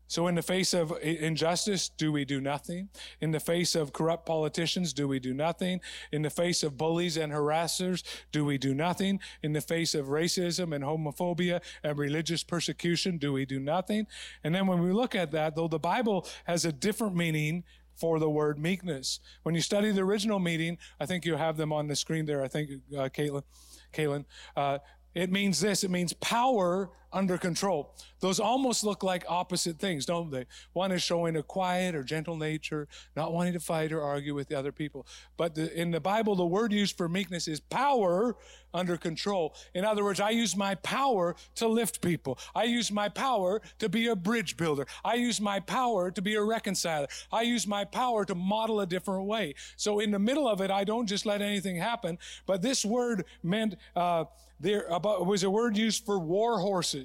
So, 0.08 0.28
in 0.28 0.36
the 0.36 0.42
face 0.42 0.74
of 0.74 0.94
injustice, 1.02 1.90
do 1.90 2.12
we 2.12 2.24
do 2.24 2.40
nothing? 2.40 2.90
In 3.20 3.32
the 3.32 3.40
face 3.40 3.76
of 3.76 3.92
corrupt 3.92 4.26
politicians, 4.26 4.94
do 4.94 5.08
we 5.08 5.20
do 5.20 5.34
nothing? 5.34 5.82
In 6.12 6.22
the 6.22 6.30
face 6.30 6.64
of 6.64 6.78
bullies 6.78 7.18
and 7.18 7.34
harassers, 7.34 8.04
do 8.32 8.46
we 8.46 8.58
do 8.58 8.74
nothing? 8.74 9.20
In 9.44 9.52
the 9.52 9.62
face 9.62 9.94
of 9.94 10.08
racism 10.08 10.74
and 10.74 10.84
homophobia 10.84 11.62
and 11.84 11.98
religious 11.98 12.42
persecution, 12.42 13.18
do 13.18 13.34
we 13.34 13.46
do 13.46 13.60
nothing? 13.60 14.08
And 14.44 14.56
then 14.56 14.66
when 14.66 14.82
we 14.82 14.94
look 14.94 15.14
at 15.14 15.32
that, 15.32 15.56
though 15.56 15.68
the 15.68 15.80
Bible 15.80 16.26
has 16.46 16.64
a 16.64 16.72
different 16.72 17.16
meaning 17.16 17.66
for 17.98 18.20
the 18.20 18.30
word 18.30 18.60
meekness. 18.60 19.20
When 19.42 19.56
you 19.56 19.62
study 19.62 19.92
the 19.92 20.02
original 20.02 20.40
meaning, 20.40 20.78
I 21.00 21.08
think 21.08 21.26
you 21.26 21.36
have 21.36 21.58
them 21.58 21.74
on 21.74 21.88
the 21.88 21.96
screen 21.96 22.26
there. 22.26 22.44
I 22.44 22.48
think, 22.48 22.70
uh, 22.96 23.10
Caitlin, 23.10 23.42
Caitlin, 23.92 24.26
uh, 24.56 24.78
it 25.16 25.32
means 25.32 25.60
this 25.60 25.84
it 25.84 25.90
means 25.90 26.14
power 26.14 26.92
under 27.14 27.38
control. 27.38 27.96
Those 28.20 28.40
almost 28.40 28.84
look 28.84 29.04
like 29.04 29.24
opposite 29.28 29.80
things, 29.80 30.06
don't 30.06 30.32
they? 30.32 30.46
One 30.74 30.92
is 30.92 31.02
showing 31.02 31.36
a 31.36 31.44
quiet 31.44 31.96
or 31.96 32.04
gentle 32.04 32.36
nature, 32.36 32.88
not 33.16 33.34
wanting 33.34 33.54
to 33.54 33.60
fight 33.60 33.92
or 33.92 34.02
argue 34.02 34.34
with 34.34 34.48
the 34.50 34.58
other 34.58 34.72
people. 34.72 35.06
But 35.38 35.56
the, 35.56 35.74
in 35.80 35.92
the 35.92 36.00
Bible, 36.00 36.36
the 36.36 36.46
word 36.46 36.74
used 36.74 36.98
for 36.98 37.08
meekness 37.08 37.48
is 37.48 37.60
power 37.60 38.36
under 38.74 38.98
control. 38.98 39.56
In 39.74 39.86
other 39.86 40.04
words, 40.04 40.20
I 40.20 40.32
use 40.32 40.56
my 40.56 40.76
power 40.76 41.36
to 41.56 41.68
lift 41.68 42.02
people. 42.02 42.38
I 42.54 42.64
use 42.64 42.92
my 42.92 43.10
power 43.10 43.62
to 43.80 43.90
be 43.90 44.08
a 44.08 44.16
bridge 44.16 44.58
builder. 44.58 44.88
I 45.06 45.16
use 45.16 45.40
my 45.40 45.60
power 45.60 46.12
to 46.12 46.22
be 46.22 46.36
a 46.36 46.44
reconciler. 46.44 47.08
I 47.32 47.44
use 47.44 47.66
my 47.68 47.86
power 47.86 48.26
to 48.26 48.36
model 48.36 48.82
a 48.82 48.86
different 48.86 49.26
way. 49.26 49.56
So 49.76 50.00
in 50.00 50.12
the 50.12 50.20
middle 50.20 50.48
of 50.48 50.62
it, 50.62 50.72
I 50.72 50.84
don't 50.84 51.08
just 51.08 51.26
let 51.26 51.42
anything 51.42 51.78
happen. 51.78 52.18
But 52.46 52.62
this 52.62 52.84
word 52.84 53.26
meant, 53.44 53.76
uh, 53.96 54.26
there 54.60 54.88
about, 54.88 55.26
was 55.26 55.44
a 55.44 55.50
word 55.50 55.78
used 55.78 56.06
for 56.06 56.18
war 56.20 56.60
horses. 56.60 56.97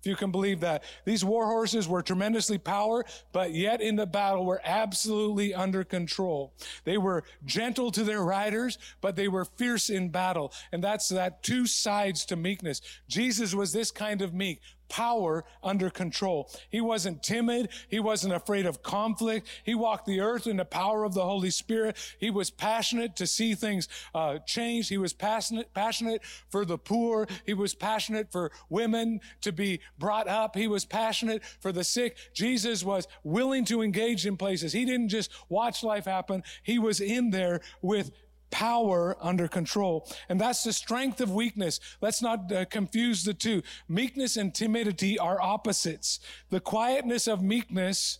If 0.00 0.06
you 0.06 0.16
can 0.16 0.30
believe 0.30 0.60
that. 0.60 0.82
These 1.04 1.24
war 1.24 1.46
horses 1.46 1.86
were 1.86 2.00
tremendously 2.02 2.56
power, 2.56 3.04
but 3.32 3.52
yet 3.52 3.82
in 3.82 3.96
the 3.96 4.06
battle 4.06 4.46
were 4.46 4.62
absolutely 4.64 5.52
under 5.52 5.84
control. 5.84 6.54
They 6.84 6.96
were 6.96 7.24
gentle 7.44 7.90
to 7.90 8.02
their 8.02 8.22
riders, 8.22 8.78
but 9.02 9.14
they 9.14 9.28
were 9.28 9.44
fierce 9.44 9.90
in 9.90 10.08
battle. 10.08 10.54
And 10.72 10.82
that's 10.82 11.10
that 11.10 11.42
two 11.42 11.66
sides 11.66 12.24
to 12.26 12.36
meekness. 12.36 12.80
Jesus 13.08 13.54
was 13.54 13.72
this 13.72 13.90
kind 13.90 14.22
of 14.22 14.32
meek, 14.32 14.62
power 14.90 15.44
under 15.62 15.88
control. 15.88 16.50
He 16.68 16.82
wasn't 16.82 17.22
timid. 17.22 17.70
He 17.88 18.00
wasn't 18.00 18.34
afraid 18.34 18.66
of 18.66 18.82
conflict. 18.82 19.48
He 19.64 19.74
walked 19.74 20.04
the 20.04 20.20
earth 20.20 20.46
in 20.46 20.58
the 20.58 20.64
power 20.66 21.04
of 21.04 21.14
the 21.14 21.24
Holy 21.24 21.50
Spirit. 21.50 21.96
He 22.18 22.28
was 22.28 22.50
passionate 22.50 23.16
to 23.16 23.26
see 23.26 23.54
things 23.54 23.88
uh, 24.14 24.40
change. 24.40 24.88
He 24.88 24.98
was 24.98 25.14
passionate, 25.14 25.72
passionate 25.72 26.22
for 26.50 26.66
the 26.66 26.76
poor. 26.76 27.26
He 27.46 27.54
was 27.54 27.74
passionate 27.74 28.30
for 28.30 28.50
women 28.68 29.20
to 29.40 29.52
be 29.52 29.80
brought 29.98 30.28
up. 30.28 30.54
He 30.54 30.68
was 30.68 30.84
passionate 30.84 31.42
for 31.60 31.72
the 31.72 31.84
sick. 31.84 32.16
Jesus 32.34 32.84
was 32.84 33.06
willing 33.22 33.64
to 33.66 33.80
engage 33.80 34.26
in 34.26 34.36
places. 34.36 34.72
He 34.72 34.84
didn't 34.84 35.08
just 35.08 35.30
watch 35.48 35.82
life 35.82 36.04
happen. 36.04 36.42
He 36.62 36.78
was 36.78 37.00
in 37.00 37.30
there 37.30 37.60
with 37.80 38.10
power 38.50 39.16
under 39.20 39.48
control. 39.48 40.08
And 40.28 40.40
that's 40.40 40.64
the 40.64 40.72
strength 40.72 41.20
of 41.20 41.30
weakness. 41.30 41.80
Let's 42.00 42.22
not 42.22 42.52
uh, 42.52 42.64
confuse 42.66 43.24
the 43.24 43.34
two. 43.34 43.62
Meekness 43.88 44.36
and 44.36 44.54
timidity 44.54 45.18
are 45.18 45.40
opposites. 45.40 46.20
The 46.50 46.60
quietness 46.60 47.26
of 47.26 47.42
meekness 47.42 48.18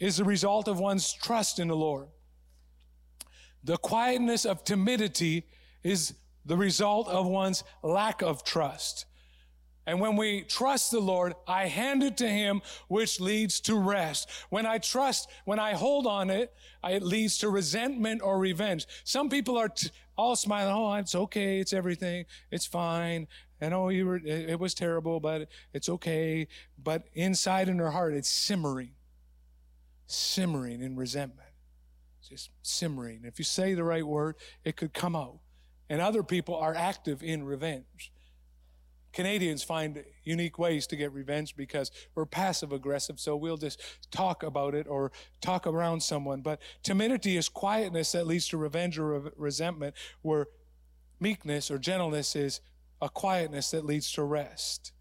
is 0.00 0.16
the 0.16 0.24
result 0.24 0.68
of 0.68 0.78
one's 0.78 1.12
trust 1.12 1.58
in 1.58 1.68
the 1.68 1.76
Lord. 1.76 2.08
The 3.64 3.76
quietness 3.76 4.44
of 4.44 4.64
timidity 4.64 5.46
is 5.82 6.14
the 6.44 6.56
result 6.56 7.08
of 7.08 7.26
one's 7.26 7.64
lack 7.82 8.22
of 8.22 8.44
trust. 8.44 9.04
And 9.88 10.00
when 10.00 10.16
we 10.16 10.42
trust 10.42 10.90
the 10.90 11.00
Lord, 11.00 11.32
I 11.46 11.66
hand 11.66 12.02
it 12.02 12.18
to 12.18 12.28
Him, 12.28 12.60
which 12.88 13.20
leads 13.20 13.58
to 13.60 13.74
rest. 13.74 14.28
When 14.50 14.66
I 14.66 14.76
trust, 14.76 15.30
when 15.46 15.58
I 15.58 15.72
hold 15.72 16.06
on 16.06 16.28
it, 16.28 16.52
it 16.84 17.02
leads 17.02 17.38
to 17.38 17.48
resentment 17.48 18.20
or 18.22 18.38
revenge. 18.38 18.86
Some 19.04 19.30
people 19.30 19.56
are 19.56 19.70
t- 19.70 19.88
all 20.14 20.36
smiling. 20.36 20.74
Oh, 20.74 20.92
it's 20.96 21.14
okay. 21.14 21.58
It's 21.58 21.72
everything. 21.72 22.26
It's 22.50 22.66
fine. 22.66 23.28
I 23.62 23.70
know 23.70 23.84
oh, 23.84 23.88
you 23.88 24.04
were, 24.04 24.20
it, 24.22 24.60
was 24.60 24.74
terrible, 24.74 25.20
but 25.20 25.48
it's 25.72 25.88
okay. 25.88 26.48
But 26.76 27.04
inside 27.14 27.70
in 27.70 27.78
their 27.78 27.90
heart, 27.90 28.12
it's 28.12 28.28
simmering, 28.28 28.90
simmering 30.06 30.82
in 30.82 30.96
resentment. 30.96 31.48
Just 32.28 32.50
simmering. 32.60 33.22
If 33.24 33.38
you 33.38 33.44
say 33.46 33.72
the 33.72 33.84
right 33.84 34.06
word, 34.06 34.36
it 34.64 34.76
could 34.76 34.92
come 34.92 35.16
out. 35.16 35.38
And 35.88 36.02
other 36.02 36.22
people 36.22 36.56
are 36.56 36.74
active 36.74 37.22
in 37.22 37.42
revenge. 37.44 38.12
Canadians 39.18 39.64
find 39.64 40.04
unique 40.22 40.60
ways 40.60 40.86
to 40.86 40.94
get 40.94 41.12
revenge 41.12 41.56
because 41.56 41.90
we're 42.14 42.24
passive 42.24 42.70
aggressive, 42.70 43.18
so 43.18 43.34
we'll 43.34 43.56
just 43.56 43.82
talk 44.12 44.44
about 44.44 44.76
it 44.76 44.86
or 44.86 45.10
talk 45.40 45.66
around 45.66 46.04
someone. 46.04 46.40
But 46.40 46.62
timidity 46.84 47.36
is 47.36 47.48
quietness 47.48 48.12
that 48.12 48.28
leads 48.28 48.46
to 48.50 48.56
revenge 48.56 48.96
or 48.96 49.18
re- 49.18 49.30
resentment, 49.36 49.96
where 50.22 50.46
meekness 51.18 51.68
or 51.68 51.78
gentleness 51.78 52.36
is 52.36 52.60
a 53.02 53.08
quietness 53.08 53.72
that 53.72 53.84
leads 53.84 54.12
to 54.12 54.22
rest. 54.22 54.92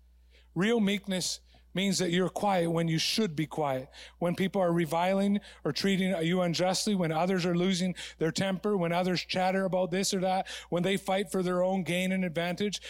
Real 0.56 0.80
meekness 0.80 1.40
means 1.78 2.00
that 2.00 2.10
you're 2.10 2.28
quiet 2.28 2.70
when 2.70 2.88
you 2.88 2.98
should 2.98 3.36
be 3.36 3.46
quiet. 3.46 3.88
When 4.18 4.36
people 4.36 4.62
are 4.62 4.74
reviling 4.74 5.40
or 5.64 5.72
treating 5.72 6.14
you 6.24 6.42
unjustly, 6.42 6.96
when 6.96 7.12
others 7.12 7.46
are 7.46 7.56
losing 7.56 7.96
their 8.18 8.32
temper, 8.32 8.76
when 8.76 8.92
others 8.92 9.22
chatter 9.22 9.64
about 9.64 9.92
this 9.92 10.14
or 10.14 10.20
that, 10.22 10.48
when 10.70 10.84
they 10.84 10.98
fight 10.98 11.32
for 11.32 11.44
their 11.44 11.64
own 11.64 11.84
gain 11.84 12.12
and 12.12 12.26
advantage, 12.26 12.82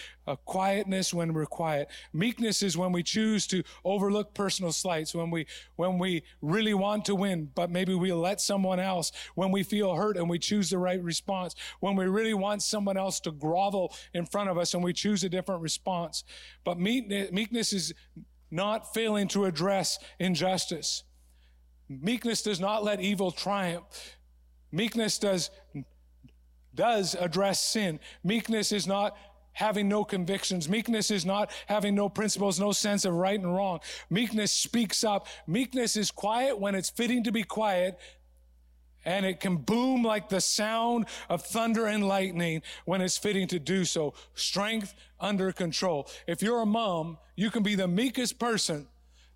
quietness 0.46 1.14
when 1.14 1.34
we're 1.34 1.46
quiet. 1.46 1.90
Meekness 2.14 2.64
is 2.64 2.78
when 2.78 2.92
we 2.92 3.04
choose 3.04 3.46
to 3.48 3.64
overlook 3.84 4.34
personal 4.34 4.72
slights, 4.72 5.14
when 5.14 5.30
we 5.32 5.46
when 5.76 6.00
we 6.00 6.24
really 6.42 6.74
want 6.74 7.06
to 7.06 7.16
win, 7.16 7.50
but 7.56 7.70
maybe 7.70 7.94
we 7.94 8.12
let 8.14 8.42
someone 8.42 8.80
else, 8.80 9.12
when 9.36 9.52
we 9.52 9.64
feel 9.64 9.96
hurt 9.96 10.18
and 10.18 10.30
we 10.30 10.40
choose 10.40 10.70
the 10.70 10.78
right 10.78 11.02
response, 11.04 11.56
when 11.82 11.96
we 11.96 12.06
really 12.06 12.34
want 12.34 12.62
someone 12.64 12.98
else 12.98 13.20
to 13.20 13.32
grovel 13.32 13.94
in 14.14 14.26
front 14.26 14.50
of 14.50 14.58
us 14.58 14.74
and 14.74 14.84
we 14.84 14.94
choose 14.94 15.24
a 15.24 15.30
different 15.30 15.62
response. 15.62 16.24
But 16.64 16.80
meekness 16.80 17.74
is 17.74 17.94
not 18.52 18.94
failing 18.94 19.28
to 19.30 19.46
address 19.46 20.00
injustice. 20.20 21.04
Meekness 21.90 22.42
does 22.42 22.60
not 22.60 22.84
let 22.84 23.00
evil 23.00 23.32
triumph. 23.32 24.18
Meekness 24.72 25.20
does, 25.20 25.50
does 26.76 27.16
address 27.16 27.62
sin. 27.64 28.00
Meekness 28.24 28.72
is 28.72 28.88
not 28.88 29.18
having 29.54 29.88
no 29.88 30.04
convictions. 30.04 30.70
Meekness 30.70 31.10
is 31.10 31.26
not 31.26 31.52
having 31.66 31.96
no 31.96 32.10
principles, 32.10 32.60
no 32.60 32.72
sense 32.72 33.06
of 33.06 33.14
right 33.14 33.40
and 33.40 33.56
wrong. 33.56 33.80
Meekness 34.10 34.52
speaks 34.52 35.04
up. 35.04 35.28
Meekness 35.48 35.98
is 35.98 36.12
quiet 36.12 36.60
when 36.60 36.76
it's 36.76 36.92
fitting 36.92 37.24
to 37.24 37.32
be 37.32 37.44
quiet 37.44 37.98
and 39.08 39.26
it 39.26 39.40
can 39.40 39.56
boom 39.56 40.04
like 40.04 40.28
the 40.28 40.42
sound 40.42 41.06
of 41.30 41.42
thunder 41.42 41.86
and 41.86 42.06
lightning 42.06 42.62
when 42.84 43.00
it's 43.00 43.18
fitting 43.18 43.48
to 43.48 43.58
do 43.58 43.86
so. 43.86 44.14
Strength 44.36 44.94
under 45.18 45.54
control. 45.54 46.10
If 46.28 46.42
you're 46.42 46.60
a 46.60 46.66
mom, 46.66 47.18
you 47.38 47.50
can 47.50 47.64
be 47.64 47.76
the 47.76 47.88
meekest 47.88 48.38
person, 48.38 48.86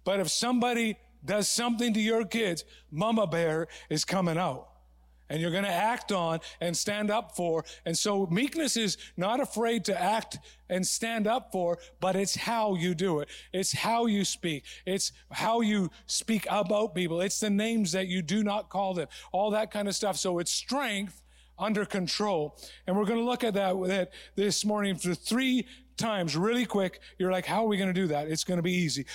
but 0.03 0.19
if 0.19 0.29
somebody 0.29 0.97
does 1.23 1.47
something 1.47 1.93
to 1.93 2.01
your 2.01 2.25
kids, 2.25 2.65
mama 2.91 3.25
bear 3.25 3.69
is 3.89 4.03
coming 4.03 4.37
out 4.37 4.70
and 5.31 5.39
you're 5.39 5.49
going 5.49 5.63
to 5.63 5.69
act 5.69 6.11
on 6.11 6.41
and 6.59 6.75
stand 6.75 7.09
up 7.09 7.37
for. 7.37 7.63
And 7.85 7.97
so 7.97 8.27
meekness 8.27 8.75
is 8.75 8.97
not 9.15 9.39
afraid 9.39 9.85
to 9.85 9.99
act 9.99 10.37
and 10.69 10.85
stand 10.85 11.25
up 11.25 11.53
for, 11.53 11.79
but 12.01 12.17
it's 12.17 12.35
how 12.35 12.75
you 12.75 12.93
do 12.93 13.21
it. 13.21 13.29
It's 13.53 13.71
how 13.71 14.07
you 14.07 14.25
speak. 14.25 14.65
It's 14.85 15.13
how 15.31 15.61
you 15.61 15.89
speak 16.05 16.45
about 16.49 16.93
people. 16.93 17.21
It's 17.21 17.39
the 17.39 17.49
names 17.49 17.93
that 17.93 18.07
you 18.07 18.21
do 18.21 18.43
not 18.43 18.69
call 18.69 18.93
them. 18.93 19.07
All 19.31 19.51
that 19.51 19.71
kind 19.71 19.87
of 19.87 19.95
stuff. 19.95 20.17
So 20.17 20.37
it's 20.39 20.51
strength 20.51 21.23
under 21.57 21.85
control. 21.85 22.57
And 22.85 22.97
we're 22.97 23.05
going 23.05 23.19
to 23.19 23.25
look 23.25 23.45
at 23.45 23.53
that, 23.53 23.81
that 23.87 24.11
this 24.35 24.65
morning 24.65 24.95
for 24.95 25.15
three 25.15 25.65
times 25.95 26.35
really 26.35 26.65
quick. 26.65 26.99
You're 27.17 27.31
like, 27.31 27.45
how 27.45 27.63
are 27.63 27.67
we 27.67 27.77
going 27.77 27.93
to 27.93 28.01
do 28.01 28.07
that? 28.07 28.27
It's 28.27 28.43
going 28.43 28.57
to 28.57 28.63
be 28.63 28.73
easy 28.73 29.05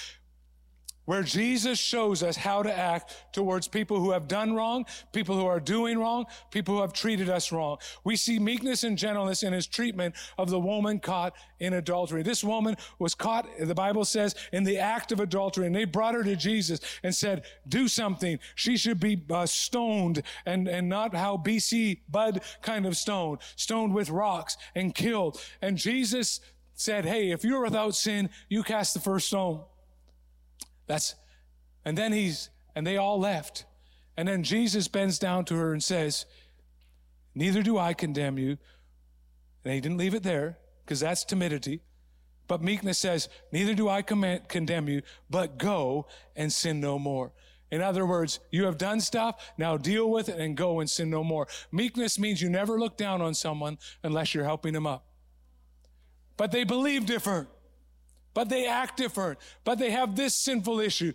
where 1.07 1.23
Jesus 1.23 1.79
shows 1.79 2.23
us 2.23 2.37
how 2.37 2.63
to 2.63 2.77
act 2.77 3.15
towards 3.33 3.67
people 3.67 3.99
who 3.99 4.11
have 4.11 4.29
done 4.29 4.55
wrong, 4.55 4.85
people 5.13 5.37
who 5.37 5.47
are 5.47 5.61
doing 5.61 5.99
wrong, 5.99 6.27
people 6.51 6.75
who 6.75 6.81
have 6.83 6.93
treated 6.93 7.31
us 7.31 7.51
wrong. 7.51 7.79
We 8.05 8.17
see 8.17 8.39
meekness 8.39 8.85
and 8.85 8.99
gentleness 8.99 9.43
in 9.43 9.53
his 9.53 9.67
treatment 9.67 10.15
of 10.37 10.51
the 10.51 10.61
woman 10.61 11.01
caught 11.01 11.35
in 11.59 11.73
adultery. 11.73 12.23
This 12.23 12.45
woman 12.45 12.77
was 12.99 13.15
caught, 13.15 13.49
the 13.59 13.75
Bible 13.75 14.05
says, 14.05 14.35
in 14.53 14.65
the 14.65 14.79
act 14.79 15.13
of 15.13 15.21
adultery, 15.21 15.67
and 15.67 15.75
they 15.75 15.85
brought 15.85 16.15
her 16.15 16.23
to 16.25 16.37
Jesus 16.37 16.81
and 17.03 17.15
said, 17.15 17.45
do 17.69 17.89
something. 17.89 18.39
She 18.55 18.77
should 18.77 19.01
be 19.01 19.23
uh, 19.31 19.47
stoned 19.47 20.23
and, 20.45 20.69
and 20.69 20.89
not 20.89 21.15
how 21.15 21.37
BC 21.37 22.01
Bud 22.11 22.43
kind 22.63 22.85
of 22.85 22.97
stoned, 22.97 23.39
stoned 23.57 23.95
with 23.95 24.11
rocks 24.11 24.57
and 24.75 24.95
killed. 24.95 25.41
And 25.63 25.79
Jesus 25.79 26.41
said, 26.75 27.07
hey, 27.07 27.31
if 27.31 27.45
you're 27.45 27.63
without 27.63 27.95
sin, 27.95 28.29
you 28.49 28.63
cast 28.63 28.93
the 28.93 29.01
first 29.01 29.29
stone. 29.29 29.63
That's, 30.87 31.15
and 31.85 31.97
then 31.97 32.13
he's, 32.13 32.51
and 32.75 32.87
they 32.87 32.97
all 32.97 33.19
left. 33.19 33.65
And 34.17 34.29
then 34.29 34.43
Jesus 34.43 34.89
bends 34.89 35.19
down 35.19 35.45
to 35.47 35.57
her 35.57 35.73
and 35.73 35.83
says, 35.83 36.27
Neither 37.35 37.63
do 37.63 37.77
I 37.79 37.93
condemn 37.93 38.39
you. 38.39 38.57
And 39.65 39.75
he 39.75 39.81
didn't 39.81 39.99
leave 39.99 40.15
it 40.15 40.23
there 40.23 40.59
because 40.85 41.01
that's 41.01 41.25
timidity. 41.25 41.83
But 42.49 42.63
meekness 42.63 42.99
says, 42.99 43.29
Neither 43.53 43.75
do 43.75 43.89
I 43.89 44.03
command, 44.03 44.49
condemn 44.49 44.89
you, 44.89 45.03
but 45.29 45.59
go 45.59 46.07
and 46.35 46.53
sin 46.53 46.81
no 46.81 46.99
more. 46.99 47.33
In 47.71 47.83
other 47.83 48.07
words, 48.07 48.39
you 48.51 48.65
have 48.65 48.79
done 48.79 49.01
stuff, 49.01 49.53
now 49.59 49.77
deal 49.77 50.09
with 50.09 50.29
it 50.29 50.39
and 50.39 50.57
go 50.57 50.79
and 50.79 50.89
sin 50.89 51.11
no 51.11 51.25
more. 51.25 51.49
Meekness 51.73 52.19
means 52.19 52.41
you 52.41 52.49
never 52.49 52.79
look 52.79 52.97
down 52.97 53.21
on 53.21 53.35
someone 53.35 53.79
unless 54.05 54.35
you're 54.35 54.45
helping 54.45 54.73
them 54.73 54.87
up. 54.87 55.05
But 56.37 56.53
they 56.53 56.65
believe 56.65 57.07
different 57.07 57.49
but 58.37 58.51
they 58.51 58.67
act 58.67 58.99
different, 58.99 59.39
but 59.65 59.79
they 59.79 59.91
have 59.91 60.15
this 60.15 60.35
sinful 60.35 60.79
issue. 60.79 61.15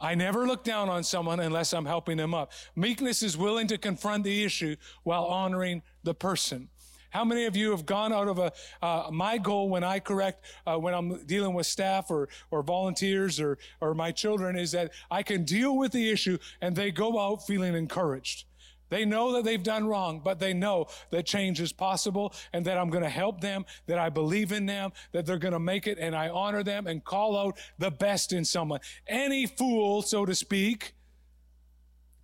I 0.00 0.16
never 0.16 0.48
look 0.48 0.64
down 0.64 0.88
on 0.88 1.04
someone 1.04 1.38
unless 1.38 1.72
I'm 1.72 1.86
helping 1.86 2.16
them 2.16 2.34
up. 2.34 2.50
Meekness 2.74 3.22
is 3.22 3.36
willing 3.36 3.68
to 3.68 3.78
confront 3.78 4.24
the 4.24 4.42
issue 4.42 4.74
while 5.04 5.26
honoring 5.26 5.82
the 6.02 6.12
person. 6.12 6.68
How 7.10 7.24
many 7.24 7.44
of 7.44 7.54
you 7.54 7.70
have 7.70 7.86
gone 7.86 8.12
out 8.12 8.26
of 8.26 8.40
a, 8.40 8.52
uh, 8.82 9.10
my 9.12 9.38
goal 9.38 9.68
when 9.68 9.84
I 9.84 10.00
correct, 10.00 10.44
uh, 10.66 10.76
when 10.76 10.92
I'm 10.92 11.24
dealing 11.24 11.54
with 11.54 11.66
staff 11.66 12.10
or, 12.10 12.28
or 12.50 12.64
volunteers 12.64 13.38
or, 13.38 13.58
or 13.80 13.94
my 13.94 14.10
children 14.10 14.56
is 14.58 14.72
that 14.72 14.90
I 15.08 15.22
can 15.22 15.44
deal 15.44 15.76
with 15.76 15.92
the 15.92 16.10
issue 16.10 16.36
and 16.60 16.74
they 16.74 16.90
go 16.90 17.20
out 17.20 17.46
feeling 17.46 17.76
encouraged. 17.76 18.45
They 18.88 19.04
know 19.04 19.32
that 19.32 19.44
they've 19.44 19.62
done 19.62 19.86
wrong, 19.86 20.20
but 20.22 20.38
they 20.38 20.52
know 20.52 20.86
that 21.10 21.26
change 21.26 21.60
is 21.60 21.72
possible 21.72 22.32
and 22.52 22.64
that 22.66 22.78
I'm 22.78 22.90
going 22.90 23.02
to 23.02 23.10
help 23.10 23.40
them, 23.40 23.64
that 23.86 23.98
I 23.98 24.08
believe 24.08 24.52
in 24.52 24.66
them, 24.66 24.92
that 25.12 25.26
they're 25.26 25.38
going 25.38 25.52
to 25.52 25.60
make 25.60 25.86
it, 25.86 25.98
and 25.98 26.14
I 26.14 26.28
honor 26.28 26.62
them 26.62 26.86
and 26.86 27.04
call 27.04 27.36
out 27.36 27.58
the 27.78 27.90
best 27.90 28.32
in 28.32 28.44
someone. 28.44 28.80
Any 29.06 29.46
fool, 29.46 30.02
so 30.02 30.24
to 30.24 30.34
speak, 30.34 30.94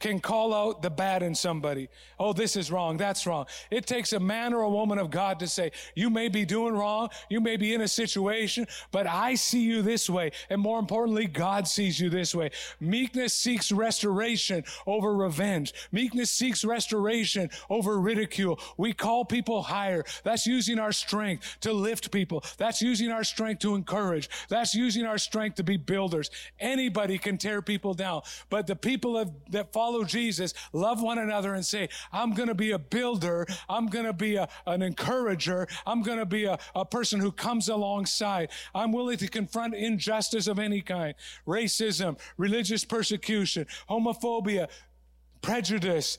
can 0.03 0.21
call 0.21 0.53
out 0.53 0.83
the 0.83 0.91
bad 0.91 1.23
in 1.23 1.35
somebody. 1.35 1.89
Oh, 2.19 2.33
this 2.33 2.57
is 2.57 2.71
wrong. 2.71 2.99
That's 2.99 3.27
wrong. 3.27 3.47
It 3.71 3.87
takes 3.87 4.13
a 4.13 4.21
man 4.21 4.53
or 4.53 4.63
a 4.63 4.69
woman 4.69 4.99
of 4.99 5.11
God 5.11 5.39
to 5.41 5.47
say, 5.47 5.71
you 5.95 6.11
may 6.11 6.29
be 6.29 6.45
doing 6.45 6.75
wrong. 6.75 7.09
You 7.31 7.41
may 7.41 7.57
be 7.57 7.73
in 7.73 7.81
a 7.81 7.89
situation, 7.89 8.67
but 8.91 9.07
I 9.07 9.37
see 9.37 9.63
you 9.63 9.81
this 9.81 10.11
way. 10.11 10.33
And 10.51 10.61
more 10.61 10.81
importantly, 10.81 11.27
God 11.27 11.69
sees 11.69 12.01
you 12.01 12.11
this 12.11 12.35
way. 12.35 12.51
Meekness 12.81 13.33
seeks 13.33 13.71
restoration 13.71 14.65
over 14.87 15.15
revenge. 15.15 15.73
Meekness 15.93 16.31
seeks 16.31 16.65
restoration 16.65 17.49
over 17.71 18.01
ridicule. 18.01 18.59
We 18.77 18.93
call 18.93 19.25
people 19.25 19.63
higher. 19.63 20.05
That's 20.25 20.47
using 20.47 20.81
our 20.81 20.93
strength 20.93 21.59
to 21.61 21.73
lift 21.73 22.11
people. 22.11 22.43
That's 22.59 22.83
using 22.83 23.11
our 23.11 23.25
strength 23.25 23.61
to 23.61 23.77
encourage. 23.77 24.29
That's 24.49 24.75
using 24.75 25.07
our 25.07 25.19
strength 25.19 25.57
to 25.57 25.63
be 25.63 25.77
builders. 25.77 26.31
Anybody 26.59 27.19
can 27.19 27.39
tear 27.39 27.63
people 27.63 27.95
down, 27.95 28.23
but 28.51 28.67
the 28.67 28.75
people 28.75 29.25
that 29.51 29.73
follow 29.73 29.92
follow 29.93 30.05
Jesus, 30.05 30.55
love 30.73 31.03
one 31.03 31.19
another 31.19 31.55
and 31.55 31.65
say, 31.65 31.89
I'm 32.13 32.33
going 32.33 32.49
to 32.49 32.55
be 32.55 32.71
a 32.71 32.79
builder. 32.79 33.47
I'm 33.69 33.87
going 33.89 34.07
to 34.07 34.13
be 34.13 34.37
a, 34.37 34.49
an 34.67 34.81
encourager. 34.81 35.69
I'm 35.87 36.03
going 36.03 36.19
to 36.19 36.27
be 36.27 36.45
a, 36.45 36.59
a 36.75 36.85
person 36.85 37.21
who 37.21 37.31
comes 37.31 37.69
alongside. 37.69 38.49
I'm 38.75 38.93
willing 38.93 39.19
to 39.19 39.29
confront 39.29 39.75
injustice 39.75 40.47
of 40.47 40.59
any 40.59 40.81
kind, 40.81 41.15
racism, 41.47 42.19
religious 42.39 42.85
persecution, 42.85 43.67
homophobia, 43.91 44.69
prejudice, 45.43 46.19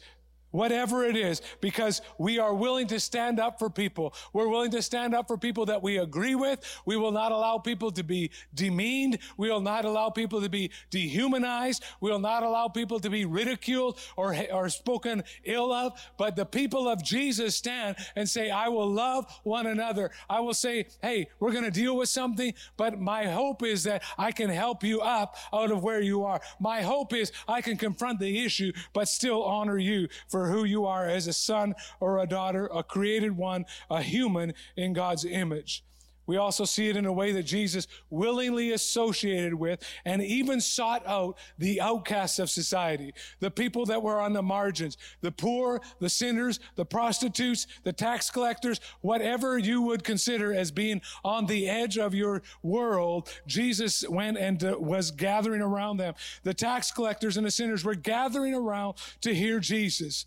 whatever 0.53 1.03
it 1.03 1.17
is, 1.17 1.41
because 1.61 2.01
we 2.17 2.39
are 2.39 2.53
willing 2.53 2.87
to 2.87 2.99
stand 2.99 3.39
up 3.39 3.59
for 3.59 3.69
people. 3.69 4.13
We're 4.33 4.47
willing 4.47 4.71
to 4.71 4.81
stand 4.81 5.13
up 5.13 5.27
for 5.27 5.37
people 5.37 5.65
that 5.65 5.81
we 5.81 5.97
agree 5.97 6.35
with. 6.35 6.59
We 6.85 6.95
will 6.95 7.11
not 7.11 7.31
allow 7.31 7.57
people 7.57 7.91
to 7.91 8.03
be 8.03 8.31
demeaned. 8.53 9.17
We 9.35 9.49
will 9.49 9.61
not 9.61 9.83
allow 9.83 10.11
people 10.11 10.41
to 10.41 10.49
be 10.49 10.71
dehumanized. 10.91 11.83
We 11.99 12.11
will 12.11 12.19
not 12.19 12.43
allow 12.43 12.67
people 12.67 12.99
to 12.99 13.09
be 13.09 13.25
ridiculed 13.25 13.99
or, 14.15 14.35
or 14.51 14.69
spoken 14.69 15.23
ill 15.43 15.73
of. 15.73 15.99
But 16.17 16.35
the 16.35 16.45
people 16.45 16.87
of 16.87 17.03
Jesus 17.03 17.55
stand 17.55 17.97
and 18.15 18.29
say, 18.29 18.51
I 18.51 18.69
will 18.69 18.89
love 18.89 19.25
one 19.43 19.65
another. 19.65 20.11
I 20.29 20.39
will 20.39 20.53
say, 20.53 20.85
hey, 21.01 21.29
we're 21.39 21.51
going 21.51 21.63
to 21.63 21.71
deal 21.71 21.97
with 21.97 22.09
something, 22.09 22.53
but 22.77 22.99
my 22.99 23.25
hope 23.25 23.63
is 23.63 23.83
that 23.85 24.03
I 24.19 24.31
can 24.31 24.49
help 24.49 24.83
you 24.83 25.01
up 25.01 25.35
out 25.51 25.71
of 25.71 25.81
where 25.81 26.01
you 26.01 26.23
are. 26.23 26.41
My 26.59 26.83
hope 26.83 27.11
is 27.11 27.31
I 27.47 27.61
can 27.61 27.75
confront 27.75 28.19
the 28.19 28.45
issue, 28.45 28.71
but 28.93 29.07
still 29.07 29.43
honor 29.43 29.79
you 29.79 30.07
for 30.29 30.42
who 30.47 30.63
you 30.63 30.85
are 30.85 31.07
as 31.07 31.27
a 31.27 31.33
son 31.33 31.75
or 31.99 32.19
a 32.19 32.27
daughter, 32.27 32.69
a 32.73 32.83
created 32.83 33.37
one, 33.37 33.65
a 33.89 34.01
human 34.01 34.53
in 34.75 34.93
God's 34.93 35.25
image. 35.25 35.83
We 36.26 36.38
also 36.38 36.65
see 36.65 36.89
it 36.89 36.95
in 36.95 37.05
a 37.05 37.11
way 37.11 37.32
that 37.34 37.43
Jesus 37.43 37.88
willingly 38.09 38.71
associated 38.71 39.53
with 39.53 39.84
and 40.05 40.21
even 40.21 40.61
sought 40.61 41.05
out 41.05 41.38
the 41.57 41.82
outcasts 41.82 42.39
of 42.39 42.49
society, 42.49 43.13
the 43.39 43.51
people 43.51 43.86
that 43.88 44.01
were 44.01 44.19
on 44.19 44.34
the 44.34 44.41
margins, 44.41 44.97
the 45.21 45.32
poor, 45.32 45.82
the 45.99 46.09
sinners, 46.09 46.59
the 46.76 46.86
prostitutes, 46.86 47.67
the 47.84 47.93
tax 47.93 48.30
collectors, 48.30 48.80
whatever 49.01 49.57
you 49.57 49.82
would 49.82 50.03
consider 50.03 50.53
as 50.53 50.71
being 50.71 51.01
on 51.24 51.45
the 51.45 51.69
edge 51.69 51.97
of 51.97 52.13
your 52.13 52.41
world. 52.61 53.30
Jesus 53.45 54.07
went 54.07 54.38
and 54.38 54.63
uh, 54.63 54.78
was 54.80 55.11
gathering 55.11 55.61
around 55.61 55.97
them. 55.97 56.13
The 56.43 56.53
tax 56.53 56.91
collectors 56.91 57.38
and 57.38 57.45
the 57.45 57.51
sinners 57.51 57.84
were 57.84 57.95
gathering 57.95 58.53
around 58.53 58.95
to 59.21 59.34
hear 59.34 59.59
Jesus. 59.59 60.26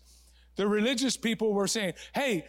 The 0.55 0.67
religious 0.67 1.17
people 1.17 1.53
were 1.53 1.67
saying, 1.67 1.93
Hey, 2.13 2.45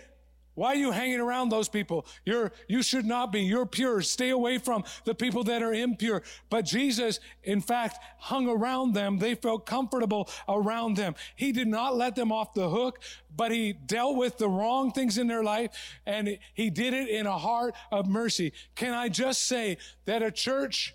Why 0.59 0.73
are 0.73 0.75
you 0.75 0.91
hanging 0.91 1.21
around 1.21 1.51
those 1.51 1.69
people? 1.69 2.05
You're, 2.25 2.51
you 2.67 2.83
should 2.83 3.07
not 3.07 3.31
be. 3.31 3.43
You're 3.43 3.65
pure. 3.65 4.03
Stay 4.03 4.31
away 4.31 4.59
from 4.59 4.83
the 5.05 5.15
people 5.15 5.45
that 5.45 5.63
are 5.63 5.73
impure. 5.73 6.25
But 6.51 6.65
Jesus, 6.65 7.21
in 7.45 7.61
fact, 7.61 7.99
hung 8.19 8.49
around 8.49 8.93
them. 8.93 9.21
They 9.21 9.37
felt 9.37 9.67
comfortable 9.67 10.29
around 10.49 10.97
them. 10.97 11.15
He 11.37 11.53
did 11.53 11.69
not 11.69 11.97
let 11.97 12.17
them 12.17 12.33
off 12.33 12.55
the 12.55 12.69
hook, 12.69 13.01
but 13.37 13.53
he 13.53 13.73
dealt 13.73 14.17
with 14.17 14.39
the 14.39 14.49
wrong 14.49 14.91
things 14.91 15.17
in 15.17 15.29
their 15.29 15.45
life 15.45 15.71
and 16.05 16.39
he 16.55 16.71
did 16.71 16.93
it 16.93 17.09
in 17.09 17.27
a 17.29 17.39
heart 17.39 17.77
of 17.93 18.09
mercy. 18.09 18.53
Can 18.75 18.93
I 18.93 19.09
just 19.11 19.47
say 19.47 19.79
that 20.07 20.25
a 20.25 20.33
church 20.33 20.93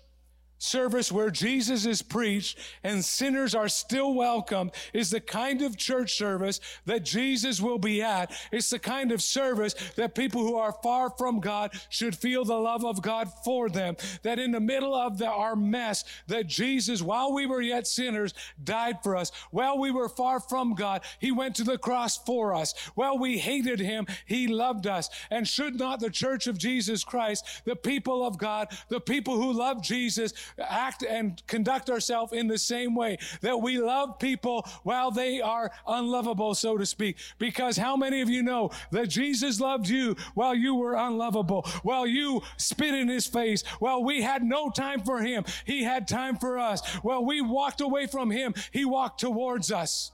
service 0.64 1.12
where 1.12 1.30
Jesus 1.30 1.86
is 1.86 2.02
preached 2.02 2.58
and 2.82 3.04
sinners 3.04 3.54
are 3.54 3.68
still 3.68 4.14
welcomed 4.14 4.72
is 4.92 5.10
the 5.10 5.20
kind 5.20 5.62
of 5.62 5.76
church 5.76 6.16
service 6.16 6.60
that 6.86 7.04
Jesus 7.04 7.60
will 7.60 7.78
be 7.78 8.02
at. 8.02 8.32
It's 8.50 8.70
the 8.70 8.78
kind 8.78 9.12
of 9.12 9.22
service 9.22 9.74
that 9.96 10.14
people 10.14 10.42
who 10.42 10.56
are 10.56 10.74
far 10.82 11.10
from 11.10 11.40
God 11.40 11.72
should 11.88 12.16
feel 12.16 12.44
the 12.44 12.54
love 12.54 12.84
of 12.84 13.02
God 13.02 13.30
for 13.44 13.68
them. 13.68 13.96
That 14.22 14.38
in 14.38 14.50
the 14.50 14.60
middle 14.60 14.94
of 14.94 15.18
the, 15.18 15.28
our 15.28 15.56
mess, 15.56 16.04
that 16.28 16.46
Jesus, 16.46 17.02
while 17.02 17.32
we 17.32 17.46
were 17.46 17.60
yet 17.60 17.86
sinners, 17.86 18.34
died 18.62 19.02
for 19.02 19.16
us. 19.16 19.30
While 19.50 19.78
we 19.78 19.90
were 19.90 20.08
far 20.08 20.40
from 20.40 20.74
God, 20.74 21.02
He 21.20 21.32
went 21.32 21.56
to 21.56 21.64
the 21.64 21.78
cross 21.78 22.16
for 22.18 22.54
us. 22.54 22.74
While 22.94 23.18
we 23.18 23.38
hated 23.38 23.80
Him, 23.80 24.06
He 24.26 24.48
loved 24.48 24.86
us. 24.86 25.10
And 25.30 25.46
should 25.46 25.78
not 25.78 26.00
the 26.00 26.10
church 26.10 26.46
of 26.46 26.58
Jesus 26.58 27.04
Christ, 27.04 27.62
the 27.64 27.76
people 27.76 28.26
of 28.26 28.38
God, 28.38 28.68
the 28.88 29.00
people 29.00 29.36
who 29.36 29.52
love 29.52 29.82
Jesus, 29.82 30.32
act 30.58 31.02
and 31.02 31.44
conduct 31.46 31.90
ourselves 31.90 32.32
in 32.32 32.46
the 32.48 32.58
same 32.58 32.94
way 32.94 33.18
that 33.40 33.60
we 33.60 33.78
love 33.78 34.18
people 34.18 34.66
while 34.82 35.10
they 35.10 35.40
are 35.40 35.70
unlovable, 35.86 36.54
so 36.54 36.76
to 36.76 36.86
speak. 36.86 37.18
Because 37.38 37.76
how 37.76 37.96
many 37.96 38.20
of 38.20 38.30
you 38.30 38.42
know 38.42 38.70
that 38.90 39.08
Jesus 39.08 39.60
loved 39.60 39.88
you 39.88 40.16
while 40.34 40.54
you 40.54 40.74
were 40.74 40.94
unlovable, 40.94 41.62
while 41.82 42.06
you 42.06 42.42
spit 42.56 42.94
in 42.94 43.08
his 43.08 43.26
face, 43.26 43.62
while 43.78 44.02
we 44.02 44.22
had 44.22 44.42
no 44.42 44.70
time 44.70 45.02
for 45.02 45.20
him, 45.20 45.44
he 45.64 45.82
had 45.82 46.08
time 46.08 46.36
for 46.36 46.58
us. 46.58 46.86
While 46.96 47.24
we 47.24 47.40
walked 47.40 47.80
away 47.80 48.06
from 48.06 48.30
him, 48.30 48.54
he 48.72 48.84
walked 48.84 49.20
towards 49.20 49.70
us. 49.72 50.12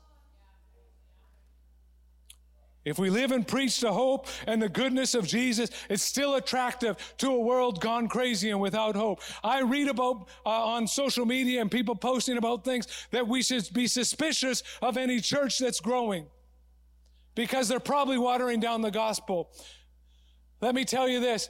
If 2.91 2.99
we 2.99 3.09
live 3.09 3.30
and 3.30 3.47
preach 3.47 3.78
the 3.78 3.93
hope 3.93 4.26
and 4.49 4.61
the 4.61 4.68
goodness 4.68 5.14
of 5.14 5.24
Jesus, 5.24 5.70
it's 5.88 6.03
still 6.03 6.34
attractive 6.34 6.97
to 7.18 7.28
a 7.28 7.41
world 7.41 7.80
gone 7.80 8.09
crazy 8.09 8.51
and 8.51 8.61
without 8.61 8.97
hope. 8.97 9.20
I 9.45 9.61
read 9.61 9.86
about 9.86 10.28
uh, 10.45 10.49
on 10.49 10.88
social 10.88 11.24
media 11.24 11.61
and 11.61 11.70
people 11.70 11.95
posting 11.95 12.36
about 12.36 12.64
things 12.64 12.88
that 13.12 13.28
we 13.28 13.43
should 13.43 13.72
be 13.72 13.86
suspicious 13.86 14.64
of 14.82 14.97
any 14.97 15.20
church 15.20 15.61
that's 15.61 15.78
growing 15.78 16.26
because 17.36 17.68
they're 17.68 17.78
probably 17.78 18.18
watering 18.18 18.59
down 18.59 18.82
the 18.82 18.91
gospel. 18.91 19.53
Let 20.61 20.74
me 20.74 20.84
tell 20.84 21.09
you 21.09 21.20
this 21.20 21.49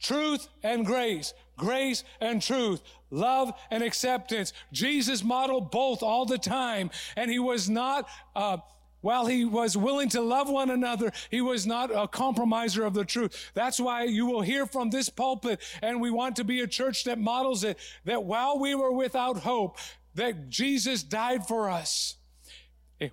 truth 0.00 0.48
and 0.64 0.84
grace, 0.84 1.34
grace 1.56 2.02
and 2.20 2.42
truth, 2.42 2.82
love 3.10 3.52
and 3.70 3.84
acceptance. 3.84 4.52
Jesus 4.72 5.22
modeled 5.22 5.70
both 5.70 6.02
all 6.02 6.26
the 6.26 6.36
time, 6.36 6.90
and 7.16 7.30
he 7.30 7.38
was 7.38 7.70
not. 7.70 8.08
Uh, 8.34 8.56
while 9.04 9.26
he 9.26 9.44
was 9.44 9.76
willing 9.76 10.08
to 10.08 10.22
love 10.22 10.48
one 10.48 10.70
another, 10.70 11.12
he 11.30 11.42
was 11.42 11.66
not 11.66 11.90
a 11.94 12.08
compromiser 12.08 12.86
of 12.86 12.94
the 12.94 13.04
truth. 13.04 13.50
That's 13.52 13.78
why 13.78 14.04
you 14.04 14.24
will 14.24 14.40
hear 14.40 14.64
from 14.64 14.88
this 14.88 15.10
pulpit, 15.10 15.60
and 15.82 16.00
we 16.00 16.10
want 16.10 16.36
to 16.36 16.44
be 16.44 16.62
a 16.62 16.66
church 16.66 17.04
that 17.04 17.18
models 17.18 17.64
it, 17.64 17.78
that 18.06 18.24
while 18.24 18.58
we 18.58 18.74
were 18.74 18.92
without 18.92 19.36
hope, 19.36 19.76
that 20.14 20.48
Jesus 20.48 21.02
died 21.02 21.46
for 21.46 21.68
us. 21.68 22.16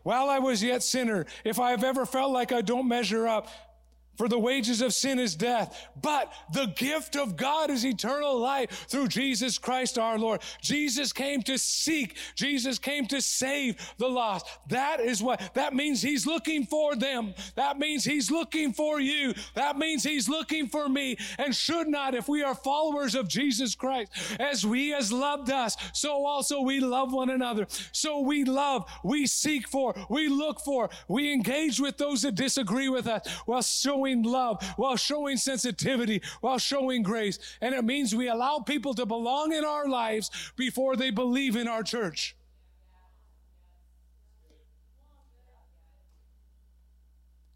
While 0.03 0.29
I 0.29 0.39
was 0.39 0.63
yet 0.63 0.81
sinner, 0.81 1.25
if 1.43 1.59
I 1.59 1.71
have 1.71 1.83
ever 1.83 2.05
felt 2.05 2.31
like 2.31 2.53
I 2.53 2.61
don't 2.61 2.87
measure 2.87 3.27
up, 3.27 3.49
for 4.15 4.27
the 4.27 4.37
wages 4.37 4.81
of 4.81 4.93
sin 4.93 5.19
is 5.19 5.35
death, 5.35 5.87
but 5.99 6.31
the 6.53 6.67
gift 6.75 7.15
of 7.15 7.35
God 7.35 7.69
is 7.69 7.85
eternal 7.85 8.37
life 8.37 8.85
through 8.87 9.07
Jesus 9.07 9.57
Christ 9.57 9.97
our 9.97 10.19
Lord. 10.19 10.41
Jesus 10.61 11.11
came 11.13 11.41
to 11.43 11.57
seek, 11.57 12.17
Jesus 12.35 12.77
came 12.77 13.07
to 13.07 13.21
save 13.21 13.77
the 13.97 14.07
lost. 14.07 14.45
That 14.67 14.99
is 14.99 15.23
what, 15.23 15.53
that 15.55 15.73
means 15.73 16.01
He's 16.01 16.27
looking 16.27 16.65
for 16.65 16.95
them. 16.95 17.33
That 17.55 17.79
means 17.79 18.03
He's 18.03 18.29
looking 18.29 18.73
for 18.73 18.99
you. 18.99 19.33
That 19.55 19.77
means 19.77 20.03
He's 20.03 20.29
looking 20.29 20.67
for 20.67 20.87
me. 20.87 21.17
And 21.37 21.55
should 21.55 21.87
not, 21.87 22.13
if 22.13 22.27
we 22.27 22.43
are 22.43 22.55
followers 22.55 23.15
of 23.15 23.27
Jesus 23.27 23.75
Christ, 23.75 24.11
as 24.39 24.61
He 24.61 24.89
has 24.89 25.11
loved 25.11 25.49
us, 25.49 25.75
so 25.93 26.25
also 26.25 26.61
we 26.61 26.79
love 26.79 27.13
one 27.13 27.29
another. 27.29 27.65
So 27.91 28.19
we 28.19 28.43
love, 28.43 28.85
we 29.03 29.25
seek 29.25 29.67
for, 29.67 29.95
we 30.09 30.27
look 30.27 30.59
for, 30.59 30.89
we 31.07 31.33
engage 31.33 31.79
with 31.79 31.97
those 31.97 32.21
that 32.21 32.35
disagree 32.35 32.89
with 32.89 33.07
us 33.07 33.27
while 33.45 33.61
showing 33.61 34.00
showing 34.01 34.23
love, 34.23 34.63
while 34.77 34.95
showing 34.95 35.37
sensitivity, 35.37 36.21
while 36.41 36.57
showing 36.57 37.03
grace. 37.03 37.39
And 37.61 37.75
it 37.75 37.83
means 37.83 38.15
we 38.15 38.29
allow 38.29 38.59
people 38.59 38.93
to 38.95 39.05
belong 39.05 39.53
in 39.53 39.63
our 39.63 39.87
lives 39.87 40.51
before 40.55 40.95
they 40.95 41.11
believe 41.11 41.55
in 41.55 41.67
our 41.67 41.83
church. 41.83 42.35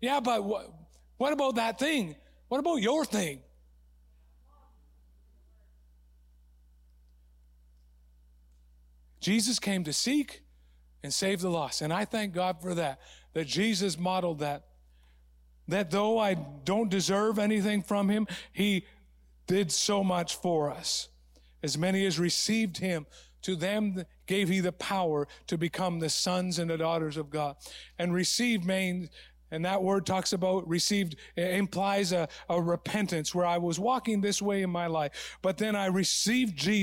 Yeah, 0.02 0.20
but 0.20 0.44
what, 0.44 0.72
what 1.18 1.34
about 1.34 1.56
that 1.56 1.80
thing? 1.80 2.16
What 2.48 2.60
about 2.60 2.76
your 2.76 3.06
thing? 3.06 3.40
Jesus 9.20 9.58
came 9.58 9.84
to 9.86 9.94
seek 9.94 10.44
and 11.02 11.12
save 11.12 11.42
the 11.42 11.50
lost. 11.50 11.82
And 11.82 11.92
I 11.92 12.06
thank 12.06 12.34
God 12.34 12.62
for 12.62 12.76
that, 12.76 13.00
that 13.34 13.48
Jesus 13.48 13.98
modeled 13.98 14.40
that 14.40 14.66
that 15.68 15.92
though 15.92 16.18
I 16.20 16.36
don't 16.36 16.90
deserve 16.90 17.40
anything 17.40 17.82
from 17.82 18.10
him, 18.10 18.28
he 18.52 18.86
did 19.48 19.72
so 19.72 20.04
much 20.04 20.36
for 20.36 20.70
us. 20.70 21.10
As 21.64 21.78
many 21.78 22.06
as 22.06 22.20
received 22.20 22.78
him, 22.78 23.06
to 23.42 23.56
them 23.56 24.06
gave 24.26 24.50
he 24.50 24.60
the 24.60 24.72
power 24.72 25.28
to 25.48 25.58
become 25.58 26.00
the 26.00 26.10
sons 26.10 26.58
and 26.58 26.70
the 26.70 26.78
daughters 26.78 27.16
of 27.16 27.30
God. 27.30 27.56
And 28.00 28.14
received 28.14 28.66
means, 28.66 29.10
and 29.52 29.64
that 29.66 29.84
word 29.84 30.06
talks 30.06 30.34
about 30.34 30.68
received, 30.68 31.16
implies 31.36 32.12
a, 32.12 32.28
a 32.50 32.60
repentance 32.60 33.36
where 33.36 33.46
I 33.46 33.60
was 33.60 33.80
walking 33.80 34.22
this 34.22 34.42
way 34.42 34.64
in 34.64 34.72
my 34.72 34.88
life, 34.88 35.38
but 35.44 35.58
then 35.58 35.76
I 35.76 35.86
received 35.86 36.58
Jesus. 36.58 36.74